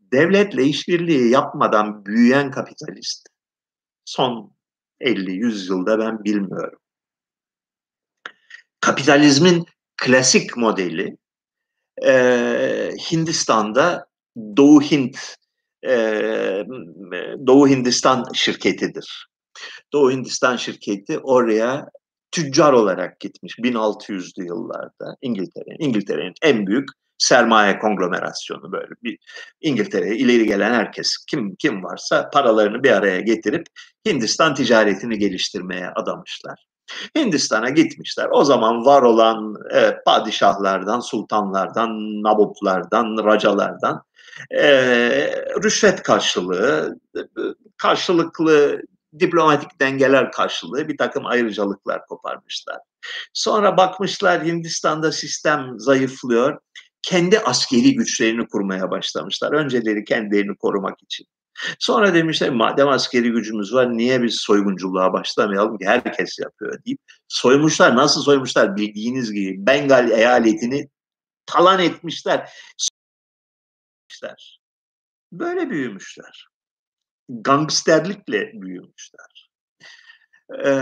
Devletle 0.00 0.64
işbirliği 0.64 1.30
yapmadan 1.30 2.06
büyüyen 2.06 2.50
kapitalist 2.50 3.28
son 4.04 4.59
50-100 5.00 5.72
yılda 5.72 5.98
ben 5.98 6.24
bilmiyorum. 6.24 6.78
Kapitalizmin 8.80 9.66
klasik 9.96 10.56
modeli 10.56 11.16
e, 12.06 12.12
Hindistan'da 13.12 14.06
Doğu 14.56 14.82
Hint 14.82 15.36
e, 15.86 15.94
Doğu 17.46 17.68
Hindistan 17.68 18.24
şirketidir. 18.34 19.28
Doğu 19.92 20.10
Hindistan 20.10 20.56
şirketi 20.56 21.18
oraya 21.18 21.88
tüccar 22.32 22.72
olarak 22.72 23.20
gitmiş 23.20 23.58
1600'lü 23.58 24.46
yıllarda 24.46 25.16
İngiltere'nin 25.22 25.88
İngiltere'nin 25.88 26.34
en 26.42 26.66
büyük 26.66 26.88
sermaye 27.20 27.78
konglomerasyonu 27.78 28.72
böyle 28.72 28.94
bir 29.02 29.18
İngiltere'ye 29.60 30.16
ileri 30.16 30.46
gelen 30.46 30.74
herkes 30.74 31.16
kim 31.30 31.56
kim 31.56 31.84
varsa 31.84 32.30
paralarını 32.30 32.82
bir 32.82 32.90
araya 32.90 33.20
getirip 33.20 33.66
Hindistan 34.08 34.54
ticaretini 34.54 35.18
geliştirmeye 35.18 35.88
adamışlar. 35.88 36.64
Hindistan'a 37.16 37.68
gitmişler. 37.68 38.28
O 38.32 38.44
zaman 38.44 38.86
var 38.86 39.02
olan 39.02 39.54
e, 39.74 39.96
padişahlardan, 40.06 41.00
sultanlardan, 41.00 41.90
nabuplardan, 42.22 43.24
racalardan 43.24 44.02
e, 44.50 44.68
rüşvet 45.64 46.02
karşılığı, 46.02 47.00
karşılıklı 47.76 48.82
diplomatik 49.18 49.80
dengeler 49.80 50.32
karşılığı 50.32 50.88
bir 50.88 50.96
takım 50.98 51.26
ayrıcalıklar 51.26 52.06
koparmışlar. 52.06 52.78
Sonra 53.32 53.76
bakmışlar 53.76 54.44
Hindistan'da 54.44 55.12
sistem 55.12 55.74
zayıflıyor 55.78 56.58
kendi 57.02 57.38
askeri 57.38 57.94
güçlerini 57.94 58.48
kurmaya 58.48 58.90
başlamışlar. 58.90 59.52
Önceleri 59.52 60.04
kendilerini 60.04 60.56
korumak 60.56 61.02
için. 61.02 61.26
Sonra 61.78 62.14
demişler 62.14 62.50
madem 62.50 62.88
askeri 62.88 63.30
gücümüz 63.30 63.74
var 63.74 63.96
niye 63.96 64.22
biz 64.22 64.36
soygunculuğa 64.40 65.12
başlamayalım 65.12 65.78
ki 65.78 65.86
herkes 65.86 66.38
yapıyor 66.38 66.84
deyip 66.84 66.98
soymuşlar. 67.28 67.96
Nasıl 67.96 68.22
soymuşlar 68.22 68.76
bildiğiniz 68.76 69.32
gibi 69.32 69.66
Bengal 69.66 70.10
eyaletini 70.10 70.88
talan 71.46 71.78
etmişler. 71.78 72.50
Böyle 75.32 75.70
büyümüşler. 75.70 76.48
Gangsterlikle 77.28 78.52
büyümüşler. 78.54 79.50
Ee, 80.58 80.72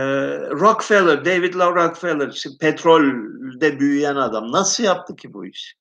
Rockefeller, 0.50 1.24
David 1.24 1.54
Lau 1.54 1.74
Rockefeller, 1.74 2.44
petrolde 2.60 3.80
büyüyen 3.80 4.16
adam 4.16 4.52
nasıl 4.52 4.84
yaptı 4.84 5.16
ki 5.16 5.32
bu 5.32 5.46
işi? 5.46 5.77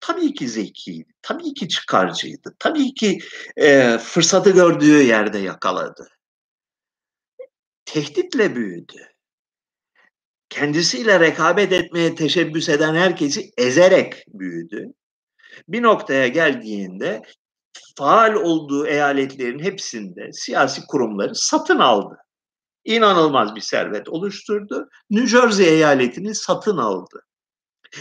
Tabii 0.00 0.34
ki 0.34 0.48
zekiydi, 0.48 1.12
tabii 1.22 1.54
ki 1.54 1.68
çıkarcıydı, 1.68 2.56
tabii 2.58 2.94
ki 2.94 3.18
e, 3.56 3.98
fırsatı 3.98 4.50
gördüğü 4.50 5.02
yerde 5.02 5.38
yakaladı. 5.38 6.08
Tehditle 7.84 8.56
büyüdü. 8.56 9.08
Kendisiyle 10.48 11.20
rekabet 11.20 11.72
etmeye 11.72 12.14
teşebbüs 12.14 12.68
eden 12.68 12.94
herkesi 12.94 13.50
ezerek 13.56 14.24
büyüdü. 14.28 14.92
Bir 15.68 15.82
noktaya 15.82 16.28
geldiğinde 16.28 17.22
faal 17.98 18.34
olduğu 18.34 18.86
eyaletlerin 18.86 19.58
hepsinde 19.58 20.32
siyasi 20.32 20.86
kurumları 20.86 21.34
satın 21.34 21.78
aldı. 21.78 22.16
İnanılmaz 22.84 23.54
bir 23.54 23.60
servet 23.60 24.08
oluşturdu. 24.08 24.88
New 25.10 25.28
Jersey 25.28 25.68
eyaletini 25.68 26.34
satın 26.34 26.76
aldı. 26.76 27.27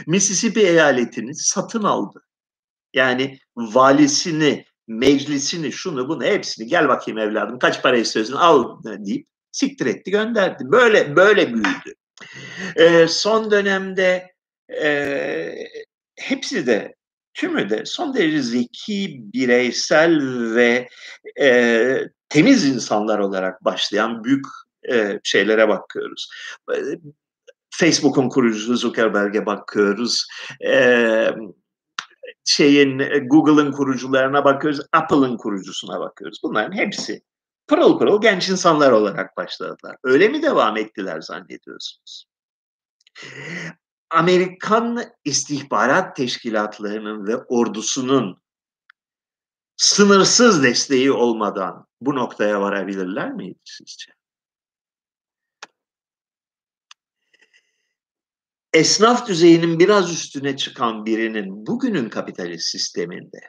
Mississippi 0.07 0.59
eyaletini 0.59 1.35
satın 1.35 1.83
aldı. 1.83 2.23
Yani 2.93 3.39
valisini, 3.55 4.65
meclisini, 4.87 5.71
şunu 5.71 6.09
bunu 6.09 6.23
hepsini 6.23 6.67
gel 6.67 6.87
bakayım 6.87 7.17
evladım 7.17 7.59
kaç 7.59 7.81
para 7.81 7.97
istiyorsun 7.97 8.33
al 8.33 8.83
deyip 8.83 9.27
siktir 9.51 9.85
etti 9.85 10.11
gönderdi. 10.11 10.63
Böyle 10.71 11.15
böyle 11.15 11.53
büyüdü. 11.53 11.93
Ee, 12.75 13.07
son 13.07 13.51
dönemde 13.51 14.31
e, 14.81 15.55
hepsi 16.15 16.67
de 16.67 16.95
tümü 17.33 17.69
de 17.69 17.85
son 17.85 18.13
derece 18.13 18.41
zeki, 18.41 19.21
bireysel 19.33 20.21
ve 20.55 20.89
e, 21.41 21.99
temiz 22.29 22.65
insanlar 22.65 23.19
olarak 23.19 23.65
başlayan 23.65 24.23
büyük 24.23 24.45
e, 24.91 25.19
şeylere 25.23 25.67
bakıyoruz. 25.67 26.29
Facebook'un 27.77 28.29
kurucusu 28.29 28.77
Zuckerberg'e 28.77 29.45
bakıyoruz. 29.45 30.27
Ee, 30.67 31.31
şeyin 32.45 32.97
Google'ın 33.27 33.71
kurucularına 33.71 34.45
bakıyoruz, 34.45 34.81
Apple'ın 34.93 35.37
kurucusuna 35.37 35.99
bakıyoruz. 35.99 36.39
Bunların 36.43 36.77
hepsi 36.77 37.21
pırıl 37.67 37.99
pırıl 37.99 38.21
genç 38.21 38.49
insanlar 38.49 38.91
olarak 38.91 39.37
başladılar. 39.37 39.95
Öyle 40.03 40.27
mi 40.27 40.41
devam 40.41 40.77
ettiler 40.77 41.21
zannediyorsunuz? 41.21 42.25
Amerikan 44.09 45.03
istihbarat 45.25 46.15
teşkilatlarının 46.15 47.27
ve 47.27 47.37
ordusunun 47.37 48.41
sınırsız 49.77 50.63
desteği 50.63 51.11
olmadan 51.11 51.87
bu 52.01 52.15
noktaya 52.15 52.61
varabilirler 52.61 53.33
miydi 53.33 53.59
sizce? 53.63 54.11
Esnaf 58.73 59.27
düzeyinin 59.27 59.79
biraz 59.79 60.13
üstüne 60.13 60.57
çıkan 60.57 61.05
birinin 61.05 61.67
bugünün 61.67 62.09
kapitalist 62.09 62.67
sisteminde 62.67 63.39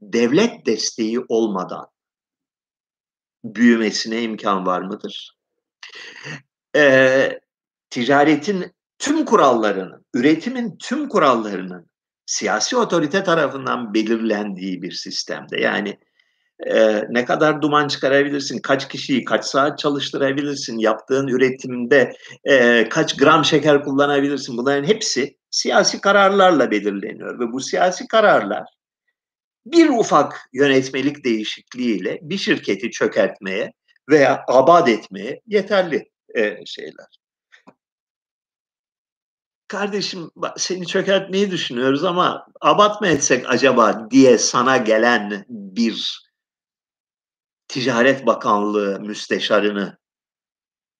devlet 0.00 0.66
desteği 0.66 1.20
olmadan 1.28 1.86
büyümesine 3.44 4.22
imkan 4.22 4.66
var 4.66 4.82
mıdır? 4.82 5.36
Ee, 6.76 7.40
ticaretin 7.90 8.74
tüm 8.98 9.24
kurallarının, 9.24 10.06
üretimin 10.14 10.76
tüm 10.78 11.08
kurallarının 11.08 11.90
siyasi 12.26 12.76
otorite 12.76 13.24
tarafından 13.24 13.94
belirlendiği 13.94 14.82
bir 14.82 14.92
sistemde 14.92 15.60
yani 15.60 15.98
e, 16.66 17.02
ne 17.08 17.24
kadar 17.24 17.62
duman 17.62 17.88
çıkarabilirsin, 17.88 18.58
kaç 18.58 18.88
kişiyi 18.88 19.24
kaç 19.24 19.44
saat 19.44 19.78
çalıştırabilirsin, 19.78 20.78
yaptığın 20.78 21.28
üretimde 21.28 22.16
e, 22.44 22.88
kaç 22.88 23.16
gram 23.16 23.44
şeker 23.44 23.84
kullanabilirsin 23.84 24.56
bunların 24.56 24.84
hepsi 24.84 25.36
siyasi 25.50 26.00
kararlarla 26.00 26.70
belirleniyor 26.70 27.40
ve 27.40 27.52
bu 27.52 27.60
siyasi 27.60 28.08
kararlar 28.08 28.64
bir 29.66 29.88
ufak 29.88 30.48
yönetmelik 30.52 31.24
değişikliğiyle 31.24 32.18
bir 32.22 32.38
şirketi 32.38 32.90
çökertmeye 32.90 33.72
veya 34.10 34.44
abad 34.48 34.88
etmeye 34.88 35.40
yeterli 35.46 36.10
e, 36.34 36.66
şeyler. 36.66 37.06
Kardeşim 39.68 40.30
seni 40.56 40.86
çökertmeyi 40.86 41.50
düşünüyoruz 41.50 42.04
ama 42.04 42.46
abat 42.60 43.00
mı 43.00 43.06
etsek 43.06 43.44
acaba 43.48 44.08
diye 44.10 44.38
sana 44.38 44.76
gelen 44.76 45.44
bir 45.48 46.25
Ticaret 47.68 48.26
Bakanlığı 48.26 49.00
müsteşarını 49.00 49.98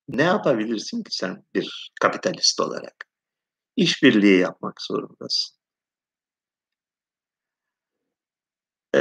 ne 0.09 0.23
yapabilirsin 0.23 1.03
ki 1.03 1.17
sen 1.17 1.45
bir 1.55 1.93
kapitalist 2.01 2.61
olarak? 2.61 3.05
İşbirliği 3.77 4.41
yapmak 4.41 4.83
zorundasın. 4.83 5.57
Ee, 8.95 9.01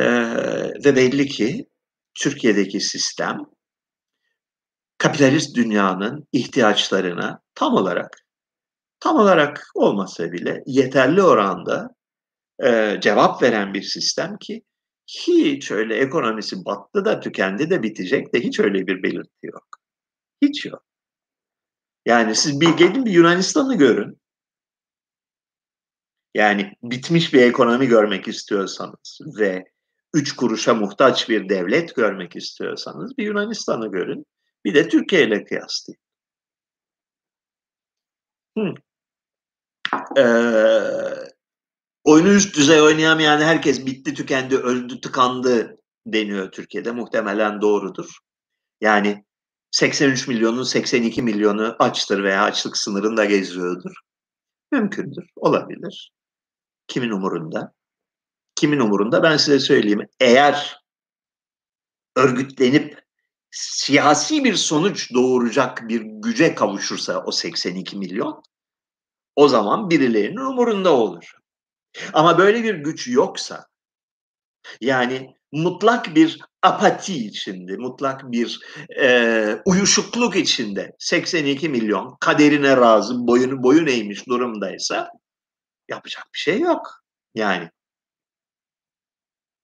ve 0.86 0.96
belli 0.96 1.28
ki 1.28 1.70
Türkiye'deki 2.14 2.80
sistem 2.80 3.38
kapitalist 4.98 5.56
dünyanın 5.56 6.28
ihtiyaçlarına 6.32 7.42
tam 7.56 7.74
olarak 7.74 8.26
tam 9.00 9.16
olarak 9.16 9.68
olmasa 9.76 10.32
bile 10.32 10.64
yeterli 10.66 11.24
oranda 11.24 11.96
e, 12.64 12.98
cevap 13.02 13.42
veren 13.42 13.74
bir 13.74 13.82
sistem 13.82 14.38
ki 14.38 14.64
hiç 15.08 15.72
öyle 15.72 15.96
ekonomisi 15.96 16.66
battı 16.66 17.06
da 17.06 17.20
tükendi 17.20 17.70
de 17.70 17.84
bitecek 17.84 18.34
de 18.34 18.40
hiç 18.40 18.60
öyle 18.60 18.88
bir 18.88 19.04
belirti 19.04 19.48
yok. 19.48 19.68
Hiç 20.42 20.66
yok. 20.66 20.84
Yani 22.06 22.36
siz 22.36 22.62
bir 22.62 22.70
gelin 22.70 23.06
bir 23.06 23.12
Yunanistan'ı 23.12 23.78
görün. 23.78 24.22
Yani 26.34 26.74
bitmiş 26.84 27.34
bir 27.34 27.42
ekonomi 27.42 27.88
görmek 27.88 28.28
istiyorsanız 28.28 29.20
ve 29.40 29.66
üç 30.14 30.36
kuruşa 30.36 30.74
muhtaç 30.74 31.30
bir 31.30 31.50
devlet 31.50 31.96
görmek 31.96 32.36
istiyorsanız 32.36 33.18
bir 33.18 33.26
Yunanistan'ı 33.26 33.92
görün. 33.92 34.26
Bir 34.66 34.76
de 34.76 34.88
Türkiye 34.90 35.28
ile 35.28 35.46
kıyaslayın. 35.46 36.00
Hmm. 38.58 38.74
Ee, 40.18 41.35
oyunu 42.06 42.34
üst 42.34 42.56
düzey 42.56 42.82
oynayamayan 42.82 43.42
herkes 43.42 43.86
bitti, 43.86 44.14
tükendi, 44.14 44.58
öldü, 44.58 45.02
tıkandı 45.02 45.78
deniyor 46.08 46.52
Türkiye'de. 46.52 46.92
Muhtemelen 46.92 47.62
doğrudur. 47.62 48.18
Yani 48.82 49.26
83 49.72 50.28
milyonun 50.28 50.64
82 50.64 51.22
milyonu 51.22 51.76
açtır 51.80 52.24
veya 52.24 52.44
açlık 52.44 52.78
sınırında 52.78 53.26
geziyordur. 53.26 53.92
Mümkündür, 54.72 55.26
olabilir. 55.36 56.12
Kimin 56.88 57.10
umurunda? 57.10 57.74
Kimin 58.56 58.80
umurunda? 58.80 59.24
Ben 59.24 59.38
size 59.38 59.60
söyleyeyim. 59.60 60.08
Eğer 60.20 60.80
örgütlenip 62.16 63.06
siyasi 63.52 64.44
bir 64.44 64.56
sonuç 64.56 65.14
doğuracak 65.14 65.90
bir 65.90 66.02
güce 66.02 66.56
kavuşursa 66.56 67.24
o 67.26 67.32
82 67.32 67.98
milyon, 67.98 68.44
o 69.36 69.48
zaman 69.48 69.90
birilerinin 69.90 70.52
umurunda 70.52 70.94
olur. 70.94 71.36
Ama 72.14 72.38
böyle 72.38 72.64
bir 72.64 72.76
güç 72.76 73.08
yoksa, 73.08 73.66
yani 74.82 75.36
mutlak 75.52 76.16
bir 76.16 76.40
apati 76.62 77.26
içinde, 77.26 77.78
mutlak 77.78 78.32
bir 78.32 78.60
e, 79.02 79.62
uyuşukluk 79.66 80.36
içinde 80.36 80.96
82 81.00 81.70
milyon 81.70 82.18
kaderine 82.20 82.78
razı, 82.78 83.28
boyunu 83.28 83.64
boyun 83.64 83.88
eğmiş 83.88 84.28
durumdaysa 84.28 85.10
yapacak 85.90 86.26
bir 86.34 86.40
şey 86.40 86.60
yok. 86.60 86.88
Yani 87.36 87.70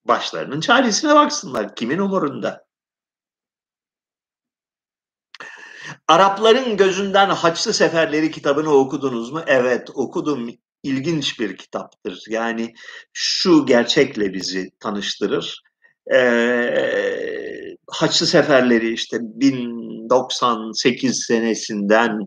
başlarının 0.05 0.61
çaresine 0.61 1.15
baksınlar. 1.15 1.75
Kimin 1.75 1.97
umurunda? 1.97 2.65
Arapların 6.07 6.77
gözünden 6.77 7.29
Haçlı 7.29 7.73
Seferleri 7.73 8.31
kitabını 8.31 8.69
okudunuz 8.69 9.31
mu? 9.31 9.41
Evet 9.47 9.89
okudum. 9.93 10.49
İlginç 10.83 11.39
bir 11.39 11.57
kitaptır. 11.57 12.23
Yani 12.29 12.73
şu 13.13 13.65
gerçekle 13.65 14.33
bizi 14.33 14.69
tanıştırır. 14.79 15.61
Ee, 16.13 17.75
Haçlı 17.87 18.25
Seferleri 18.25 18.93
işte 18.93 19.17
1098 19.21 21.23
senesinden 21.27 22.19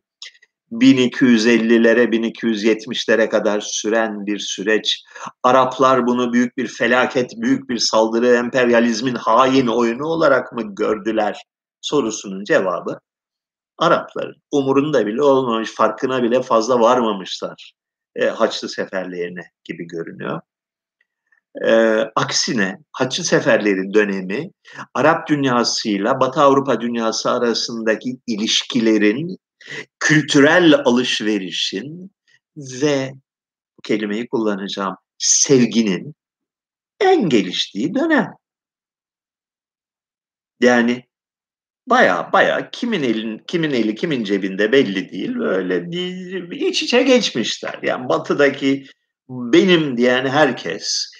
1250'lere 0.72 2.10
1270'lere 2.10 3.28
kadar 3.28 3.60
süren 3.60 4.26
bir 4.26 4.38
süreç. 4.38 5.02
Araplar 5.42 6.06
bunu 6.06 6.32
büyük 6.32 6.56
bir 6.56 6.68
felaket, 6.68 7.30
büyük 7.36 7.68
bir 7.68 7.78
saldırı, 7.78 8.28
emperyalizmin 8.28 9.14
hain 9.14 9.66
oyunu 9.66 10.06
olarak 10.06 10.52
mı 10.52 10.74
gördüler 10.74 11.42
sorusunun 11.80 12.44
cevabı 12.44 12.98
Arapların 13.78 14.36
umurunda 14.52 15.06
bile 15.06 15.22
olmamış, 15.22 15.74
farkına 15.74 16.22
bile 16.22 16.42
fazla 16.42 16.80
varmamışlar 16.80 17.74
e, 18.16 18.26
Haçlı 18.26 18.68
seferlerine 18.68 19.50
gibi 19.64 19.86
görünüyor. 19.86 20.40
E, 21.64 21.70
aksine 22.16 22.78
Haçlı 22.92 23.24
seferleri 23.24 23.94
dönemi 23.94 24.50
Arap 24.94 25.28
dünyasıyla 25.28 26.20
Batı 26.20 26.40
Avrupa 26.40 26.80
dünyası 26.80 27.30
arasındaki 27.30 28.18
ilişkilerin, 28.26 29.38
kültürel 30.00 30.74
alışverişin 30.84 32.10
ve 32.56 33.12
bu 33.78 33.82
kelimeyi 33.82 34.28
kullanacağım 34.28 34.96
sevginin 35.18 36.14
en 37.00 37.28
geliştiği 37.28 37.94
dönem. 37.94 38.32
Yani 40.60 41.04
baya 41.86 42.30
baya 42.32 42.70
kimin 42.70 43.02
elin 43.02 43.38
kimin 43.46 43.70
eli 43.70 43.94
kimin 43.94 44.24
cebinde 44.24 44.72
belli 44.72 45.12
değil 45.12 45.34
böyle 45.38 45.86
iç 46.56 46.82
içe 46.82 47.02
geçmişler. 47.02 47.78
Yani 47.82 48.08
batıdaki 48.08 48.86
benim 49.28 49.96
diyen 49.96 50.26
herkes 50.26 51.10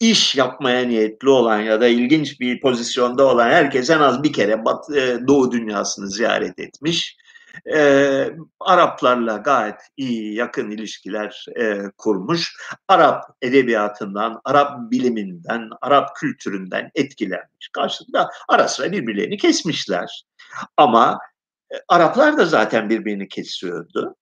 iş 0.00 0.34
yapmaya 0.34 0.84
niyetli 0.84 1.28
olan 1.28 1.60
ya 1.60 1.80
da 1.80 1.86
ilginç 1.86 2.40
bir 2.40 2.60
pozisyonda 2.60 3.26
olan 3.26 3.50
herkes 3.50 3.90
en 3.90 4.00
az 4.00 4.22
bir 4.22 4.32
kere 4.32 4.64
Batı, 4.64 5.00
e, 5.00 5.26
Doğu 5.28 5.52
dünyasını 5.52 6.10
ziyaret 6.10 6.58
etmiş 6.58 7.15
e, 7.74 8.30
Araplarla 8.60 9.36
gayet 9.36 9.80
iyi 9.96 10.34
yakın 10.34 10.70
ilişkiler 10.70 11.46
e, 11.60 11.82
kurmuş. 11.98 12.56
Arap 12.88 13.24
edebiyatından, 13.42 14.40
Arap 14.44 14.90
biliminden, 14.90 15.70
Arap 15.80 16.16
kültüründen 16.16 16.90
etkilenmiş. 16.94 17.68
Karşılıklı 17.72 18.28
ara 18.48 18.68
sıra 18.68 18.92
birbirlerini 18.92 19.36
kesmişler. 19.36 20.24
Ama 20.76 21.18
e, 21.72 21.76
Araplar 21.88 22.38
da 22.38 22.46
zaten 22.46 22.90
birbirini 22.90 23.28
kesiyordu. 23.28 24.16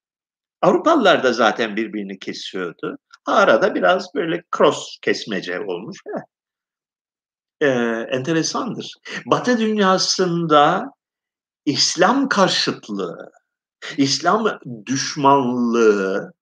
Avrupalılar 0.63 1.23
da 1.23 1.33
zaten 1.33 1.77
birbirini 1.77 2.19
kesiyordu. 2.19 2.99
Arada 3.27 3.75
biraz 3.75 4.15
böyle 4.15 4.43
cross 4.57 4.99
kesmece 5.03 5.61
olmuş. 5.61 5.99
Ee, 7.61 7.67
enteresandır. 8.11 8.93
Batı 9.27 9.59
dünyasında 9.59 10.91
İslam 11.67 12.29
karşıtlığı, 12.29 13.31
İslam 13.97 14.59
düşmanlığı 14.87 16.33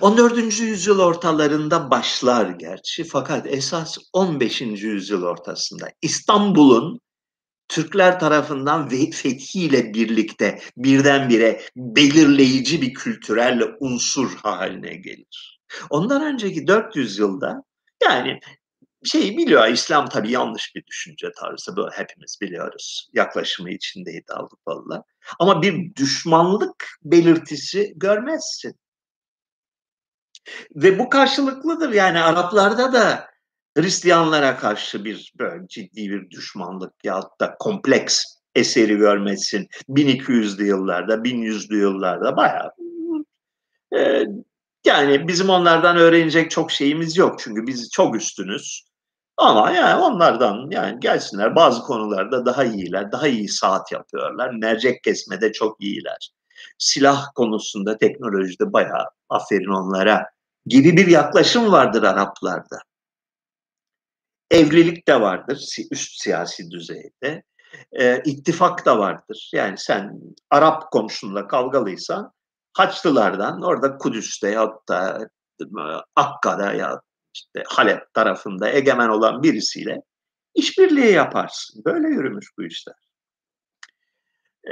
14. 0.00 0.60
yüzyıl 0.60 0.98
ortalarında 0.98 1.90
başlar 1.90 2.48
gerçi 2.50 3.04
fakat 3.04 3.46
esas 3.46 3.98
15. 4.12 4.60
yüzyıl 4.60 5.22
ortasında 5.22 5.88
İstanbul'un 6.02 7.00
Türkler 7.68 8.20
tarafından 8.20 8.88
fethiyle 8.88 9.94
birlikte 9.94 10.60
birdenbire 10.76 11.62
belirleyici 11.76 12.82
bir 12.82 12.94
kültürel 12.94 13.62
unsur 13.80 14.36
haline 14.36 14.94
gelir. 14.94 15.60
Ondan 15.90 16.22
önceki 16.22 16.66
400 16.66 17.18
yılda 17.18 17.62
yani 18.02 18.40
şey 19.04 19.36
biliyor 19.38 19.68
İslam 19.68 20.08
tabii 20.08 20.30
yanlış 20.30 20.74
bir 20.74 20.86
düşünce 20.86 21.32
tarzı 21.36 21.76
bu 21.76 21.90
hepimiz 21.92 22.38
biliyoruz. 22.40 23.10
Yaklaşımı 23.12 23.70
içindeydi 23.70 24.32
Avrupalılar. 24.32 25.02
Ama 25.38 25.62
bir 25.62 25.94
düşmanlık 25.94 26.88
belirtisi 27.02 27.92
görmezsin. 27.96 28.76
Ve 30.76 30.98
bu 30.98 31.08
karşılıklıdır 31.08 31.92
yani 31.92 32.20
Araplarda 32.20 32.92
da 32.92 33.30
Hristiyanlara 33.76 34.56
karşı 34.56 35.04
bir 35.04 35.32
böyle 35.38 35.68
ciddi 35.68 36.10
bir 36.10 36.30
düşmanlık 36.30 37.04
ya 37.04 37.22
da 37.40 37.56
kompleks 37.58 38.24
eseri 38.54 38.96
görmesin. 38.96 39.68
1200'lü 39.88 40.64
yıllarda, 40.64 41.14
1100'lü 41.14 41.78
yıllarda 41.78 42.36
bayağı 42.36 42.70
e, 43.96 44.24
yani 44.84 45.28
bizim 45.28 45.48
onlardan 45.48 45.96
öğrenecek 45.96 46.50
çok 46.50 46.72
şeyimiz 46.72 47.16
yok 47.16 47.38
çünkü 47.38 47.66
biz 47.66 47.90
çok 47.90 48.16
üstünüz. 48.16 48.84
Ama 49.36 49.70
yani 49.70 50.02
onlardan 50.02 50.70
yani 50.70 51.00
gelsinler 51.00 51.56
bazı 51.56 51.82
konularda 51.82 52.46
daha 52.46 52.64
iyiler, 52.64 53.12
daha 53.12 53.28
iyi 53.28 53.48
saat 53.48 53.92
yapıyorlar. 53.92 54.50
Mercek 54.50 55.02
kesmede 55.04 55.52
çok 55.52 55.82
iyiler. 55.82 56.30
Silah 56.78 57.26
konusunda 57.34 57.98
teknolojide 57.98 58.72
bayağı 58.72 59.06
aferin 59.28 59.70
onlara 59.70 60.26
gibi 60.66 60.96
bir 60.96 61.06
yaklaşım 61.06 61.72
vardır 61.72 62.02
Araplarda. 62.02 62.78
evlilik 64.50 65.08
de 65.08 65.20
vardır 65.20 65.76
üst 65.90 66.22
siyasi 66.22 66.70
düzeyde. 66.70 67.42
E, 67.92 68.22
ittifak 68.24 68.86
da 68.86 68.98
vardır. 68.98 69.50
Yani 69.54 69.78
sen 69.78 70.20
Arap 70.50 70.90
komşunla 70.90 71.48
kavgalıysan 71.48 72.32
Haçlılardan 72.72 73.62
orada 73.62 73.98
Kudüs'te 73.98 74.50
ya 74.50 74.72
da 74.88 75.28
Akka'da 76.16 76.72
ya 76.72 77.00
işte 77.34 77.62
Halep 77.66 78.14
tarafında 78.14 78.72
egemen 78.72 79.08
olan 79.08 79.42
birisiyle 79.42 79.96
işbirliği 80.54 81.12
yaparsın. 81.12 81.84
Böyle 81.84 82.08
yürümüş 82.08 82.46
bu 82.58 82.64
işler. 82.64 82.94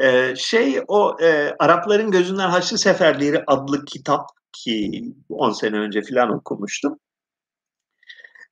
Ee, 0.02 0.34
şey 0.36 0.82
o 0.88 1.16
e, 1.22 1.54
Arapların 1.58 2.10
Gözünden 2.10 2.48
Haçlı 2.50 2.78
Seferleri 2.78 3.42
adlı 3.46 3.84
kitap 3.84 4.26
ki 4.52 5.04
10 5.28 5.50
sene 5.50 5.76
önce 5.76 6.02
filan 6.02 6.30
okumuştum. 6.30 6.98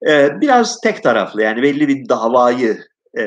Ee, 0.08 0.40
biraz 0.40 0.80
tek 0.80 1.02
taraflı 1.02 1.42
yani 1.42 1.62
belli 1.62 1.88
bir 1.88 2.08
davayı 2.08 2.78
e, 3.18 3.24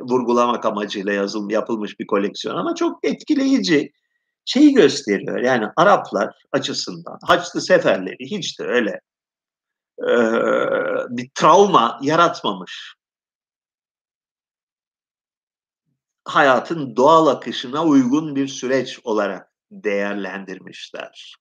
vurgulamak 0.00 0.64
amacıyla 0.64 1.12
yazılmış 1.12 1.54
yapılmış 1.54 2.00
bir 2.00 2.06
koleksiyon 2.06 2.56
ama 2.56 2.74
çok 2.74 2.98
etkileyici 3.02 3.92
şeyi 4.44 4.74
gösteriyor. 4.74 5.38
Yani 5.38 5.66
Araplar 5.76 6.34
açısından 6.52 7.18
Haçlı 7.22 7.60
seferleri 7.60 8.16
hiç 8.20 8.60
de 8.60 8.64
öyle 8.64 9.00
bir 11.10 11.30
travma 11.34 11.98
yaratmamış. 12.02 12.94
Hayatın 16.24 16.96
doğal 16.96 17.26
akışına 17.26 17.84
uygun 17.84 18.36
bir 18.36 18.48
süreç 18.48 19.00
olarak 19.04 19.52
değerlendirmişler. 19.70 21.38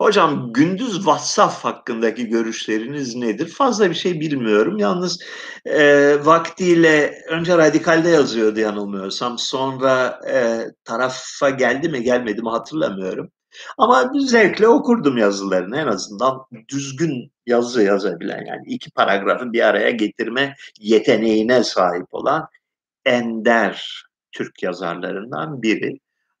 Hocam 0.00 0.52
gündüz 0.52 0.94
WhatsApp 0.96 1.64
hakkındaki 1.64 2.26
görüşleriniz 2.26 3.16
nedir? 3.16 3.48
Fazla 3.48 3.90
bir 3.90 3.94
şey 3.94 4.20
bilmiyorum. 4.20 4.78
Yalnız 4.78 5.22
e, 5.66 6.16
vaktiyle 6.24 7.22
önce 7.28 7.58
Radikal'de 7.58 8.08
yazıyordu 8.08 8.60
yanılmıyorsam. 8.60 9.38
Sonra 9.38 10.20
e, 10.30 10.64
tarafa 10.84 11.50
geldi 11.50 11.88
mi 11.88 12.02
gelmedi 12.02 12.42
mi 12.42 12.50
hatırlamıyorum. 12.50 13.30
Ama 13.78 14.12
zevkle 14.26 14.68
okurdum 14.68 15.16
yazılarını 15.16 15.76
en 15.76 15.86
azından 15.86 16.46
düzgün 16.68 17.32
yazı 17.46 17.82
yazabilen 17.82 18.44
yani 18.46 18.62
iki 18.66 18.90
paragrafı 18.90 19.52
bir 19.52 19.60
araya 19.68 19.90
getirme 19.90 20.54
yeteneğine 20.80 21.64
sahip 21.64 22.06
olan 22.10 22.48
ender 23.04 24.04
Türk 24.32 24.62
yazarlarından 24.62 25.62
biri. 25.62 25.98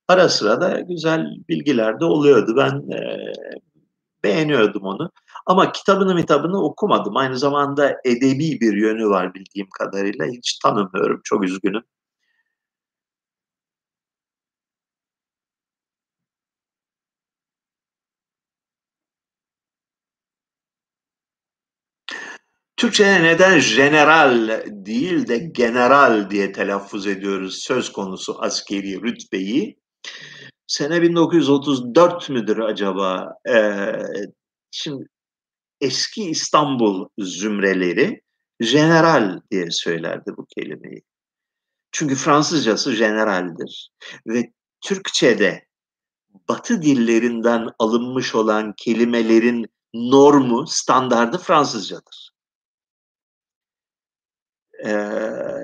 Ara 0.08 0.28
sıra 0.28 0.60
da 0.60 0.80
güzel 0.80 1.26
bilgiler 1.48 2.00
de 2.00 2.04
oluyordu. 2.04 2.54
Ben 2.56 2.96
e, 2.96 3.32
beğeniyordum 4.24 4.82
onu. 4.82 5.10
Ama 5.46 5.72
kitabını 5.72 6.20
kitabını 6.20 6.64
okumadım. 6.64 7.16
Aynı 7.16 7.38
zamanda 7.38 7.96
edebi 8.04 8.60
bir 8.60 8.76
yönü 8.76 9.08
var 9.08 9.34
bildiğim 9.34 9.68
kadarıyla. 9.78 10.26
Hiç 10.26 10.58
tanımıyorum. 10.58 11.20
Çok 11.24 11.44
üzgünüm. 11.44 11.82
Türkçe'de 22.76 23.22
neden 23.22 23.60
general 23.60 24.64
değil 24.68 25.28
de 25.28 25.38
general 25.38 26.30
diye 26.30 26.52
telaffuz 26.52 27.06
ediyoruz 27.06 27.58
söz 27.62 27.92
konusu 27.92 28.42
askeri 28.42 29.02
rütbeyi? 29.02 29.78
Sene 30.66 31.02
1934 31.02 32.30
müdür 32.30 32.58
acaba? 32.58 33.28
Ee, 33.48 33.92
şimdi 34.70 35.06
eski 35.80 36.24
İstanbul 36.30 37.08
zümreleri 37.18 38.22
general 38.60 39.40
diye 39.50 39.70
söylerdi 39.70 40.32
bu 40.36 40.46
kelimeyi. 40.58 41.02
Çünkü 41.92 42.14
Fransızcası 42.14 42.94
generaldir 42.94 43.90
ve 44.26 44.52
Türkçe'de 44.80 45.66
Batı 46.48 46.82
dillerinden 46.82 47.68
alınmış 47.78 48.34
olan 48.34 48.74
kelimelerin 48.76 49.66
normu, 49.94 50.66
standardı 50.66 51.38
Fransızcadır. 51.38 52.23
Ee, 54.84 54.90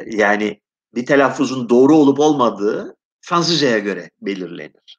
yani 0.06 0.60
bir 0.94 1.06
telaffuzun 1.06 1.68
doğru 1.68 1.96
olup 1.96 2.20
olmadığı 2.20 2.96
Fransızcaya 3.20 3.78
göre 3.78 4.10
belirlenir. 4.20 4.98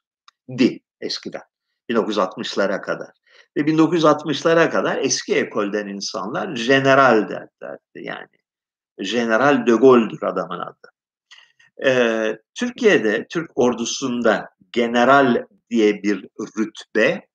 Di 0.58 0.80
eskiden. 1.00 1.42
1960'lara 1.90 2.80
kadar. 2.80 3.10
Ve 3.56 3.60
1960'lara 3.60 4.70
kadar 4.70 4.96
eski 4.96 5.34
ekolden 5.34 5.88
insanlar 5.88 6.56
general 6.56 7.28
derlerdi 7.28 7.78
yani. 7.94 8.28
General 9.02 9.66
de 9.66 9.72
Gaulle'dur 9.72 10.22
adamın 10.22 10.58
adı. 10.58 10.92
Ee, 11.84 12.38
Türkiye'de, 12.54 13.26
Türk 13.30 13.50
ordusunda 13.54 14.48
general 14.72 15.46
diye 15.70 16.02
bir 16.02 16.28
rütbe 16.58 17.26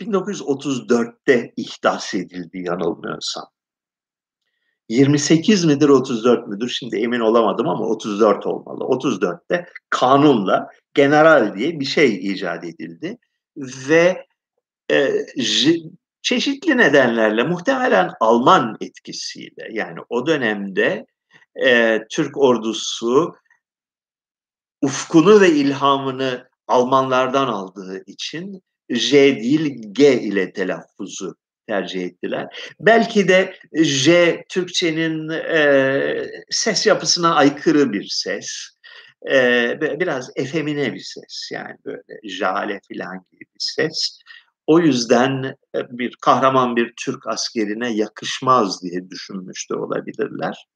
1934'te 0.00 1.52
ihdas 1.56 2.14
edildi 2.14 2.58
yanılmıyorsam. 2.58 3.44
28 4.92 5.64
midir 5.64 5.88
34 5.88 6.48
müdür 6.48 6.68
şimdi 6.68 6.96
emin 6.96 7.20
olamadım 7.20 7.68
ama 7.68 7.86
34 7.86 8.46
olmalı. 8.46 8.84
34'te 8.84 9.66
kanunla 9.90 10.68
general 10.94 11.56
diye 11.56 11.80
bir 11.80 11.84
şey 11.84 12.32
icat 12.32 12.64
edildi 12.64 13.18
ve 13.88 14.26
e, 14.90 15.12
çeşitli 16.22 16.76
nedenlerle 16.76 17.42
muhtemelen 17.42 18.10
Alman 18.20 18.76
etkisiyle 18.80 19.68
yani 19.70 19.98
o 20.08 20.26
dönemde 20.26 21.06
e, 21.64 21.98
Türk 22.10 22.36
ordusu 22.38 23.34
ufkunu 24.82 25.40
ve 25.40 25.50
ilhamını 25.50 26.48
Almanlardan 26.68 27.48
aldığı 27.48 28.02
için 28.06 28.62
J 28.90 29.36
değil 29.36 29.82
G 29.92 30.22
ile 30.22 30.52
telaffuzu 30.52 31.34
tercih 31.72 32.04
ettiler. 32.04 32.74
Belki 32.80 33.28
de 33.28 33.56
J 33.74 34.44
Türkçenin 34.48 35.28
e, 35.28 36.30
ses 36.50 36.86
yapısına 36.86 37.34
aykırı 37.34 37.92
bir 37.92 38.08
ses. 38.08 38.48
E, 39.30 39.80
biraz 39.80 40.30
efemine 40.36 40.94
bir 40.94 41.00
ses 41.00 41.48
yani 41.52 41.76
böyle 41.84 42.02
jale 42.24 42.80
falan 42.88 43.24
gibi 43.32 43.40
bir 43.40 43.60
ses. 43.60 44.18
O 44.66 44.80
yüzden 44.80 45.44
e, 45.76 45.78
bir 45.90 46.16
kahraman 46.20 46.76
bir 46.76 46.92
Türk 47.04 47.26
askerine 47.26 47.92
yakışmaz 47.92 48.82
diye 48.82 49.10
düşünmüş 49.10 49.70
de 49.70 49.74
olabilirler. 49.74 50.66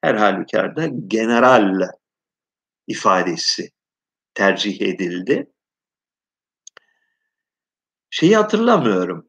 Her 0.00 0.14
halükarda 0.14 0.86
general 1.06 1.88
ifadesi 2.86 3.70
tercih 4.34 4.80
edildi. 4.80 5.46
Şeyi 8.10 8.36
hatırlamıyorum 8.36 9.28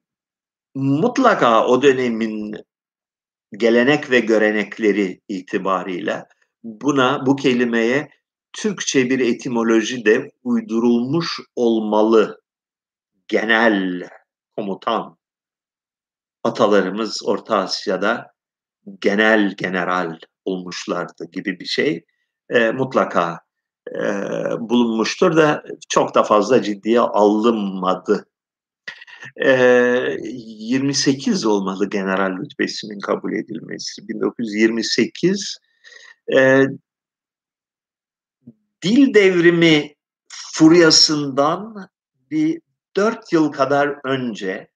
mutlaka 0.78 1.68
o 1.68 1.82
dönemin 1.82 2.56
gelenek 3.52 4.12
ve 4.12 4.20
görenekleri 4.20 5.22
itibarıyla 5.28 6.28
buna 6.64 7.26
bu 7.26 7.36
kelimeye 7.36 8.10
Türkçe 8.54 9.10
bir 9.10 9.20
etimoloji 9.20 10.06
de 10.06 10.32
uydurulmuş 10.44 11.40
olmalı. 11.56 12.42
Genel 13.28 14.10
komutan 14.58 15.18
atalarımız 16.44 17.22
Orta 17.26 17.58
Asya'da 17.58 18.32
genel 19.02 19.56
general 19.56 20.20
olmuşlardı 20.46 21.26
gibi 21.32 21.60
bir 21.60 21.66
şey 21.66 22.06
e, 22.50 22.72
mutlaka 22.72 23.40
e, 23.92 24.02
bulunmuştur 24.60 25.38
da 25.38 25.64
çok 25.90 26.16
da 26.16 26.24
fazla 26.24 26.62
ciddiye 26.62 27.00
alınmadı 27.00 28.26
28 29.40 31.46
olmalı 31.46 31.90
general 31.90 32.38
rütbesinin 32.38 33.00
kabul 33.00 33.34
edilmesi. 33.34 34.08
1928 34.08 35.58
e, 36.38 36.66
dil 38.82 39.14
devrimi 39.14 39.96
furyasından 40.54 41.90
bir 42.32 42.62
dört 42.96 43.34
yıl 43.34 43.52
kadar 43.52 43.96
önce 44.04 44.68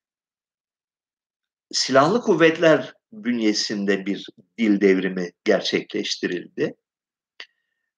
silahlı 1.72 2.22
kuvvetler 2.22 2.94
bünyesinde 3.14 4.06
bir 4.06 4.28
dil 4.58 4.82
devrimi 4.82 5.32
gerçekleştirildi 5.44 6.76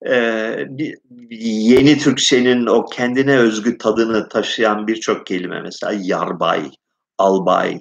e, 0.09 0.15
yeni 1.39 1.97
Türkçenin 1.97 2.65
o 2.65 2.85
kendine 2.85 3.37
özgü 3.37 3.77
tadını 3.77 4.29
taşıyan 4.29 4.87
birçok 4.87 5.25
kelime 5.25 5.61
mesela 5.61 5.93
yarbay, 6.03 6.71
albay 7.17 7.79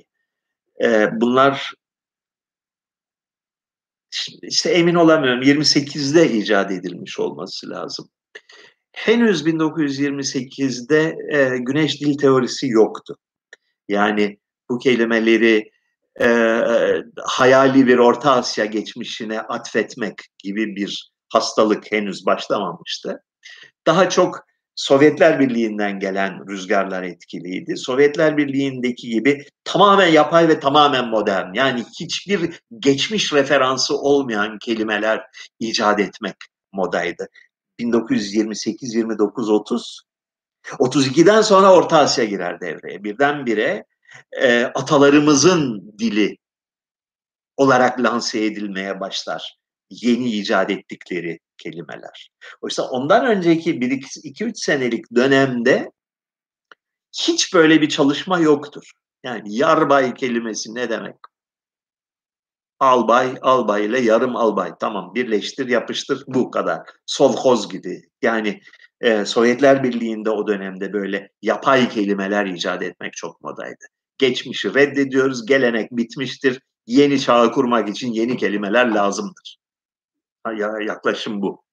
e, 0.82 1.08
bunlar 1.20 1.72
işte 4.42 4.70
emin 4.70 4.94
olamıyorum 4.94 5.42
28'de 5.42 6.32
icat 6.32 6.72
edilmiş 6.72 7.18
olması 7.18 7.70
lazım. 7.70 8.08
Henüz 8.92 9.46
1928'de 9.46 11.16
e, 11.30 11.58
güneş 11.58 12.00
dil 12.00 12.18
teorisi 12.18 12.68
yoktu. 12.68 13.16
Yani 13.88 14.38
bu 14.68 14.78
kelimeleri 14.78 15.70
e, 16.20 16.58
hayali 17.24 17.86
bir 17.86 17.98
Orta 17.98 18.32
Asya 18.32 18.64
geçmişine 18.64 19.40
atfetmek 19.40 20.14
gibi 20.38 20.76
bir 20.76 21.11
hastalık 21.32 21.92
henüz 21.92 22.26
başlamamıştı. 22.26 23.22
Daha 23.86 24.10
çok 24.10 24.40
Sovyetler 24.74 25.40
Birliği'nden 25.40 25.98
gelen 25.98 26.48
rüzgarlar 26.48 27.02
etkiliydi. 27.02 27.76
Sovyetler 27.76 28.36
Birliği'ndeki 28.36 29.08
gibi 29.08 29.44
tamamen 29.64 30.06
yapay 30.06 30.48
ve 30.48 30.60
tamamen 30.60 31.08
modern. 31.08 31.54
Yani 31.54 31.84
hiçbir 32.00 32.60
geçmiş 32.78 33.32
referansı 33.32 33.96
olmayan 33.96 34.58
kelimeler 34.58 35.22
icat 35.60 36.00
etmek 36.00 36.36
modaydı. 36.72 37.28
1928, 37.78 38.94
29, 38.94 39.50
30 39.50 40.02
32'den 40.64 41.42
sonra 41.42 41.72
Orta 41.72 41.98
Asya 41.98 42.24
girer 42.24 42.60
devreye. 42.60 43.04
Birdenbire 43.04 43.84
e, 44.32 44.64
atalarımızın 44.64 45.92
dili 45.98 46.36
olarak 47.56 48.00
lanse 48.00 48.44
edilmeye 48.44 49.00
başlar. 49.00 49.61
Yeni 50.02 50.30
icat 50.30 50.70
ettikleri 50.70 51.38
kelimeler. 51.58 52.30
Oysa 52.60 52.82
ondan 52.88 53.26
önceki 53.26 53.80
2-3 53.80 54.52
senelik 54.54 55.04
dönemde 55.14 55.90
hiç 57.20 57.54
böyle 57.54 57.80
bir 57.80 57.88
çalışma 57.88 58.38
yoktur. 58.38 58.92
Yani 59.24 59.56
yarbay 59.56 60.14
kelimesi 60.14 60.74
ne 60.74 60.90
demek? 60.90 61.16
Albay, 62.80 63.34
albay 63.42 63.86
ile 63.86 64.00
yarım 64.00 64.36
albay. 64.36 64.72
Tamam 64.80 65.14
birleştir, 65.14 65.68
yapıştır 65.68 66.24
bu 66.26 66.50
kadar. 66.50 66.80
Sovhoz 67.06 67.68
gibi. 67.68 68.02
Yani 68.22 68.60
e, 69.00 69.24
Sovyetler 69.24 69.84
Birliği'nde 69.84 70.30
o 70.30 70.46
dönemde 70.46 70.92
böyle 70.92 71.30
yapay 71.42 71.88
kelimeler 71.88 72.46
icat 72.46 72.82
etmek 72.82 73.12
çok 73.12 73.40
modaydı. 73.40 73.84
Geçmişi 74.18 74.74
reddediyoruz, 74.74 75.46
gelenek 75.46 75.90
bitmiştir. 75.92 76.60
Yeni 76.86 77.20
çağı 77.20 77.52
kurmak 77.52 77.88
için 77.88 78.12
yeni 78.12 78.36
kelimeler 78.36 78.86
lazımdır. 78.86 79.61
Ya, 80.46 80.78
yaklaşım 80.80 81.42
bu. 81.42 81.64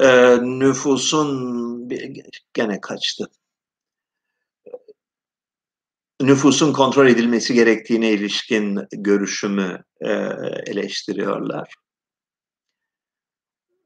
Ee, 0.00 0.36
nüfusun 0.42 1.88
gene 2.54 2.80
kaçtı. 2.80 3.30
Nüfusun 6.20 6.72
kontrol 6.72 7.06
edilmesi 7.08 7.54
gerektiğine 7.54 8.10
ilişkin 8.10 8.78
görüşümü 8.92 9.84
e, 10.00 10.10
eleştiriyorlar. 10.66 11.74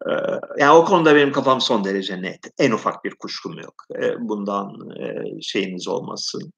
E, 0.09 0.13
yani 0.59 0.73
o 0.73 0.85
konuda 0.85 1.15
benim 1.15 1.33
kafam 1.33 1.61
son 1.61 1.85
derece 1.85 2.23
net. 2.23 2.41
En 2.59 2.71
ufak 2.71 3.05
bir 3.05 3.15
kuşkum 3.15 3.59
yok. 3.59 3.75
E, 4.03 4.15
bundan 4.21 4.91
e, 5.01 5.25
şeyiniz 5.43 5.89
olmasın. 5.89 6.53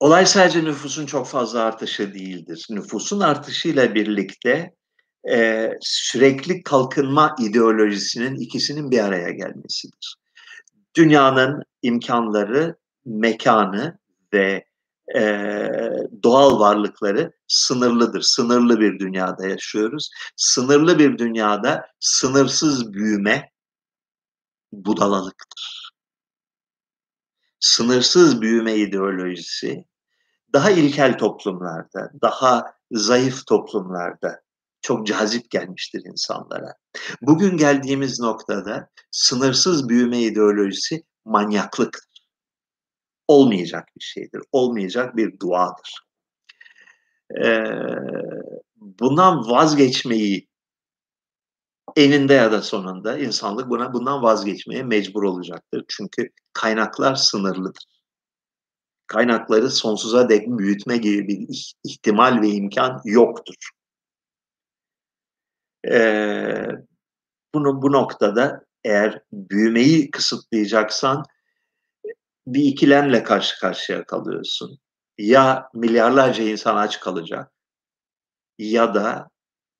Olay 0.00 0.26
sadece 0.26 0.64
nüfusun 0.64 1.06
çok 1.06 1.26
fazla 1.26 1.60
artışı 1.60 2.14
değildir. 2.14 2.66
Nüfusun 2.70 3.20
artışıyla 3.20 3.94
birlikte 3.94 4.74
e, 5.30 5.70
sürekli 5.80 6.62
kalkınma 6.62 7.36
ideolojisinin 7.40 8.36
ikisinin 8.36 8.90
bir 8.90 9.04
araya 9.04 9.30
gelmesidir. 9.30 10.16
Dünyanın 10.96 11.62
imkanları, 11.82 12.76
mekanı 13.04 13.98
ve 14.32 14.67
e, 15.16 15.68
doğal 16.22 16.60
varlıkları 16.60 17.32
sınırlıdır. 17.48 18.20
Sınırlı 18.20 18.80
bir 18.80 18.98
dünyada 18.98 19.46
yaşıyoruz. 19.46 20.10
Sınırlı 20.36 20.98
bir 20.98 21.18
dünyada 21.18 21.86
sınırsız 22.00 22.92
büyüme 22.92 23.50
budalalıktır. 24.72 25.90
Sınırsız 27.60 28.40
büyüme 28.40 28.74
ideolojisi 28.74 29.84
daha 30.52 30.70
ilkel 30.70 31.18
toplumlarda, 31.18 32.10
daha 32.22 32.72
zayıf 32.90 33.46
toplumlarda 33.46 34.42
çok 34.82 35.06
cazip 35.06 35.50
gelmiştir 35.50 36.02
insanlara. 36.04 36.74
Bugün 37.22 37.56
geldiğimiz 37.56 38.20
noktada 38.20 38.90
sınırsız 39.10 39.88
büyüme 39.88 40.18
ideolojisi 40.18 41.04
manyaklıktır. 41.24 42.07
Olmayacak 43.28 43.88
bir 43.96 44.04
şeydir, 44.04 44.40
olmayacak 44.52 45.16
bir 45.16 45.40
duadır. 45.40 46.04
Ee, 47.44 47.64
bundan 48.76 49.50
vazgeçmeyi 49.50 50.48
eninde 51.96 52.34
ya 52.34 52.52
da 52.52 52.62
sonunda 52.62 53.18
insanlık 53.18 53.70
buna 53.70 53.92
bundan 53.92 54.22
vazgeçmeye 54.22 54.82
mecbur 54.82 55.22
olacaktır. 55.22 55.84
Çünkü 55.88 56.30
kaynaklar 56.52 57.14
sınırlıdır. 57.14 57.84
Kaynakları 59.06 59.70
sonsuza 59.70 60.28
dek 60.28 60.48
büyütme 60.48 60.96
gibi 60.96 61.28
bir 61.28 61.74
ihtimal 61.84 62.42
ve 62.42 62.48
imkan 62.48 63.00
yoktur. 63.04 63.70
Ee, 65.90 66.66
bunu 67.54 67.82
bu 67.82 67.92
noktada 67.92 68.64
eğer 68.84 69.22
büyümeyi 69.32 70.10
kısıtlayacaksan 70.10 71.24
bir 72.54 72.64
ikilemle 72.64 73.22
karşı 73.22 73.60
karşıya 73.60 74.04
kalıyorsun. 74.04 74.78
Ya 75.18 75.68
milyarlarca 75.74 76.44
insan 76.44 76.76
aç 76.76 77.00
kalacak 77.00 77.52
ya 78.58 78.94
da 78.94 79.28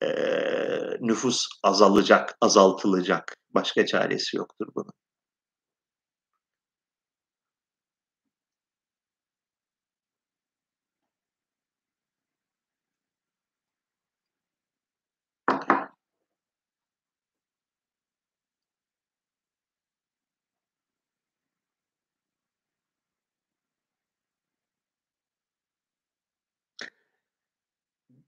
e, 0.02 0.08
nüfus 1.00 1.48
azalacak, 1.62 2.36
azaltılacak. 2.40 3.36
Başka 3.54 3.86
çaresi 3.86 4.36
yoktur 4.36 4.68
bunun. 4.74 4.92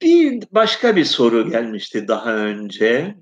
Bir 0.03 0.43
başka 0.51 0.97
bir 0.97 1.05
soru 1.05 1.51
gelmişti 1.51 2.09
daha 2.09 2.35
önce. 2.37 3.17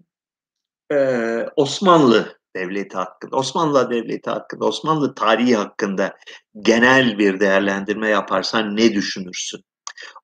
Ee, 0.93 1.47
Osmanlı 1.57 2.39
Devleti 2.57 2.97
hakkında, 2.97 3.37
Osmanlı 3.37 3.91
Devleti 3.91 4.31
hakkında, 4.31 4.65
Osmanlı 4.65 5.15
tarihi 5.15 5.57
hakkında 5.57 6.17
genel 6.61 7.19
bir 7.19 7.41
değerlendirme 7.41 8.09
yaparsan 8.09 8.77
ne 8.77 8.95
düşünürsün? 8.95 9.61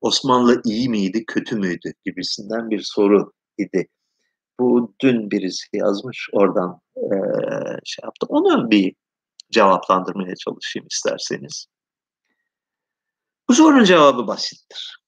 Osmanlı 0.01 0.63
iyi 0.65 0.89
miydi, 0.89 1.25
kötü 1.27 1.57
müydü 1.57 1.93
gibisinden 2.05 2.71
bir 2.71 2.83
soru 2.85 3.33
idi. 3.59 3.89
Bu 4.61 4.95
dün 5.03 5.31
birisi 5.31 5.67
yazmış, 5.73 6.29
oradan 6.33 6.81
e, 6.97 7.07
şey 7.85 8.03
yaptı. 8.05 8.27
Onu 8.29 8.71
bir 8.71 8.95
cevaplandırmaya 9.53 10.35
çalışayım 10.37 10.87
isterseniz. 10.91 11.67
Bu 13.49 13.55
sorunun 13.55 13.85
cevabı 13.85 14.27
basittir. 14.27 15.04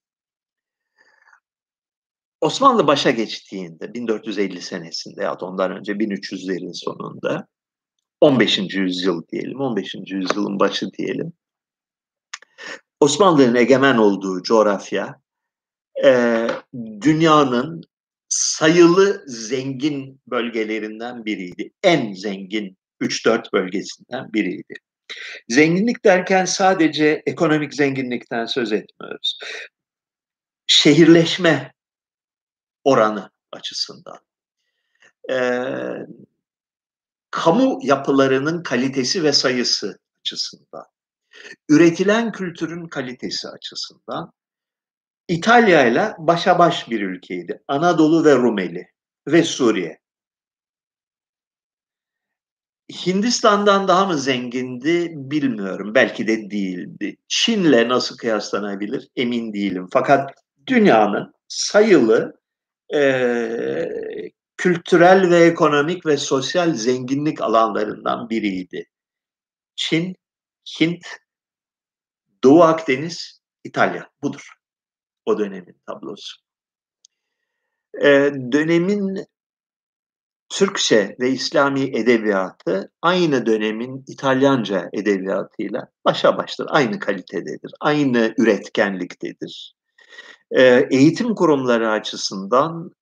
Osmanlı 2.41 2.87
başa 2.87 3.11
geçtiğinde 3.11 3.95
1450 3.95 4.63
senesinde 4.63 5.23
ya 5.23 5.41
da 5.41 5.47
ondan 5.47 5.77
önce 5.77 5.93
1300'lerin 5.93 6.75
sonunda 6.75 7.47
15. 8.21 8.59
yüzyıl 8.75 9.23
diyelim, 9.33 9.61
15. 9.61 9.95
yüzyılın 9.95 10.61
başı 10.61 10.93
diyelim. 10.93 11.33
Osmanlı'nın 13.01 13.55
egemen 13.55 13.97
olduğu 13.97 14.43
coğrafya 14.43 15.21
e, 16.05 16.47
dünyanın 17.01 17.83
sayılı 18.29 19.25
zengin 19.27 20.21
bölgelerinden 20.27 21.25
biriydi. 21.25 21.73
En 21.83 22.13
zengin 22.13 22.77
3-4 23.01 23.53
bölgesinden 23.53 24.33
biriydi. 24.33 24.75
Zenginlik 25.49 26.05
derken 26.05 26.45
sadece 26.45 27.23
ekonomik 27.27 27.75
zenginlikten 27.75 28.47
söz 28.47 28.73
etmiyoruz. 28.73 29.39
Şehirleşme 30.67 31.73
oranı 32.87 33.31
açısından. 33.53 34.19
Ee, 35.31 36.07
kamu 37.31 37.79
yapılarının 37.83 38.63
kalitesi 38.63 39.25
ve 39.25 39.33
sayısı 39.33 39.99
açısından, 40.21 40.85
üretilen 41.69 42.33
kültürün 42.33 42.89
kalitesi 42.89 43.49
açısından 43.49 44.33
İtalya 45.29 45.87
ile 45.87 46.15
başa 46.19 46.59
baş 46.59 46.91
bir 46.91 47.01
ülkeydi. 47.01 47.63
Anadolu 47.69 48.25
ve 48.25 48.35
Rumeli 48.35 48.89
ve 49.27 49.43
Suriye. 49.43 49.99
Hindistan'dan 53.07 53.89
daha 53.89 54.07
mı 54.07 54.19
zengindi 54.19 55.13
bilmiyorum. 55.15 55.95
Belki 55.95 56.27
de 56.27 56.51
değildi. 56.51 57.17
Çin'le 57.29 57.89
nasıl 57.89 58.17
kıyaslanabilir 58.17 59.09
emin 59.17 59.53
değilim. 59.53 59.89
Fakat 59.93 60.31
dünyanın 60.67 61.35
sayılı 61.49 62.41
e, 62.95 64.33
kültürel 64.57 65.31
ve 65.31 65.45
ekonomik 65.45 66.07
ve 66.07 66.17
sosyal 66.17 66.75
zenginlik 66.75 67.41
alanlarından 67.41 68.31
biriydi. 68.31 68.87
Çin, 69.77 70.17
Hint, 70.81 71.07
Doğu 72.45 72.63
Akdeniz, 72.63 73.41
İtalya 73.65 74.11
budur. 74.23 74.53
O 75.27 75.39
dönemin 75.39 75.81
tablosu. 75.87 76.37
Ee, 78.03 78.33
dönemin 78.53 79.27
Türkçe 80.49 81.17
ve 81.21 81.31
İslami 81.31 81.81
edebiyatı 81.81 82.93
aynı 83.03 83.47
dönemin 83.47 84.05
İtalyanca 84.09 84.91
edebiyatıyla 84.93 85.89
başa 86.05 86.37
baştır. 86.37 86.67
Aynı 86.71 86.99
kalitededir, 86.99 87.73
aynı 87.81 88.35
üretkenliktedir. 88.39 89.77
Eğitim 90.91 91.35
kurumları 91.35 91.91
açısından 91.91 92.97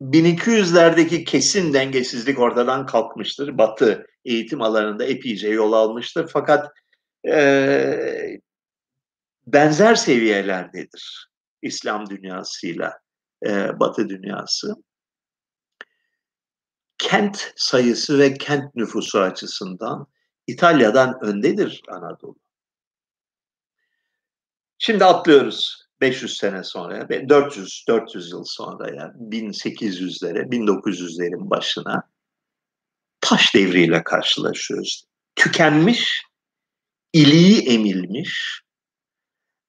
1200'lerdeki 0.00 1.24
kesin 1.24 1.74
dengesizlik 1.74 2.38
ortadan 2.38 2.86
kalkmıştır. 2.86 3.58
Batı 3.58 4.06
eğitim 4.24 4.62
alanında 4.62 5.04
epeyce 5.04 5.48
yol 5.48 5.72
almıştır. 5.72 6.30
Fakat 6.32 6.72
e, 7.28 8.40
benzer 9.46 9.94
seviyelerdedir 9.94 11.30
İslam 11.62 12.10
dünyasıyla 12.10 12.98
e, 13.46 13.80
Batı 13.80 14.08
dünyası. 14.08 14.74
Kent 16.98 17.52
sayısı 17.56 18.18
ve 18.18 18.34
kent 18.34 18.74
nüfusu 18.74 19.18
açısından 19.20 20.06
İtalya'dan 20.46 21.24
öndedir 21.24 21.82
Anadolu. 21.88 22.36
Şimdi 24.78 25.04
atlıyoruz 25.04 25.85
500 26.00 26.36
sene 26.36 26.64
sonra, 26.64 27.08
400 27.28 27.84
400 27.88 28.30
yıl 28.30 28.44
sonra 28.44 28.88
yani 28.88 29.12
1800'lere, 29.30 30.50
1900'lerin 30.50 31.50
başına 31.50 32.02
taş 33.20 33.54
devriyle 33.54 34.04
karşılaşıyoruz. 34.04 35.04
Tükenmiş, 35.36 36.22
iliği 37.12 37.68
emilmiş, 37.68 38.62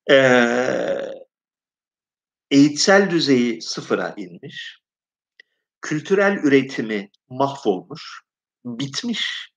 ee, 0.09 1.11
eğitsel 2.51 3.09
düzeyi 3.09 3.61
sıfıra 3.61 4.13
inmiş, 4.17 4.79
kültürel 5.81 6.37
üretimi 6.43 7.11
mahvolmuş, 7.29 8.21
bitmiş, 8.65 9.51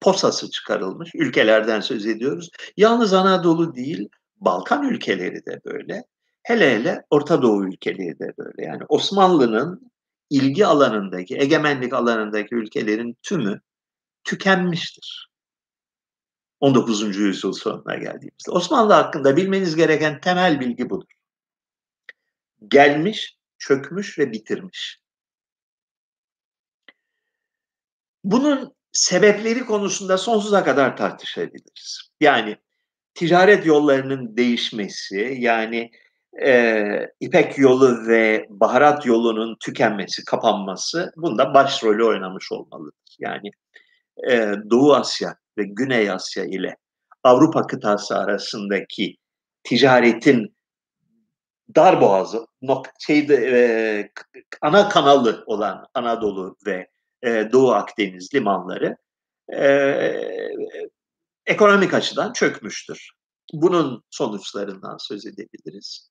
posası 0.00 0.50
çıkarılmış 0.50 1.10
ülkelerden 1.14 1.80
söz 1.80 2.06
ediyoruz. 2.06 2.50
Yalnız 2.76 3.12
Anadolu 3.12 3.74
değil, 3.74 4.08
Balkan 4.40 4.88
ülkeleri 4.88 5.46
de 5.46 5.60
böyle. 5.64 6.04
Hele 6.42 6.74
hele 6.74 7.04
Orta 7.10 7.42
Doğu 7.42 7.66
ülkeleri 7.66 8.18
de 8.18 8.32
böyle. 8.38 8.64
Yani 8.64 8.82
Osmanlı'nın 8.88 9.92
ilgi 10.30 10.66
alanındaki, 10.66 11.36
egemenlik 11.36 11.92
alanındaki 11.92 12.54
ülkelerin 12.54 13.16
tümü 13.22 13.60
tükenmiştir. 14.24 15.30
19. 16.60 17.16
yüzyıl 17.16 17.52
sonuna 17.52 17.94
geldiğimizde. 17.94 18.50
Osmanlı 18.50 18.92
hakkında 18.92 19.36
bilmeniz 19.36 19.76
gereken 19.76 20.20
temel 20.20 20.60
bilgi 20.60 20.90
budur. 20.90 21.12
Gelmiş, 22.68 23.38
çökmüş 23.58 24.18
ve 24.18 24.32
bitirmiş. 24.32 25.00
Bunun 28.24 28.74
sebepleri 28.92 29.66
konusunda 29.66 30.18
sonsuza 30.18 30.64
kadar 30.64 30.96
tartışabiliriz. 30.96 32.10
Yani 32.20 32.56
ticaret 33.14 33.66
yollarının 33.66 34.36
değişmesi, 34.36 35.36
yani 35.38 35.90
e, 36.42 36.84
İpek 37.20 37.58
yolu 37.58 38.06
ve 38.08 38.46
baharat 38.50 39.06
yolunun 39.06 39.56
tükenmesi, 39.60 40.24
kapanması 40.24 41.12
bunda 41.16 41.54
başrolü 41.54 42.04
oynamış 42.04 42.52
olmalıdır. 42.52 43.16
Yani 43.18 43.50
e, 44.30 44.54
Doğu 44.70 44.94
Asya 44.94 45.34
ve 45.58 45.64
Güney 45.64 46.10
Asya 46.10 46.44
ile 46.44 46.76
Avrupa 47.24 47.66
kıtası 47.66 48.18
arasındaki 48.18 49.16
ticaretin 49.64 50.56
dar 51.76 52.00
boğazı, 52.00 52.46
şeyde, 52.98 53.34
e, 53.34 53.60
ana 54.60 54.88
kanalı 54.88 55.42
olan 55.46 55.86
Anadolu 55.94 56.56
ve 56.66 56.88
e, 57.22 57.48
Doğu 57.52 57.72
Akdeniz 57.72 58.34
limanları 58.34 58.96
e, 59.52 59.62
ekonomik 61.50 61.94
açıdan 61.94 62.32
çökmüştür. 62.32 63.10
Bunun 63.52 64.02
sonuçlarından 64.10 64.96
söz 65.00 65.26
edebiliriz. 65.26 66.10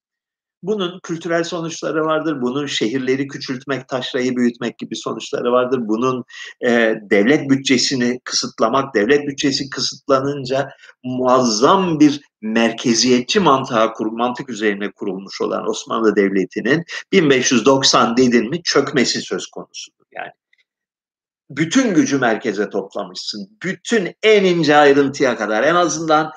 Bunun 0.64 1.00
kültürel 1.04 1.44
sonuçları 1.44 2.06
vardır. 2.06 2.42
Bunun 2.42 2.66
şehirleri 2.66 3.28
küçültmek, 3.28 3.88
taşrayı 3.88 4.36
büyütmek 4.36 4.78
gibi 4.78 4.96
sonuçları 4.96 5.52
vardır. 5.52 5.80
Bunun 5.82 6.24
e, 6.66 6.96
devlet 7.12 7.50
bütçesini 7.50 8.20
kısıtlamak, 8.24 8.96
devlet 8.96 9.28
bütçesi 9.28 9.70
kısıtlanınca 9.70 10.70
muazzam 11.04 12.00
bir 12.00 12.22
merkeziyetçi 12.42 13.40
mantığa 13.40 13.94
kur, 13.94 14.08
mantık 14.08 14.50
üzerine 14.50 14.92
kurulmuş 14.92 15.42
olan 15.42 15.70
Osmanlı 15.70 16.16
Devleti'nin 16.16 16.84
1590 17.12 18.18
dedin 18.18 18.50
mi 18.50 18.64
çökmesi 18.64 19.22
söz 19.22 19.48
konusudur. 19.48 20.06
Yani 20.12 20.32
bütün 21.50 21.94
gücü 21.94 22.18
merkeze 22.18 22.70
toplamışsın. 22.70 23.58
Bütün 23.64 24.16
en 24.24 24.44
ince 24.44 24.76
ayrıntıya 24.76 25.38
kadar 25.38 25.64
en 25.64 25.76
azından 25.76 26.32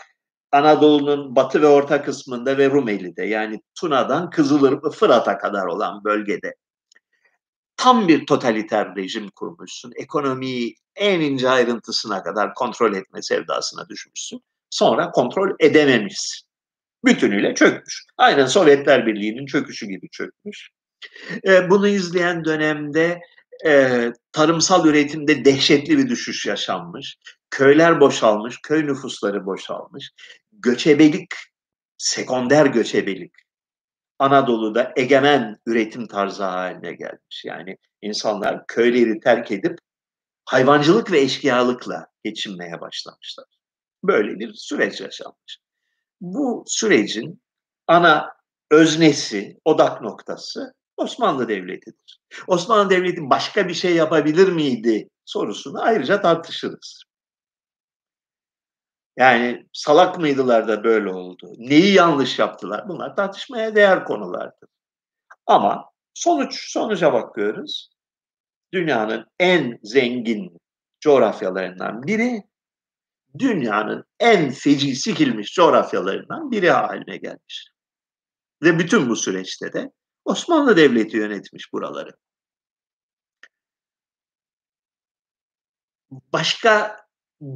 Anadolu'nun 0.53 1.37
batı 1.37 1.63
ve 1.63 1.67
orta 1.67 2.03
kısmında 2.03 2.59
ve 2.59 2.71
Rumeli'de 2.71 3.25
yani 3.25 3.61
Tuna'dan 3.75 4.31
Kızılırmak 4.31 4.95
Fırat'a 4.95 5.39
kadar 5.39 5.67
olan 5.67 6.05
bölgede 6.05 6.55
tam 7.77 8.09
bir 8.09 8.27
totaliter 8.27 8.97
rejim 8.97 9.31
kurmuşsun. 9.31 9.93
Ekonomiyi 9.97 10.77
en 10.97 11.21
ince 11.21 11.49
ayrıntısına 11.49 12.23
kadar 12.23 12.55
kontrol 12.55 12.95
etme 12.95 13.23
sevdasına 13.23 13.89
düşmüşsün. 13.89 14.43
Sonra 14.71 15.11
kontrol 15.11 15.51
edememişsin. 15.61 16.49
Bütünüyle 17.05 17.55
çökmüş. 17.55 18.05
Aynen 18.17 18.47
Sovyetler 18.47 19.07
Birliği'nin 19.07 19.47
çöküşü 19.47 19.87
gibi 19.87 20.09
çökmüş. 20.09 20.71
E, 21.47 21.71
bunu 21.71 21.89
izleyen 21.89 22.45
dönemde 22.45 23.21
e, 23.67 24.13
tarımsal 24.33 24.87
üretimde 24.87 25.45
dehşetli 25.45 25.99
bir 25.99 26.09
düşüş 26.09 26.47
yaşanmış. 26.47 27.19
Köyler 27.51 28.01
boşalmış, 28.01 28.59
köy 28.63 28.87
nüfusları 28.87 29.47
boşalmış. 29.47 30.11
Göçebelik, 30.53 31.31
sekonder 31.99 32.67
göçebelik 32.67 33.33
Anadolu'da 34.19 34.93
egemen 34.97 35.59
üretim 35.67 36.07
tarzı 36.07 36.45
haline 36.45 36.93
gelmiş. 36.93 37.45
Yani 37.45 37.77
insanlar 38.03 38.67
köyleri 38.67 39.21
terk 39.21 39.51
edip 39.51 39.79
hayvancılık 40.45 41.13
ve 41.13 41.21
eşkıyalıkla 41.21 42.07
geçinmeye 42.25 42.81
başlamışlar. 42.81 43.47
Böyle 44.05 44.39
bir 44.39 44.55
süreç 44.55 45.01
yaşanmış. 45.01 45.59
Bu 46.21 46.65
sürecin 46.67 47.43
ana 47.87 48.33
öznesi, 48.71 49.61
odak 49.65 50.03
noktası 50.03 50.75
Osmanlı 50.97 51.49
Devleti'dir. 51.49 52.21
Osmanlı 52.47 52.91
Devleti 52.91 53.31
başka 53.31 53.69
bir 53.69 53.75
şey 53.75 53.95
yapabilir 53.95 54.49
miydi 54.49 55.09
sorusunu 55.25 55.83
ayrıca 55.83 56.21
tartışırız. 56.21 57.03
Yani 59.17 59.67
salak 59.73 60.19
mıydılar 60.19 60.69
da 60.69 60.85
böyle 60.85 61.11
oldu? 61.13 61.55
Neyi 61.59 61.95
yanlış 61.95 62.39
yaptılar? 62.39 62.89
Bunlar 62.89 63.17
tartışmaya 63.17 63.75
değer 63.75 64.05
konulardır. 64.05 64.69
Ama 65.47 65.91
sonuç 66.15 66.73
sonuca 66.73 67.13
bakıyoruz. 67.13 67.91
Dünyanın 68.73 69.27
en 69.39 69.79
zengin 69.83 70.61
coğrafyalarından 71.01 72.03
biri, 72.03 72.43
dünyanın 73.39 74.05
en 74.21 74.51
feci 74.51 74.97
sikilmiş 74.97 75.55
coğrafyalarından 75.55 76.51
biri 76.51 76.71
haline 76.71 77.17
gelmiş. 77.17 77.69
Ve 78.63 78.79
bütün 78.79 79.09
bu 79.09 79.17
süreçte 79.17 79.73
de 79.73 79.93
Osmanlı 80.25 80.77
Devleti 80.77 81.17
yönetmiş 81.17 81.73
buraları. 81.73 82.11
Başka 86.11 86.97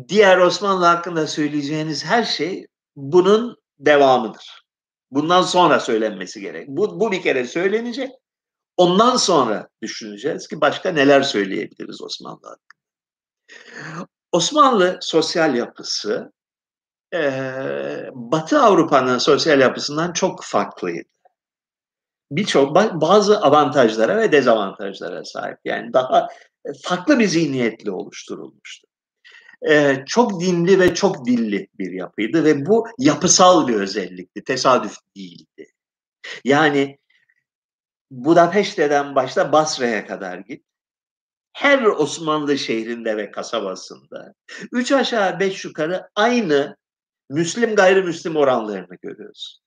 diğer 0.08 0.38
Osmanlı 0.38 0.84
hakkında 0.84 1.26
söyleyeceğiniz 1.26 2.04
her 2.04 2.24
şey 2.24 2.66
bunun 2.96 3.56
devamıdır. 3.78 4.62
Bundan 5.10 5.42
sonra 5.42 5.80
söylenmesi 5.80 6.40
gerek. 6.40 6.68
Bu, 6.68 7.00
bu 7.00 7.12
bir 7.12 7.22
kere 7.22 7.46
söylenecek. 7.46 8.10
Ondan 8.76 9.16
sonra 9.16 9.68
düşüneceğiz 9.82 10.48
ki 10.48 10.60
başka 10.60 10.90
neler 10.90 11.22
söyleyebiliriz 11.22 12.02
Osmanlı 12.02 12.46
hakkında. 12.46 12.76
Osmanlı 14.32 14.98
sosyal 15.00 15.54
yapısı 15.54 16.32
Batı 18.12 18.58
Avrupa'nın 18.60 19.18
sosyal 19.18 19.60
yapısından 19.60 20.12
çok 20.12 20.44
farklıydı 20.44 21.15
birçok 22.30 22.76
bazı 22.76 23.40
avantajlara 23.40 24.16
ve 24.16 24.32
dezavantajlara 24.32 25.24
sahip. 25.24 25.58
Yani 25.64 25.92
daha 25.92 26.28
e, 26.64 26.70
farklı 26.82 27.18
bir 27.18 27.26
zihniyetle 27.26 27.90
oluşturulmuştu. 27.90 28.86
Ee, 29.68 30.04
çok 30.06 30.40
dinli 30.40 30.80
ve 30.80 30.94
çok 30.94 31.26
dilli 31.26 31.68
bir 31.78 31.92
yapıydı 31.92 32.44
ve 32.44 32.66
bu 32.66 32.86
yapısal 32.98 33.68
bir 33.68 33.74
özellikti, 33.74 34.44
tesadüf 34.44 34.96
değildi. 35.16 35.72
Yani 36.44 36.98
Budapeşte'den 38.10 39.14
başla 39.14 39.52
Basra'ya 39.52 40.06
kadar 40.06 40.38
git. 40.38 40.66
Her 41.52 41.82
Osmanlı 41.82 42.58
şehrinde 42.58 43.16
ve 43.16 43.30
kasabasında 43.30 44.34
üç 44.72 44.92
aşağı 44.92 45.40
beş 45.40 45.64
yukarı 45.64 46.08
aynı 46.14 46.76
Müslim 47.30 47.76
gayrimüslim 47.76 48.36
oranlarını 48.36 48.96
görüyoruz. 49.02 49.60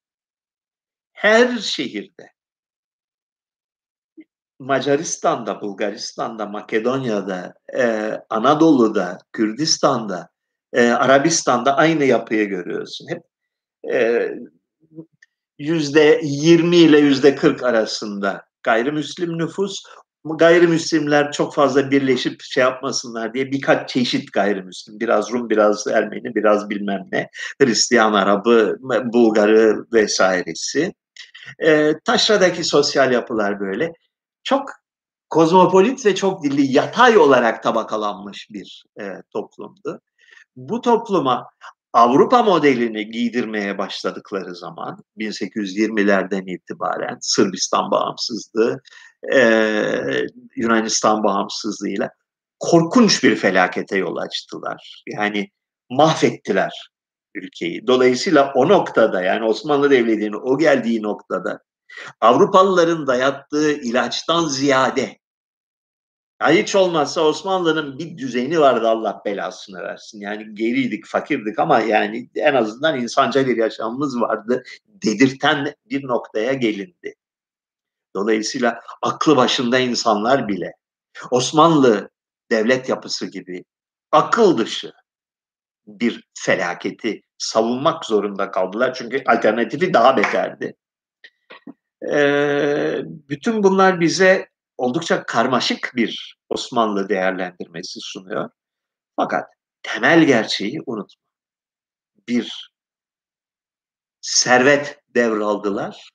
Her 1.14 1.58
şehirde. 1.58 2.32
Macaristan'da, 4.60 5.62
Bulgaristan'da, 5.62 6.46
Makedonya'da, 6.46 7.54
e, 7.78 8.14
Anadolu'da, 8.30 9.18
Kürdistan'da, 9.34 10.30
e, 10.74 10.90
Arabistan'da 10.90 11.78
aynı 11.78 12.06
yapıyı 12.06 12.50
görüyorsun. 12.50 13.08
Hep 13.10 13.24
e, 13.94 14.30
yüzde 15.60 16.22
20 16.24 16.78
ile 16.78 17.00
yüzde 17.00 17.36
40 17.36 17.64
arasında 17.64 18.46
gayrimüslim 18.64 19.38
nüfus 19.38 19.84
gayrimüslimler 20.26 21.32
çok 21.32 21.56
fazla 21.56 21.92
birleşip 21.92 22.42
şey 22.42 22.62
yapmasınlar 22.62 23.34
diye 23.34 23.52
birkaç 23.52 23.90
çeşit 23.90 24.34
gayrimüslim, 24.34 25.00
biraz 25.00 25.32
Rum, 25.32 25.50
biraz 25.50 25.88
Ermeni, 25.88 26.36
biraz 26.36 26.70
bilmem 26.70 27.08
ne, 27.12 27.30
Hristiyan, 27.62 28.14
Arabı, 28.14 28.78
Bulgarı 29.14 29.86
vesairesi. 29.94 30.94
E, 31.60 31.94
taşradaki 32.06 32.64
sosyal 32.64 33.12
yapılar 33.12 33.60
böyle. 33.60 33.94
Çok 34.50 34.70
kozmopolit 35.30 36.06
ve 36.06 36.16
çok 36.16 36.44
dilli, 36.44 36.72
yatay 36.72 37.18
olarak 37.18 37.64
tabakalanmış 37.64 38.48
bir 38.52 38.86
e, 39.02 39.04
toplumdu. 39.34 40.02
Bu 40.56 40.82
topluma 40.82 41.50
Avrupa 41.94 42.44
modelini 42.44 43.12
giydirmeye 43.12 43.78
başladıkları 43.78 44.56
zaman 44.56 45.04
1820'lerden 45.18 46.56
itibaren 46.56 47.18
Sırbistan 47.22 47.92
bağımsızlığı, 47.92 48.82
e, 49.34 49.42
Yunanistan 50.56 51.24
bağımsızlığıyla 51.24 52.10
korkunç 52.60 53.24
bir 53.24 53.36
felakete 53.36 53.98
yol 53.98 54.18
açtılar. 54.18 55.04
Yani 55.08 55.50
mahvettiler 55.90 56.90
ülkeyi. 57.36 57.88
Dolayısıyla 57.88 58.52
o 58.56 58.70
noktada 58.70 59.22
yani 59.22 59.46
Osmanlı 59.46 59.90
Devleti'nin 59.90 60.54
o 60.54 60.58
geldiği 60.58 61.04
noktada 61.04 61.60
Avrupalıların 62.22 63.08
dayattığı 63.08 63.72
ilaçtan 63.72 64.48
ziyade 64.48 65.20
ya 66.42 66.50
hiç 66.52 66.76
olmazsa 66.76 67.22
Osmanlı'nın 67.22 68.00
bir 68.00 68.18
düzeni 68.18 68.60
vardı 68.60 68.90
Allah 68.90 69.22
belasını 69.26 69.82
versin. 69.82 70.22
Yani 70.22 70.56
geriydik, 70.56 71.06
fakirdik 71.06 71.60
ama 71.60 71.80
yani 71.80 72.30
en 72.36 72.54
azından 72.54 73.00
insanca 73.00 73.48
bir 73.48 73.58
yaşamımız 73.58 74.22
vardı 74.22 74.64
dedirten 74.88 75.76
bir 75.86 76.08
noktaya 76.08 76.54
gelindi. 76.54 77.16
Dolayısıyla 78.16 78.82
aklı 79.02 79.38
başında 79.38 79.80
insanlar 79.80 80.48
bile 80.48 80.74
Osmanlı 81.32 82.10
devlet 82.52 82.90
yapısı 82.90 83.26
gibi 83.26 83.66
akıl 84.12 84.58
dışı 84.58 84.94
bir 85.88 86.24
felaketi 86.34 87.22
savunmak 87.38 88.06
zorunda 88.06 88.52
kaldılar. 88.52 88.94
Çünkü 88.94 89.24
alternatifi 89.26 89.94
daha 89.94 90.18
beterdi. 90.18 90.76
Ee, 92.12 93.02
bütün 93.06 93.64
bunlar 93.64 94.00
bize 94.00 94.50
oldukça 94.78 95.24
karmaşık 95.24 95.92
bir 95.96 96.38
Osmanlı 96.50 97.10
değerlendirmesi 97.10 98.00
sunuyor. 98.02 98.50
Fakat 99.16 99.50
temel 99.84 100.24
gerçeği 100.24 100.80
unutma. 100.86 101.22
Bir 102.28 102.72
servet 104.22 105.00
devraldılar, 105.16 106.10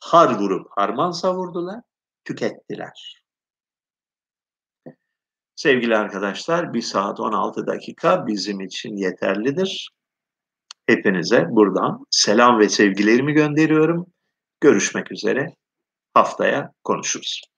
har 0.00 0.38
vurup 0.38 0.66
harman 0.76 1.10
savurdular, 1.10 1.80
tükettiler. 2.24 3.22
Sevgili 5.56 5.96
arkadaşlar, 5.96 6.74
bir 6.74 6.82
saat 6.82 7.20
16 7.20 7.66
dakika 7.66 8.26
bizim 8.26 8.60
için 8.60 8.96
yeterlidir. 8.96 9.90
Hepinize 10.86 11.46
buradan 11.50 12.04
selam 12.10 12.58
ve 12.58 12.68
sevgilerimi 12.68 13.32
gönderiyorum. 13.32 14.11
Görüşmek 14.62 15.12
üzere. 15.12 15.46
Haftaya 16.14 16.72
konuşuruz. 16.84 17.51